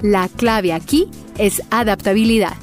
La 0.00 0.28
clave 0.28 0.72
aquí 0.72 1.08
es 1.36 1.62
adaptabilidad. 1.70 2.54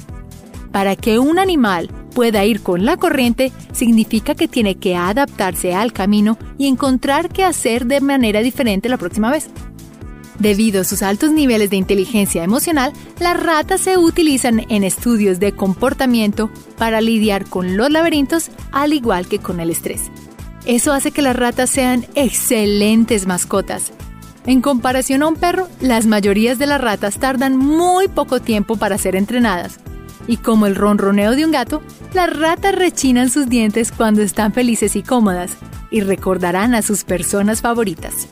Para 0.72 0.96
que 0.96 1.20
un 1.20 1.38
animal 1.38 1.88
pueda 2.14 2.44
ir 2.44 2.62
con 2.62 2.84
la 2.84 2.96
corriente, 2.96 3.52
significa 3.72 4.34
que 4.34 4.48
tiene 4.48 4.76
que 4.76 4.96
adaptarse 4.96 5.74
al 5.74 5.92
camino 5.92 6.36
y 6.58 6.66
encontrar 6.66 7.28
qué 7.28 7.44
hacer 7.44 7.86
de 7.86 8.00
manera 8.00 8.40
diferente 8.40 8.88
la 8.88 8.96
próxima 8.96 9.30
vez. 9.30 9.50
Debido 10.38 10.80
a 10.80 10.84
sus 10.84 11.02
altos 11.02 11.30
niveles 11.30 11.70
de 11.70 11.76
inteligencia 11.76 12.42
emocional, 12.42 12.92
las 13.20 13.40
ratas 13.40 13.80
se 13.80 13.96
utilizan 13.96 14.64
en 14.68 14.82
estudios 14.82 15.38
de 15.38 15.52
comportamiento 15.52 16.50
para 16.76 17.00
lidiar 17.00 17.44
con 17.44 17.76
los 17.76 17.90
laberintos 17.90 18.50
al 18.72 18.92
igual 18.92 19.26
que 19.28 19.38
con 19.38 19.60
el 19.60 19.70
estrés. 19.70 20.10
Eso 20.66 20.92
hace 20.92 21.12
que 21.12 21.22
las 21.22 21.36
ratas 21.36 21.70
sean 21.70 22.06
excelentes 22.14 23.26
mascotas. 23.26 23.92
En 24.46 24.60
comparación 24.60 25.22
a 25.22 25.28
un 25.28 25.36
perro, 25.36 25.68
las 25.80 26.06
mayorías 26.06 26.58
de 26.58 26.66
las 26.66 26.80
ratas 26.80 27.18
tardan 27.18 27.56
muy 27.56 28.08
poco 28.08 28.40
tiempo 28.40 28.76
para 28.76 28.98
ser 28.98 29.16
entrenadas. 29.16 29.78
Y 30.26 30.38
como 30.38 30.66
el 30.66 30.74
ronroneo 30.74 31.32
de 31.32 31.44
un 31.44 31.52
gato, 31.52 31.82
las 32.12 32.34
ratas 32.34 32.74
rechinan 32.74 33.30
sus 33.30 33.48
dientes 33.48 33.92
cuando 33.92 34.22
están 34.22 34.52
felices 34.52 34.96
y 34.96 35.02
cómodas 35.02 35.52
y 35.90 36.00
recordarán 36.00 36.74
a 36.74 36.82
sus 36.82 37.04
personas 37.04 37.60
favoritas. 37.60 38.28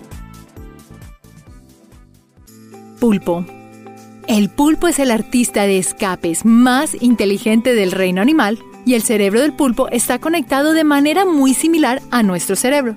El 4.26 4.48
pulpo 4.48 4.88
es 4.88 4.98
el 4.98 5.10
artista 5.10 5.64
de 5.64 5.78
escapes 5.78 6.44
más 6.44 6.96
inteligente 7.00 7.74
del 7.74 7.92
reino 7.92 8.22
animal 8.22 8.58
y 8.86 8.94
el 8.94 9.02
cerebro 9.02 9.40
del 9.40 9.52
pulpo 9.52 9.88
está 9.88 10.18
conectado 10.18 10.72
de 10.72 10.84
manera 10.84 11.24
muy 11.24 11.54
similar 11.54 12.00
a 12.10 12.22
nuestro 12.22 12.56
cerebro. 12.56 12.94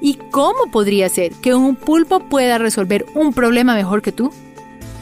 ¿Y 0.00 0.18
cómo 0.30 0.70
podría 0.70 1.08
ser 1.08 1.32
que 1.34 1.54
un 1.54 1.76
pulpo 1.76 2.20
pueda 2.20 2.58
resolver 2.58 3.06
un 3.14 3.32
problema 3.32 3.74
mejor 3.74 4.02
que 4.02 4.12
tú? 4.12 4.32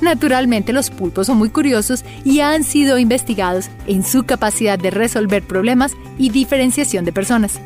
Naturalmente 0.00 0.72
los 0.72 0.90
pulpos 0.90 1.28
son 1.28 1.38
muy 1.38 1.48
curiosos 1.48 2.04
y 2.24 2.40
han 2.40 2.64
sido 2.64 2.98
investigados 2.98 3.70
en 3.86 4.04
su 4.04 4.24
capacidad 4.24 4.78
de 4.78 4.90
resolver 4.90 5.42
problemas 5.42 5.92
y 6.18 6.30
diferenciación 6.30 7.04
de 7.04 7.12
personas. 7.12 7.60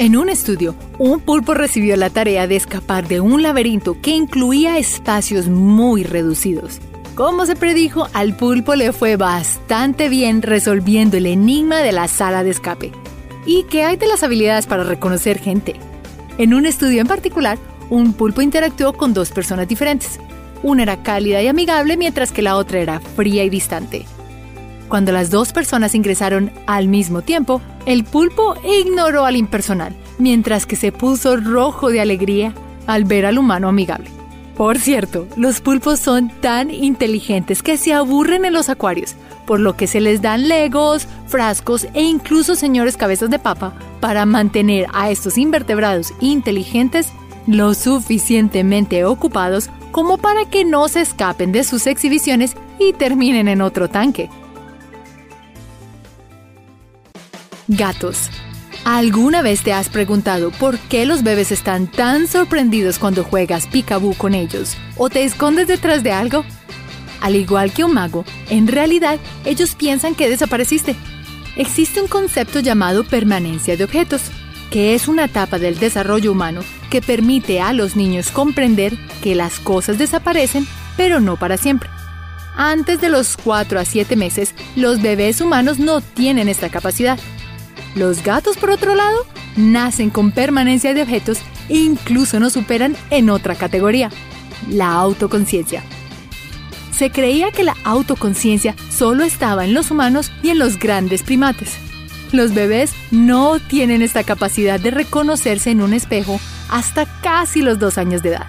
En 0.00 0.16
un 0.16 0.30
estudio, 0.30 0.74
un 0.96 1.20
pulpo 1.20 1.52
recibió 1.52 1.94
la 1.94 2.08
tarea 2.08 2.46
de 2.46 2.56
escapar 2.56 3.06
de 3.06 3.20
un 3.20 3.42
laberinto 3.42 4.00
que 4.00 4.12
incluía 4.12 4.78
espacios 4.78 5.48
muy 5.48 6.04
reducidos. 6.04 6.80
Como 7.14 7.44
se 7.44 7.54
predijo, 7.54 8.08
al 8.14 8.34
pulpo 8.34 8.76
le 8.76 8.94
fue 8.94 9.16
bastante 9.16 10.08
bien 10.08 10.40
resolviendo 10.40 11.18
el 11.18 11.26
enigma 11.26 11.80
de 11.80 11.92
la 11.92 12.08
sala 12.08 12.42
de 12.42 12.48
escape. 12.48 12.92
¿Y 13.44 13.64
qué 13.64 13.84
hay 13.84 13.98
de 13.98 14.06
las 14.06 14.22
habilidades 14.22 14.66
para 14.66 14.84
reconocer 14.84 15.38
gente? 15.38 15.74
En 16.38 16.54
un 16.54 16.64
estudio 16.64 17.02
en 17.02 17.06
particular, 17.06 17.58
un 17.90 18.14
pulpo 18.14 18.40
interactuó 18.40 18.94
con 18.94 19.12
dos 19.12 19.28
personas 19.28 19.68
diferentes. 19.68 20.18
Una 20.62 20.84
era 20.84 21.02
cálida 21.02 21.42
y 21.42 21.48
amigable 21.48 21.98
mientras 21.98 22.32
que 22.32 22.40
la 22.40 22.56
otra 22.56 22.80
era 22.80 23.00
fría 23.00 23.44
y 23.44 23.50
distante. 23.50 24.06
Cuando 24.90 25.12
las 25.12 25.30
dos 25.30 25.52
personas 25.52 25.94
ingresaron 25.94 26.50
al 26.66 26.88
mismo 26.88 27.22
tiempo, 27.22 27.62
el 27.86 28.02
pulpo 28.02 28.56
ignoró 28.64 29.24
al 29.24 29.36
impersonal, 29.36 29.94
mientras 30.18 30.66
que 30.66 30.74
se 30.74 30.90
puso 30.90 31.36
rojo 31.36 31.90
de 31.90 32.00
alegría 32.00 32.52
al 32.88 33.04
ver 33.04 33.24
al 33.24 33.38
humano 33.38 33.68
amigable. 33.68 34.10
Por 34.56 34.78
cierto, 34.78 35.28
los 35.36 35.60
pulpos 35.60 36.00
son 36.00 36.28
tan 36.40 36.72
inteligentes 36.72 37.62
que 37.62 37.76
se 37.76 37.94
aburren 37.94 38.44
en 38.44 38.52
los 38.52 38.68
acuarios, 38.68 39.14
por 39.46 39.60
lo 39.60 39.76
que 39.76 39.86
se 39.86 40.00
les 40.00 40.22
dan 40.22 40.48
legos, 40.48 41.06
frascos 41.28 41.86
e 41.94 42.02
incluso 42.02 42.56
señores 42.56 42.96
cabezas 42.96 43.30
de 43.30 43.38
papa 43.38 43.72
para 44.00 44.26
mantener 44.26 44.88
a 44.92 45.08
estos 45.12 45.38
invertebrados 45.38 46.12
inteligentes 46.18 47.12
lo 47.46 47.74
suficientemente 47.74 49.04
ocupados 49.04 49.70
como 49.92 50.18
para 50.18 50.46
que 50.46 50.64
no 50.64 50.88
se 50.88 51.00
escapen 51.00 51.52
de 51.52 51.62
sus 51.62 51.86
exhibiciones 51.86 52.56
y 52.80 52.92
terminen 52.92 53.46
en 53.46 53.62
otro 53.62 53.88
tanque. 53.88 54.30
Gatos. 57.70 58.30
¿Alguna 58.84 59.42
vez 59.42 59.62
te 59.62 59.72
has 59.72 59.88
preguntado 59.88 60.50
por 60.50 60.76
qué 60.76 61.06
los 61.06 61.22
bebés 61.22 61.52
están 61.52 61.86
tan 61.86 62.26
sorprendidos 62.26 62.98
cuando 62.98 63.22
juegas 63.22 63.68
picaboo 63.68 64.14
con 64.14 64.34
ellos 64.34 64.76
o 64.96 65.08
te 65.08 65.22
escondes 65.22 65.68
detrás 65.68 66.02
de 66.02 66.10
algo? 66.10 66.44
Al 67.20 67.36
igual 67.36 67.72
que 67.72 67.84
un 67.84 67.94
mago, 67.94 68.24
en 68.48 68.66
realidad 68.66 69.20
ellos 69.44 69.76
piensan 69.76 70.16
que 70.16 70.28
desapareciste. 70.28 70.96
Existe 71.56 72.00
un 72.00 72.08
concepto 72.08 72.58
llamado 72.58 73.04
permanencia 73.04 73.76
de 73.76 73.84
objetos, 73.84 74.22
que 74.72 74.94
es 74.94 75.06
una 75.06 75.26
etapa 75.26 75.60
del 75.60 75.78
desarrollo 75.78 76.32
humano 76.32 76.62
que 76.90 77.00
permite 77.00 77.60
a 77.60 77.72
los 77.72 77.94
niños 77.94 78.32
comprender 78.32 78.98
que 79.22 79.36
las 79.36 79.60
cosas 79.60 79.96
desaparecen, 79.96 80.66
pero 80.96 81.20
no 81.20 81.36
para 81.36 81.56
siempre. 81.56 81.88
Antes 82.56 83.00
de 83.00 83.10
los 83.10 83.36
4 83.36 83.78
a 83.78 83.84
7 83.84 84.16
meses, 84.16 84.54
los 84.74 85.00
bebés 85.00 85.40
humanos 85.40 85.78
no 85.78 86.00
tienen 86.00 86.48
esta 86.48 86.68
capacidad 86.68 87.18
los 87.94 88.22
gatos, 88.22 88.56
por 88.56 88.70
otro 88.70 88.94
lado, 88.94 89.26
nacen 89.56 90.10
con 90.10 90.30
permanencia 90.30 90.94
de 90.94 91.02
objetos 91.02 91.38
e 91.68 91.78
incluso 91.78 92.38
nos 92.38 92.52
superan 92.52 92.96
en 93.10 93.30
otra 93.30 93.54
categoría, 93.54 94.10
la 94.68 94.92
autoconciencia. 94.92 95.82
Se 96.92 97.10
creía 97.10 97.50
que 97.50 97.64
la 97.64 97.74
autoconciencia 97.84 98.76
solo 98.90 99.24
estaba 99.24 99.64
en 99.64 99.74
los 99.74 99.90
humanos 99.90 100.30
y 100.42 100.50
en 100.50 100.58
los 100.58 100.78
grandes 100.78 101.22
primates. 101.22 101.72
Los 102.32 102.54
bebés 102.54 102.92
no 103.10 103.58
tienen 103.58 104.02
esta 104.02 104.22
capacidad 104.22 104.78
de 104.78 104.90
reconocerse 104.90 105.70
en 105.70 105.80
un 105.80 105.94
espejo 105.94 106.38
hasta 106.68 107.06
casi 107.22 107.62
los 107.62 107.78
dos 107.78 107.98
años 107.98 108.22
de 108.22 108.30
edad. 108.30 108.46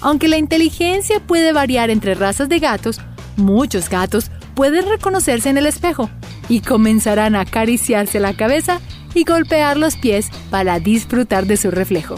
Aunque 0.00 0.28
la 0.28 0.36
inteligencia 0.36 1.20
puede 1.20 1.52
variar 1.52 1.88
entre 1.88 2.14
razas 2.14 2.48
de 2.48 2.58
gatos, 2.58 3.00
muchos 3.36 3.88
gatos 3.88 4.30
pueden 4.54 4.88
reconocerse 4.88 5.48
en 5.48 5.56
el 5.56 5.66
espejo 5.66 6.10
y 6.52 6.60
comenzarán 6.60 7.34
a 7.34 7.40
acariciarse 7.40 8.20
la 8.20 8.34
cabeza 8.34 8.82
y 9.14 9.24
golpear 9.24 9.78
los 9.78 9.96
pies 9.96 10.28
para 10.50 10.80
disfrutar 10.80 11.46
de 11.46 11.56
su 11.56 11.70
reflejo. 11.70 12.16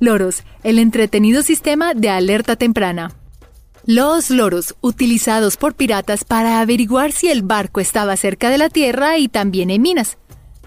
Loros, 0.00 0.42
el 0.64 0.78
entretenido 0.78 1.42
sistema 1.42 1.94
de 1.94 2.10
alerta 2.10 2.56
temprana. 2.56 3.12
Los 3.86 4.28
loros, 4.28 4.74
utilizados 4.82 5.56
por 5.56 5.74
piratas 5.74 6.24
para 6.24 6.60
averiguar 6.60 7.12
si 7.12 7.30
el 7.30 7.40
barco 7.40 7.80
estaba 7.80 8.14
cerca 8.18 8.50
de 8.50 8.58
la 8.58 8.68
tierra 8.68 9.16
y 9.16 9.28
también 9.28 9.70
en 9.70 9.80
minas. 9.80 10.18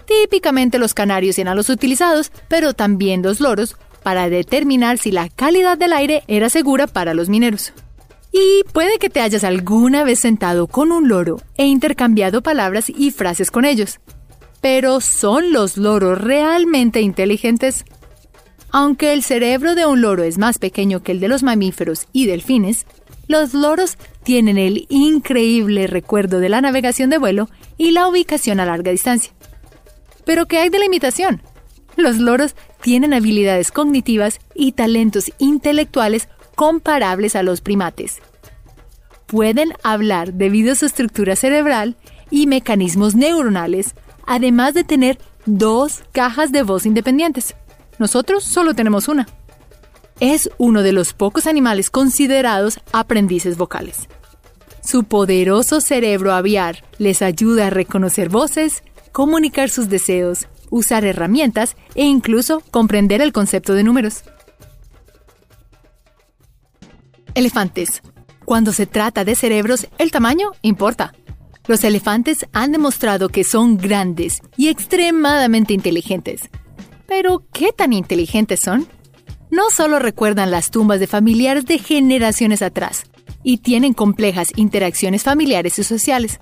Típicamente 0.06 0.80
los 0.80 0.92
canarios 0.92 1.38
eran 1.38 1.56
los 1.56 1.68
utilizados, 1.68 2.32
pero 2.48 2.74
también 2.74 3.22
los 3.22 3.38
loros, 3.38 3.76
para 4.02 4.28
determinar 4.28 4.98
si 4.98 5.12
la 5.12 5.28
calidad 5.28 5.78
del 5.78 5.92
aire 5.92 6.24
era 6.26 6.50
segura 6.50 6.88
para 6.88 7.14
los 7.14 7.28
mineros. 7.28 7.72
Y 8.32 8.64
puede 8.72 8.98
que 8.98 9.10
te 9.10 9.20
hayas 9.20 9.44
alguna 9.44 10.04
vez 10.04 10.20
sentado 10.20 10.66
con 10.66 10.90
un 10.90 11.08
loro 11.08 11.40
e 11.56 11.66
intercambiado 11.66 12.42
palabras 12.42 12.88
y 12.88 13.10
frases 13.10 13.50
con 13.50 13.66
ellos. 13.66 14.00
Pero 14.62 15.00
¿son 15.02 15.52
los 15.52 15.76
loros 15.76 16.18
realmente 16.18 17.02
inteligentes? 17.02 17.84
Aunque 18.70 19.12
el 19.12 19.22
cerebro 19.22 19.74
de 19.74 19.84
un 19.84 20.00
loro 20.00 20.22
es 20.22 20.38
más 20.38 20.58
pequeño 20.58 21.02
que 21.02 21.12
el 21.12 21.20
de 21.20 21.28
los 21.28 21.42
mamíferos 21.42 22.06
y 22.12 22.24
delfines, 22.24 22.86
los 23.28 23.52
loros 23.52 23.98
tienen 24.22 24.56
el 24.56 24.86
increíble 24.88 25.86
recuerdo 25.86 26.40
de 26.40 26.48
la 26.48 26.62
navegación 26.62 27.10
de 27.10 27.18
vuelo 27.18 27.50
y 27.76 27.90
la 27.90 28.08
ubicación 28.08 28.60
a 28.60 28.64
larga 28.64 28.90
distancia. 28.90 29.32
Pero 30.24 30.46
¿qué 30.46 30.58
hay 30.58 30.70
de 30.70 30.78
la 30.78 30.86
imitación? 30.86 31.42
Los 31.96 32.16
loros 32.16 32.54
tienen 32.80 33.12
habilidades 33.12 33.72
cognitivas 33.72 34.40
y 34.54 34.72
talentos 34.72 35.30
intelectuales 35.38 36.28
comparables 36.62 37.34
a 37.34 37.42
los 37.42 37.60
primates. 37.60 38.22
Pueden 39.26 39.72
hablar 39.82 40.34
debido 40.34 40.70
a 40.70 40.74
su 40.76 40.86
estructura 40.86 41.34
cerebral 41.34 41.96
y 42.30 42.46
mecanismos 42.46 43.16
neuronales, 43.16 43.96
además 44.28 44.72
de 44.72 44.84
tener 44.84 45.18
dos 45.44 46.04
cajas 46.12 46.52
de 46.52 46.62
voz 46.62 46.86
independientes. 46.86 47.56
Nosotros 47.98 48.44
solo 48.44 48.74
tenemos 48.74 49.08
una. 49.08 49.26
Es 50.20 50.50
uno 50.56 50.84
de 50.84 50.92
los 50.92 51.14
pocos 51.14 51.48
animales 51.48 51.90
considerados 51.90 52.78
aprendices 52.92 53.56
vocales. 53.56 54.08
Su 54.84 55.02
poderoso 55.02 55.80
cerebro 55.80 56.32
aviar 56.32 56.84
les 56.98 57.22
ayuda 57.22 57.66
a 57.66 57.70
reconocer 57.70 58.28
voces, 58.28 58.84
comunicar 59.10 59.68
sus 59.68 59.88
deseos, 59.88 60.46
usar 60.70 61.04
herramientas 61.04 61.74
e 61.96 62.04
incluso 62.04 62.62
comprender 62.70 63.20
el 63.20 63.32
concepto 63.32 63.74
de 63.74 63.82
números. 63.82 64.22
Elefantes. 67.34 68.02
Cuando 68.44 68.72
se 68.72 68.86
trata 68.86 69.24
de 69.24 69.34
cerebros, 69.34 69.86
el 69.98 70.10
tamaño 70.10 70.52
importa. 70.60 71.14
Los 71.66 71.82
elefantes 71.84 72.46
han 72.52 72.72
demostrado 72.72 73.28
que 73.30 73.44
son 73.44 73.78
grandes 73.78 74.40
y 74.56 74.68
extremadamente 74.68 75.72
inteligentes. 75.72 76.50
Pero, 77.06 77.44
¿qué 77.52 77.72
tan 77.72 77.92
inteligentes 77.92 78.60
son? 78.60 78.86
No 79.50 79.70
solo 79.70 79.98
recuerdan 79.98 80.50
las 80.50 80.70
tumbas 80.70 81.00
de 81.00 81.06
familiares 81.06 81.64
de 81.64 81.78
generaciones 81.78 82.62
atrás, 82.62 83.04
y 83.42 83.58
tienen 83.58 83.94
complejas 83.94 84.52
interacciones 84.56 85.22
familiares 85.22 85.78
y 85.78 85.84
sociales. 85.84 86.38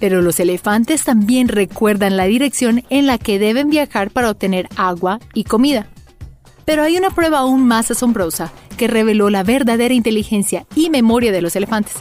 Pero 0.00 0.22
los 0.22 0.40
elefantes 0.40 1.04
también 1.04 1.48
recuerdan 1.48 2.16
la 2.16 2.24
dirección 2.24 2.84
en 2.90 3.06
la 3.06 3.18
que 3.18 3.38
deben 3.38 3.70
viajar 3.70 4.10
para 4.10 4.30
obtener 4.30 4.68
agua 4.76 5.20
y 5.34 5.44
comida. 5.44 5.88
Pero 6.64 6.82
hay 6.82 6.96
una 6.96 7.10
prueba 7.10 7.38
aún 7.38 7.66
más 7.66 7.90
asombrosa 7.90 8.52
que 8.76 8.88
reveló 8.88 9.30
la 9.30 9.42
verdadera 9.42 9.94
inteligencia 9.94 10.66
y 10.74 10.90
memoria 10.90 11.32
de 11.32 11.42
los 11.42 11.56
elefantes. 11.56 11.96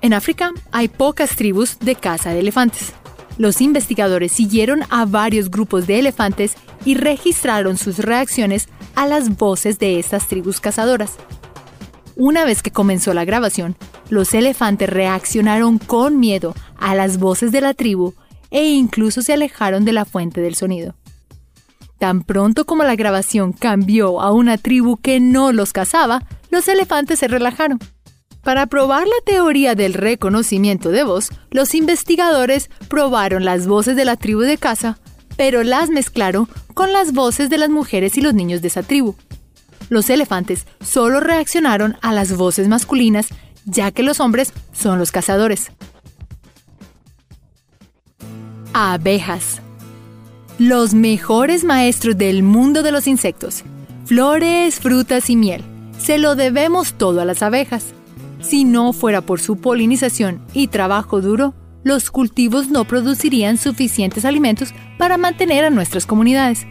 En 0.00 0.12
África 0.12 0.52
hay 0.70 0.88
pocas 0.88 1.36
tribus 1.36 1.78
de 1.78 1.94
caza 1.94 2.30
de 2.30 2.40
elefantes. 2.40 2.92
Los 3.38 3.60
investigadores 3.60 4.32
siguieron 4.32 4.82
a 4.90 5.06
varios 5.06 5.50
grupos 5.50 5.86
de 5.86 5.98
elefantes 5.98 6.54
y 6.84 6.94
registraron 6.94 7.76
sus 7.76 7.98
reacciones 7.98 8.68
a 8.94 9.06
las 9.06 9.36
voces 9.36 9.78
de 9.78 9.98
estas 9.98 10.28
tribus 10.28 10.60
cazadoras. 10.60 11.16
Una 12.16 12.44
vez 12.44 12.62
que 12.62 12.70
comenzó 12.70 13.12
la 13.12 13.24
grabación, 13.24 13.76
los 14.08 14.34
elefantes 14.34 14.88
reaccionaron 14.88 15.78
con 15.78 16.20
miedo 16.20 16.54
a 16.78 16.94
las 16.94 17.18
voces 17.18 17.50
de 17.50 17.60
la 17.60 17.74
tribu 17.74 18.14
e 18.50 18.68
incluso 18.68 19.22
se 19.22 19.32
alejaron 19.32 19.84
de 19.84 19.92
la 19.92 20.04
fuente 20.04 20.40
del 20.40 20.54
sonido. 20.54 20.94
Tan 22.04 22.20
pronto 22.22 22.66
como 22.66 22.84
la 22.84 22.96
grabación 22.96 23.54
cambió 23.54 24.20
a 24.20 24.30
una 24.30 24.58
tribu 24.58 24.98
que 24.98 25.20
no 25.20 25.52
los 25.52 25.72
cazaba, 25.72 26.22
los 26.50 26.68
elefantes 26.68 27.18
se 27.18 27.28
relajaron. 27.28 27.78
Para 28.42 28.66
probar 28.66 29.06
la 29.06 29.24
teoría 29.24 29.74
del 29.74 29.94
reconocimiento 29.94 30.90
de 30.90 31.02
voz, 31.02 31.30
los 31.50 31.74
investigadores 31.74 32.68
probaron 32.88 33.46
las 33.46 33.66
voces 33.66 33.96
de 33.96 34.04
la 34.04 34.16
tribu 34.16 34.40
de 34.40 34.58
caza, 34.58 34.98
pero 35.38 35.62
las 35.62 35.88
mezclaron 35.88 36.46
con 36.74 36.92
las 36.92 37.14
voces 37.14 37.48
de 37.48 37.56
las 37.56 37.70
mujeres 37.70 38.18
y 38.18 38.20
los 38.20 38.34
niños 38.34 38.60
de 38.60 38.68
esa 38.68 38.82
tribu. 38.82 39.14
Los 39.88 40.10
elefantes 40.10 40.66
solo 40.84 41.20
reaccionaron 41.20 41.96
a 42.02 42.12
las 42.12 42.36
voces 42.36 42.68
masculinas, 42.68 43.28
ya 43.64 43.92
que 43.92 44.02
los 44.02 44.20
hombres 44.20 44.52
son 44.74 44.98
los 44.98 45.10
cazadores. 45.10 45.72
Abejas. 48.74 49.63
Los 50.60 50.94
mejores 50.94 51.64
maestros 51.64 52.16
del 52.16 52.44
mundo 52.44 52.84
de 52.84 52.92
los 52.92 53.08
insectos. 53.08 53.64
Flores, 54.04 54.78
frutas 54.78 55.28
y 55.28 55.34
miel. 55.34 55.64
Se 55.98 56.16
lo 56.16 56.36
debemos 56.36 56.94
todo 56.94 57.20
a 57.20 57.24
las 57.24 57.42
abejas. 57.42 57.86
Si 58.40 58.64
no 58.64 58.92
fuera 58.92 59.20
por 59.20 59.40
su 59.40 59.56
polinización 59.56 60.40
y 60.52 60.68
trabajo 60.68 61.20
duro, 61.20 61.54
los 61.82 62.12
cultivos 62.12 62.68
no 62.68 62.84
producirían 62.84 63.58
suficientes 63.58 64.24
alimentos 64.24 64.72
para 64.96 65.18
mantener 65.18 65.64
a 65.64 65.70
nuestras 65.70 66.06
comunidades. 66.06 66.68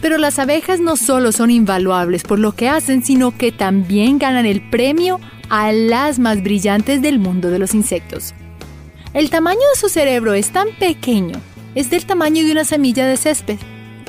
Pero 0.00 0.18
las 0.18 0.40
abejas 0.40 0.80
no 0.80 0.96
solo 0.96 1.30
son 1.30 1.52
invaluables 1.52 2.24
por 2.24 2.40
lo 2.40 2.56
que 2.56 2.68
hacen, 2.68 3.04
sino 3.04 3.38
que 3.38 3.52
también 3.52 4.18
ganan 4.18 4.46
el 4.46 4.68
premio 4.68 5.20
a 5.48 5.70
las 5.70 6.18
más 6.18 6.42
brillantes 6.42 7.00
del 7.02 7.20
mundo 7.20 7.50
de 7.50 7.60
los 7.60 7.72
insectos. 7.72 8.34
El 9.14 9.30
tamaño 9.30 9.60
de 9.60 9.80
su 9.80 9.88
cerebro 9.88 10.34
es 10.34 10.50
tan 10.50 10.66
pequeño, 10.80 11.40
es 11.74 11.90
del 11.90 12.06
tamaño 12.06 12.44
de 12.44 12.52
una 12.52 12.64
semilla 12.64 13.06
de 13.06 13.16
césped, 13.16 13.58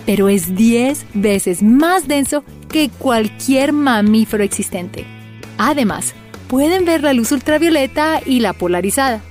pero 0.05 0.29
es 0.29 0.55
10 0.55 1.05
veces 1.13 1.63
más 1.63 2.07
denso 2.07 2.43
que 2.69 2.89
cualquier 2.89 3.73
mamífero 3.73 4.43
existente. 4.43 5.05
Además, 5.57 6.13
pueden 6.47 6.85
ver 6.85 7.03
la 7.03 7.13
luz 7.13 7.31
ultravioleta 7.31 8.21
y 8.25 8.39
la 8.39 8.53
polarizada. 8.53 9.21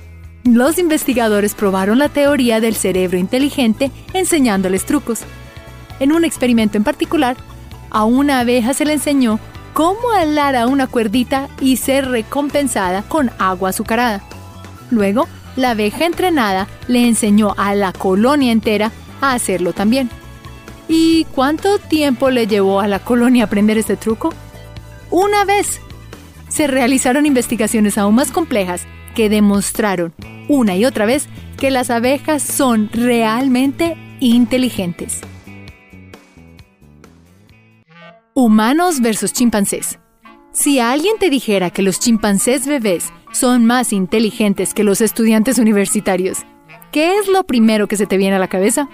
Los 0.43 0.77
investigadores 0.77 1.53
probaron 1.53 1.99
la 1.99 2.09
teoría 2.09 2.59
del 2.59 2.75
cerebro 2.75 3.17
inteligente 3.17 3.91
enseñándoles 4.13 4.85
trucos. 4.85 5.21
En 5.99 6.11
un 6.11 6.25
experimento 6.25 6.77
en 6.77 6.83
particular, 6.83 7.37
a 7.91 8.03
una 8.03 8.39
abeja 8.39 8.73
se 8.73 8.85
le 8.85 8.93
enseñó 8.93 9.39
cómo 9.73 10.11
alar 10.11 10.55
a 10.55 10.67
una 10.67 10.87
cuerdita 10.87 11.47
y 11.61 11.77
ser 11.77 12.09
recompensada 12.09 13.03
con 13.03 13.31
agua 13.39 13.69
azucarada. 13.69 14.21
Luego, 14.89 15.27
la 15.55 15.71
abeja 15.71 16.05
entrenada 16.05 16.67
le 16.87 17.07
enseñó 17.07 17.53
a 17.57 17.75
la 17.75 17.93
colonia 17.93 18.51
entera 18.51 18.91
a 19.21 19.33
hacerlo 19.33 19.73
también. 19.73 20.09
¿Y 20.87 21.25
cuánto 21.25 21.79
tiempo 21.79 22.29
le 22.29 22.47
llevó 22.47 22.79
a 22.79 22.87
la 22.87 22.99
colonia 22.99 23.45
aprender 23.45 23.77
este 23.77 23.95
truco? 23.95 24.33
Una 25.09 25.45
vez. 25.45 25.79
Se 26.49 26.67
realizaron 26.67 27.25
investigaciones 27.25 27.97
aún 27.97 28.13
más 28.15 28.31
complejas 28.31 28.85
que 29.15 29.27
demostraron 29.29 30.13
una 30.47 30.75
y 30.75 30.85
otra 30.85 31.05
vez 31.05 31.27
que 31.57 31.71
las 31.71 31.89
abejas 31.89 32.43
son 32.43 32.89
realmente 32.91 33.97
inteligentes. 34.19 35.21
Humanos 38.35 39.01
versus 39.01 39.33
chimpancés. 39.33 39.99
Si 40.51 40.79
alguien 40.79 41.17
te 41.19 41.29
dijera 41.29 41.69
que 41.69 41.81
los 41.81 41.99
chimpancés 41.99 42.67
bebés 42.67 43.11
son 43.33 43.65
más 43.65 43.91
inteligentes 43.91 44.73
que 44.73 44.85
los 44.85 45.01
estudiantes 45.01 45.59
universitarios, 45.59 46.45
¿qué 46.93 47.17
es 47.17 47.27
lo 47.27 47.43
primero 47.43 47.87
que 47.87 47.97
se 47.97 48.05
te 48.05 48.15
viene 48.15 48.37
a 48.37 48.39
la 48.39 48.47
cabeza? 48.47 48.87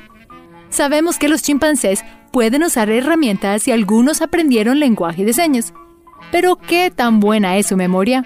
Sabemos 0.70 1.20
que 1.20 1.30
los 1.30 1.44
chimpancés 1.44 2.04
pueden 2.32 2.64
usar 2.64 2.90
herramientas 2.90 3.68
y 3.68 3.72
algunos 3.72 4.24
aprendieron 4.24 4.80
lenguaje 4.80 5.26
de 5.26 5.34
señas. 5.34 5.74
Pero 6.32 6.56
¿qué 6.56 6.92
tan 6.92 7.20
buena 7.20 7.58
es 7.58 7.68
su 7.68 7.78
memoria? 7.78 8.26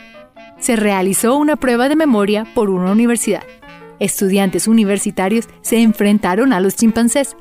Se 0.59 0.77
realizó 0.77 1.35
una 1.35 1.57
prueba 1.57 1.89
de 1.89 1.97
memoria 1.97 2.45
por 2.53 2.69
una 2.69 2.91
universidad. 2.91 3.43
Estudiantes 3.99 4.67
universitarios 4.67 5.49
se 5.61 5.81
enfrentaron 5.81 6.53
a 6.53 6.61
los 6.61 6.75
chimpancés 6.75 7.35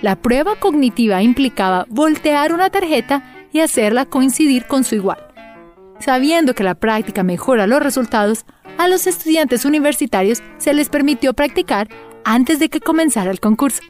la 0.00 0.14
prueba 0.14 0.54
cognitiva 0.54 1.22
implicaba 1.22 1.84
voltear 1.88 2.52
una 2.52 2.70
tarjeta 2.70 3.48
y 3.52 3.60
hacerla 3.60 4.06
coincidir 4.06 4.66
con 4.66 4.84
su 4.84 4.94
igual. 4.94 5.18
Sabiendo 6.00 6.54
que 6.54 6.64
la 6.64 6.74
práctica 6.74 7.22
mejora 7.22 7.66
los 7.66 7.82
resultados, 7.82 8.44
a 8.78 8.88
los 8.88 9.06
estudiantes 9.06 9.64
universitarios 9.64 10.42
se 10.58 10.72
les 10.72 10.88
permitió 10.88 11.34
practicar 11.34 11.88
antes 12.24 12.58
de 12.58 12.68
que 12.68 12.80
comenzara 12.80 13.30
el 13.30 13.40
concurso. 13.40 13.82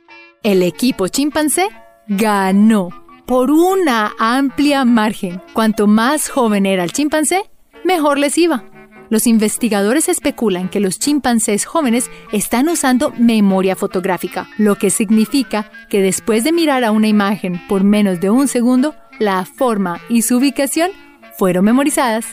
El 0.42 0.62
equipo 0.62 1.08
chimpancé 1.08 1.68
ganó 2.06 2.90
por 3.26 3.50
una 3.50 4.12
amplia 4.18 4.84
margen. 4.84 5.42
Cuanto 5.52 5.86
más 5.86 6.30
joven 6.30 6.64
era 6.64 6.84
el 6.84 6.92
chimpancé, 6.92 7.42
mejor 7.84 8.18
les 8.18 8.38
iba. 8.38 8.64
Los 9.10 9.26
investigadores 9.26 10.08
especulan 10.08 10.68
que 10.68 10.80
los 10.80 10.98
chimpancés 10.98 11.64
jóvenes 11.64 12.10
están 12.32 12.68
usando 12.68 13.12
memoria 13.18 13.74
fotográfica, 13.74 14.48
lo 14.58 14.76
que 14.76 14.90
significa 14.90 15.70
que 15.88 16.02
después 16.02 16.44
de 16.44 16.52
mirar 16.52 16.84
a 16.84 16.90
una 16.90 17.08
imagen 17.08 17.60
por 17.68 17.84
menos 17.84 18.20
de 18.20 18.30
un 18.30 18.48
segundo, 18.48 18.94
la 19.18 19.44
forma 19.44 20.00
y 20.08 20.22
su 20.22 20.36
ubicación 20.36 20.90
fueron 21.38 21.64
memorizadas. 21.64 22.26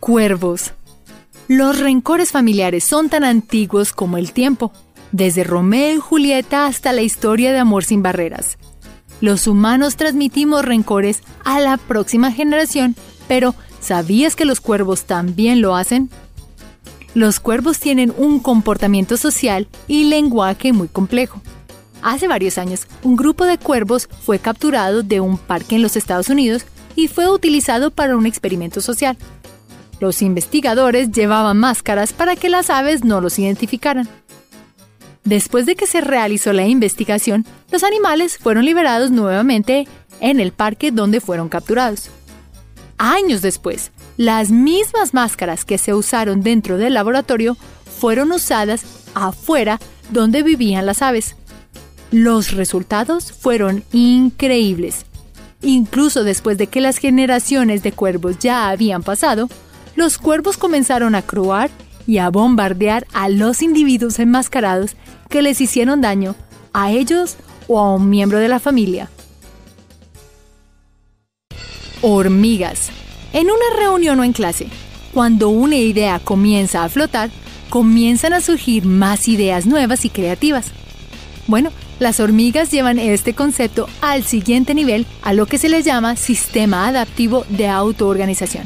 Cuervos. 0.00 0.72
Los 1.46 1.78
rencores 1.78 2.32
familiares 2.32 2.82
son 2.82 3.08
tan 3.08 3.22
antiguos 3.22 3.92
como 3.92 4.16
el 4.16 4.32
tiempo, 4.32 4.72
desde 5.12 5.44
Romeo 5.44 5.94
y 5.94 5.98
Julieta 5.98 6.66
hasta 6.66 6.92
la 6.92 7.02
historia 7.02 7.52
de 7.52 7.58
amor 7.58 7.84
sin 7.84 8.02
barreras. 8.02 8.58
Los 9.20 9.46
humanos 9.46 9.96
transmitimos 9.96 10.64
rencores 10.64 11.22
a 11.44 11.60
la 11.60 11.76
próxima 11.76 12.32
generación, 12.32 12.96
pero 13.28 13.54
¿Sabías 13.80 14.36
que 14.36 14.44
los 14.44 14.60
cuervos 14.60 15.04
también 15.04 15.60
lo 15.60 15.76
hacen? 15.76 16.10
Los 17.14 17.40
cuervos 17.40 17.78
tienen 17.78 18.12
un 18.16 18.40
comportamiento 18.40 19.16
social 19.16 19.68
y 19.86 20.04
lenguaje 20.04 20.72
muy 20.72 20.88
complejo. 20.88 21.40
Hace 22.02 22.28
varios 22.28 22.58
años, 22.58 22.86
un 23.02 23.16
grupo 23.16 23.44
de 23.44 23.58
cuervos 23.58 24.08
fue 24.24 24.38
capturado 24.38 25.02
de 25.02 25.20
un 25.20 25.36
parque 25.36 25.76
en 25.76 25.82
los 25.82 25.96
Estados 25.96 26.28
Unidos 26.28 26.64
y 26.94 27.08
fue 27.08 27.28
utilizado 27.28 27.90
para 27.90 28.16
un 28.16 28.26
experimento 28.26 28.80
social. 28.80 29.16
Los 30.00 30.22
investigadores 30.22 31.10
llevaban 31.10 31.58
máscaras 31.58 32.12
para 32.12 32.36
que 32.36 32.48
las 32.48 32.70
aves 32.70 33.04
no 33.04 33.20
los 33.20 33.38
identificaran. 33.38 34.08
Después 35.24 35.66
de 35.66 35.74
que 35.74 35.86
se 35.86 36.00
realizó 36.00 36.52
la 36.52 36.66
investigación, 36.66 37.44
los 37.70 37.82
animales 37.82 38.38
fueron 38.38 38.64
liberados 38.64 39.10
nuevamente 39.10 39.86
en 40.20 40.40
el 40.40 40.52
parque 40.52 40.90
donde 40.90 41.20
fueron 41.20 41.48
capturados. 41.48 42.10
Años 42.96 43.42
después, 43.42 43.92
las 44.16 44.50
mismas 44.50 45.14
máscaras 45.14 45.64
que 45.64 45.78
se 45.78 45.94
usaron 45.94 46.42
dentro 46.42 46.78
del 46.78 46.94
laboratorio 46.94 47.56
fueron 48.00 48.32
usadas 48.32 48.84
afuera 49.14 49.78
donde 50.10 50.42
vivían 50.42 50.86
las 50.86 51.02
aves. 51.02 51.36
Los 52.10 52.52
resultados 52.52 53.32
fueron 53.32 53.84
increíbles. 53.92 55.04
Incluso 55.60 56.24
después 56.24 56.56
de 56.56 56.66
que 56.66 56.80
las 56.80 56.98
generaciones 56.98 57.82
de 57.82 57.92
cuervos 57.92 58.38
ya 58.38 58.68
habían 58.68 59.02
pasado, 59.02 59.48
los 59.96 60.16
cuervos 60.16 60.56
comenzaron 60.56 61.14
a 61.14 61.22
croar 61.22 61.70
y 62.06 62.18
a 62.18 62.30
bombardear 62.30 63.06
a 63.12 63.28
los 63.28 63.62
individuos 63.62 64.18
enmascarados 64.18 64.96
que 65.28 65.42
les 65.42 65.60
hicieron 65.60 66.00
daño 66.00 66.34
a 66.72 66.92
ellos 66.92 67.36
o 67.66 67.78
a 67.78 67.94
un 67.94 68.08
miembro 68.08 68.38
de 68.38 68.48
la 68.48 68.60
familia. 68.60 69.10
Hormigas. 72.00 72.90
En 73.32 73.46
una 73.46 73.76
reunión 73.78 74.20
o 74.20 74.24
en 74.24 74.32
clase, 74.32 74.68
cuando 75.12 75.50
una 75.50 75.76
idea 75.76 76.18
comienza 76.20 76.84
a 76.84 76.88
flotar, 76.88 77.30
comienzan 77.68 78.32
a 78.32 78.40
surgir 78.40 78.86
más 78.86 79.28
ideas 79.28 79.66
nuevas 79.66 80.04
y 80.06 80.10
creativas. 80.10 80.68
Bueno, 81.46 81.70
las 81.98 82.20
hormigas 82.20 82.70
llevan 82.70 82.98
este 82.98 83.34
concepto 83.34 83.88
al 84.00 84.24
siguiente 84.24 84.74
nivel, 84.74 85.06
a 85.22 85.32
lo 85.32 85.46
que 85.46 85.58
se 85.58 85.68
le 85.68 85.82
llama 85.82 86.16
sistema 86.16 86.86
adaptivo 86.86 87.44
de 87.48 87.68
autoorganización. 87.68 88.64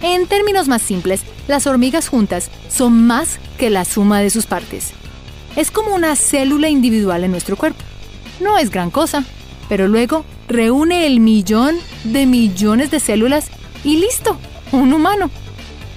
En 0.00 0.26
términos 0.26 0.68
más 0.68 0.82
simples, 0.82 1.22
las 1.48 1.66
hormigas 1.66 2.08
juntas 2.08 2.50
son 2.68 3.06
más 3.06 3.38
que 3.58 3.70
la 3.70 3.84
suma 3.84 4.20
de 4.20 4.30
sus 4.30 4.46
partes. 4.46 4.92
Es 5.56 5.70
como 5.70 5.94
una 5.94 6.16
célula 6.16 6.68
individual 6.68 7.24
en 7.24 7.30
nuestro 7.30 7.56
cuerpo. 7.56 7.82
No 8.40 8.58
es 8.58 8.70
gran 8.70 8.90
cosa, 8.90 9.24
pero 9.68 9.88
luego 9.88 10.24
reúne 10.48 11.06
el 11.06 11.20
millón 11.20 11.76
de 12.04 12.26
millones 12.26 12.90
de 12.90 13.00
células 13.00 13.48
y 13.84 13.96
listo, 13.96 14.38
un 14.72 14.92
humano. 14.92 15.30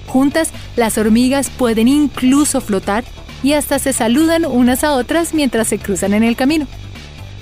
Juntas, 0.06 0.50
las 0.76 0.98
hormigas 0.98 1.50
pueden 1.50 1.88
incluso 1.88 2.60
flotar 2.60 3.04
y 3.42 3.52
hasta 3.52 3.78
se 3.78 3.92
saludan 3.92 4.44
unas 4.44 4.84
a 4.84 4.92
otras 4.92 5.34
mientras 5.34 5.68
se 5.68 5.78
cruzan 5.78 6.14
en 6.14 6.22
el 6.22 6.36
camino. 6.36 6.66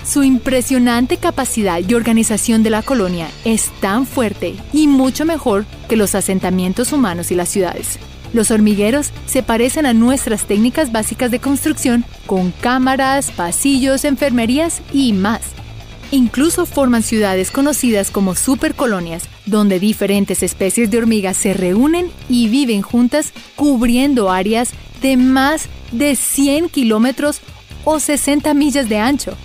Su 0.05 0.23
impresionante 0.23 1.17
capacidad 1.17 1.79
y 1.79 1.93
organización 1.95 2.61
de 2.61 2.69
la 2.69 2.83
colonia 2.83 3.27
es 3.43 3.71
tan 3.81 4.05
fuerte 4.05 4.55
y 4.71 4.87
mucho 4.87 5.25
mejor 5.25 5.65
que 5.89 5.95
los 5.95 6.13
asentamientos 6.13 6.93
humanos 6.93 7.31
y 7.31 7.35
las 7.35 7.49
ciudades. 7.49 7.97
Los 8.31 8.51
hormigueros 8.51 9.11
se 9.25 9.41
parecen 9.41 9.85
a 9.85 9.93
nuestras 9.93 10.43
técnicas 10.43 10.91
básicas 10.91 11.31
de 11.31 11.39
construcción 11.39 12.05
con 12.27 12.51
cámaras, 12.51 13.31
pasillos, 13.31 14.05
enfermerías 14.05 14.81
y 14.93 15.13
más. 15.13 15.41
Incluso 16.11 16.65
forman 16.65 17.01
ciudades 17.01 17.49
conocidas 17.49 18.11
como 18.11 18.35
supercolonias, 18.35 19.23
donde 19.45 19.79
diferentes 19.79 20.43
especies 20.43 20.89
de 20.89 20.97
hormigas 20.97 21.37
se 21.37 21.53
reúnen 21.53 22.09
y 22.29 22.49
viven 22.49 22.81
juntas 22.81 23.33
cubriendo 23.55 24.31
áreas 24.31 24.71
de 25.01 25.17
más 25.17 25.67
de 25.91 26.15
100 26.15 26.69
kilómetros 26.69 27.41
o 27.83 27.99
60 27.99 28.53
millas 28.53 28.89
de 28.89 28.97
ancho. 28.97 29.37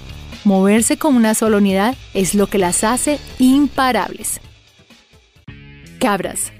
Moverse 0.45 0.97
como 0.97 1.19
una 1.19 1.35
sola 1.35 1.59
unidad 1.59 1.97
es 2.15 2.35
lo 2.35 2.47
que 2.47 2.59
las 2.59 2.83
hace 2.83 3.19
imparables. 3.39 4.41
Cabras. 5.99 6.53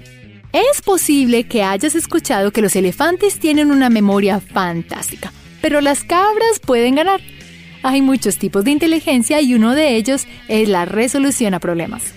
Es 0.53 0.81
posible 0.81 1.45
que 1.45 1.63
hayas 1.63 1.95
escuchado 1.95 2.51
que 2.51 2.61
los 2.61 2.75
elefantes 2.75 3.39
tienen 3.39 3.71
una 3.71 3.89
memoria 3.89 4.39
fantástica, 4.39 5.31
pero 5.61 5.81
las 5.81 6.03
cabras 6.03 6.59
pueden 6.63 6.95
ganar. 6.95 7.21
Hay 7.83 8.01
muchos 8.01 8.37
tipos 8.37 8.63
de 8.65 8.71
inteligencia 8.71 9.41
y 9.41 9.55
uno 9.55 9.73
de 9.73 9.95
ellos 9.95 10.27
es 10.47 10.69
la 10.69 10.85
resolución 10.85 11.53
a 11.53 11.59
problemas. 11.59 12.13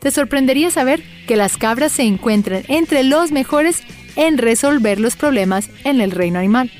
Te 0.00 0.10
sorprendería 0.10 0.70
saber 0.70 1.02
que 1.26 1.36
las 1.36 1.56
cabras 1.56 1.92
se 1.92 2.02
encuentran 2.02 2.62
entre 2.68 3.04
los 3.04 3.32
mejores 3.32 3.82
en 4.16 4.38
resolver 4.38 4.98
los 4.98 5.16
problemas 5.16 5.68
en 5.84 6.00
el 6.00 6.10
reino 6.10 6.38
animal. 6.38 6.70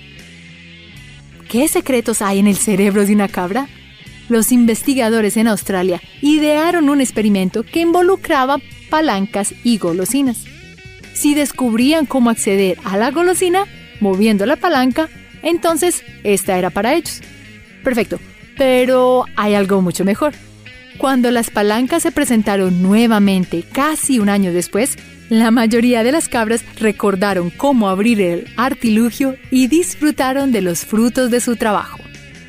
¿Qué 1.49 1.69
secretos 1.69 2.23
hay 2.23 2.39
en 2.39 2.47
el 2.47 2.57
cerebro 2.57 3.05
de 3.05 3.13
una 3.13 3.29
cabra? 3.29 3.69
Los 4.29 4.53
investigadores 4.53 5.37
en 5.37 5.49
Australia 5.49 6.01
idearon 6.23 6.89
un 6.89 7.01
experimento 7.01 7.63
que 7.63 7.81
involucraba 7.81 8.59
palancas 8.89 9.55
y 9.65 9.79
golosinas. 9.79 10.45
Si 11.13 11.35
descubrían 11.35 12.07
cómo 12.07 12.31
acceder 12.31 12.79
a 12.85 12.97
la 12.97 13.11
golosina 13.11 13.67
moviendo 14.01 14.47
la 14.47 14.57
palanca, 14.57 15.09
entonces 15.43 16.05
esta 16.25 16.57
era 16.57 16.71
para 16.71 16.95
ellos. 16.95 17.21
Perfecto, 17.83 18.19
pero 18.57 19.25
hay 19.37 19.55
algo 19.55 19.83
mucho 19.83 20.05
mejor. 20.05 20.33
Cuando 21.01 21.31
las 21.31 21.49
palancas 21.49 22.03
se 22.03 22.13
presentaron 22.13 22.83
nuevamente 22.83 23.63
casi 23.63 24.19
un 24.19 24.29
año 24.29 24.53
después, 24.53 24.99
la 25.31 25.51
mayoría 25.51 26.03
de 26.03 26.13
las 26.13 26.29
cabras 26.29 26.63
recordaron 26.79 27.49
cómo 27.49 27.89
abrir 27.89 28.21
el 28.21 28.47
artilugio 28.59 29.37
y 29.51 29.69
disfrutaron 29.69 30.53
de 30.53 30.61
los 30.61 30.85
frutos 30.85 31.31
de 31.31 31.41
su 31.41 31.57
trabajo. 31.57 32.01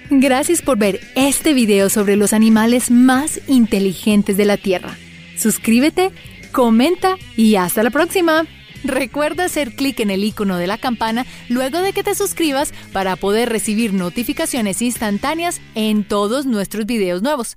Gracias 0.10 0.62
por 0.62 0.78
ver 0.78 1.00
este 1.16 1.54
video 1.54 1.90
sobre 1.90 2.18
los 2.18 2.34
animales 2.34 2.92
más 2.92 3.40
inteligentes 3.48 4.36
de 4.36 4.44
la 4.44 4.58
Tierra. 4.58 4.98
Suscríbete, 5.38 6.12
comenta 6.52 7.16
y 7.38 7.56
hasta 7.56 7.84
la 7.84 7.90
próxima. 7.90 8.46
Recuerda 8.84 9.46
hacer 9.46 9.76
clic 9.76 10.02
en 10.02 10.10
el 10.10 10.26
icono 10.26 10.58
de 10.58 10.68
la 10.68 10.78
campana 10.78 11.26
luego 11.48 11.80
de 11.80 11.94
que 11.94 12.04
te 12.04 12.16
suscribas 12.16 12.74
para 12.92 13.16
poder 13.16 13.48
recibir 13.48 13.94
notificaciones 13.94 14.82
instantáneas 14.82 15.62
en 15.74 16.04
todos 16.04 16.46
nuestros 16.46 16.86
videos 16.86 17.22
nuevos. 17.22 17.56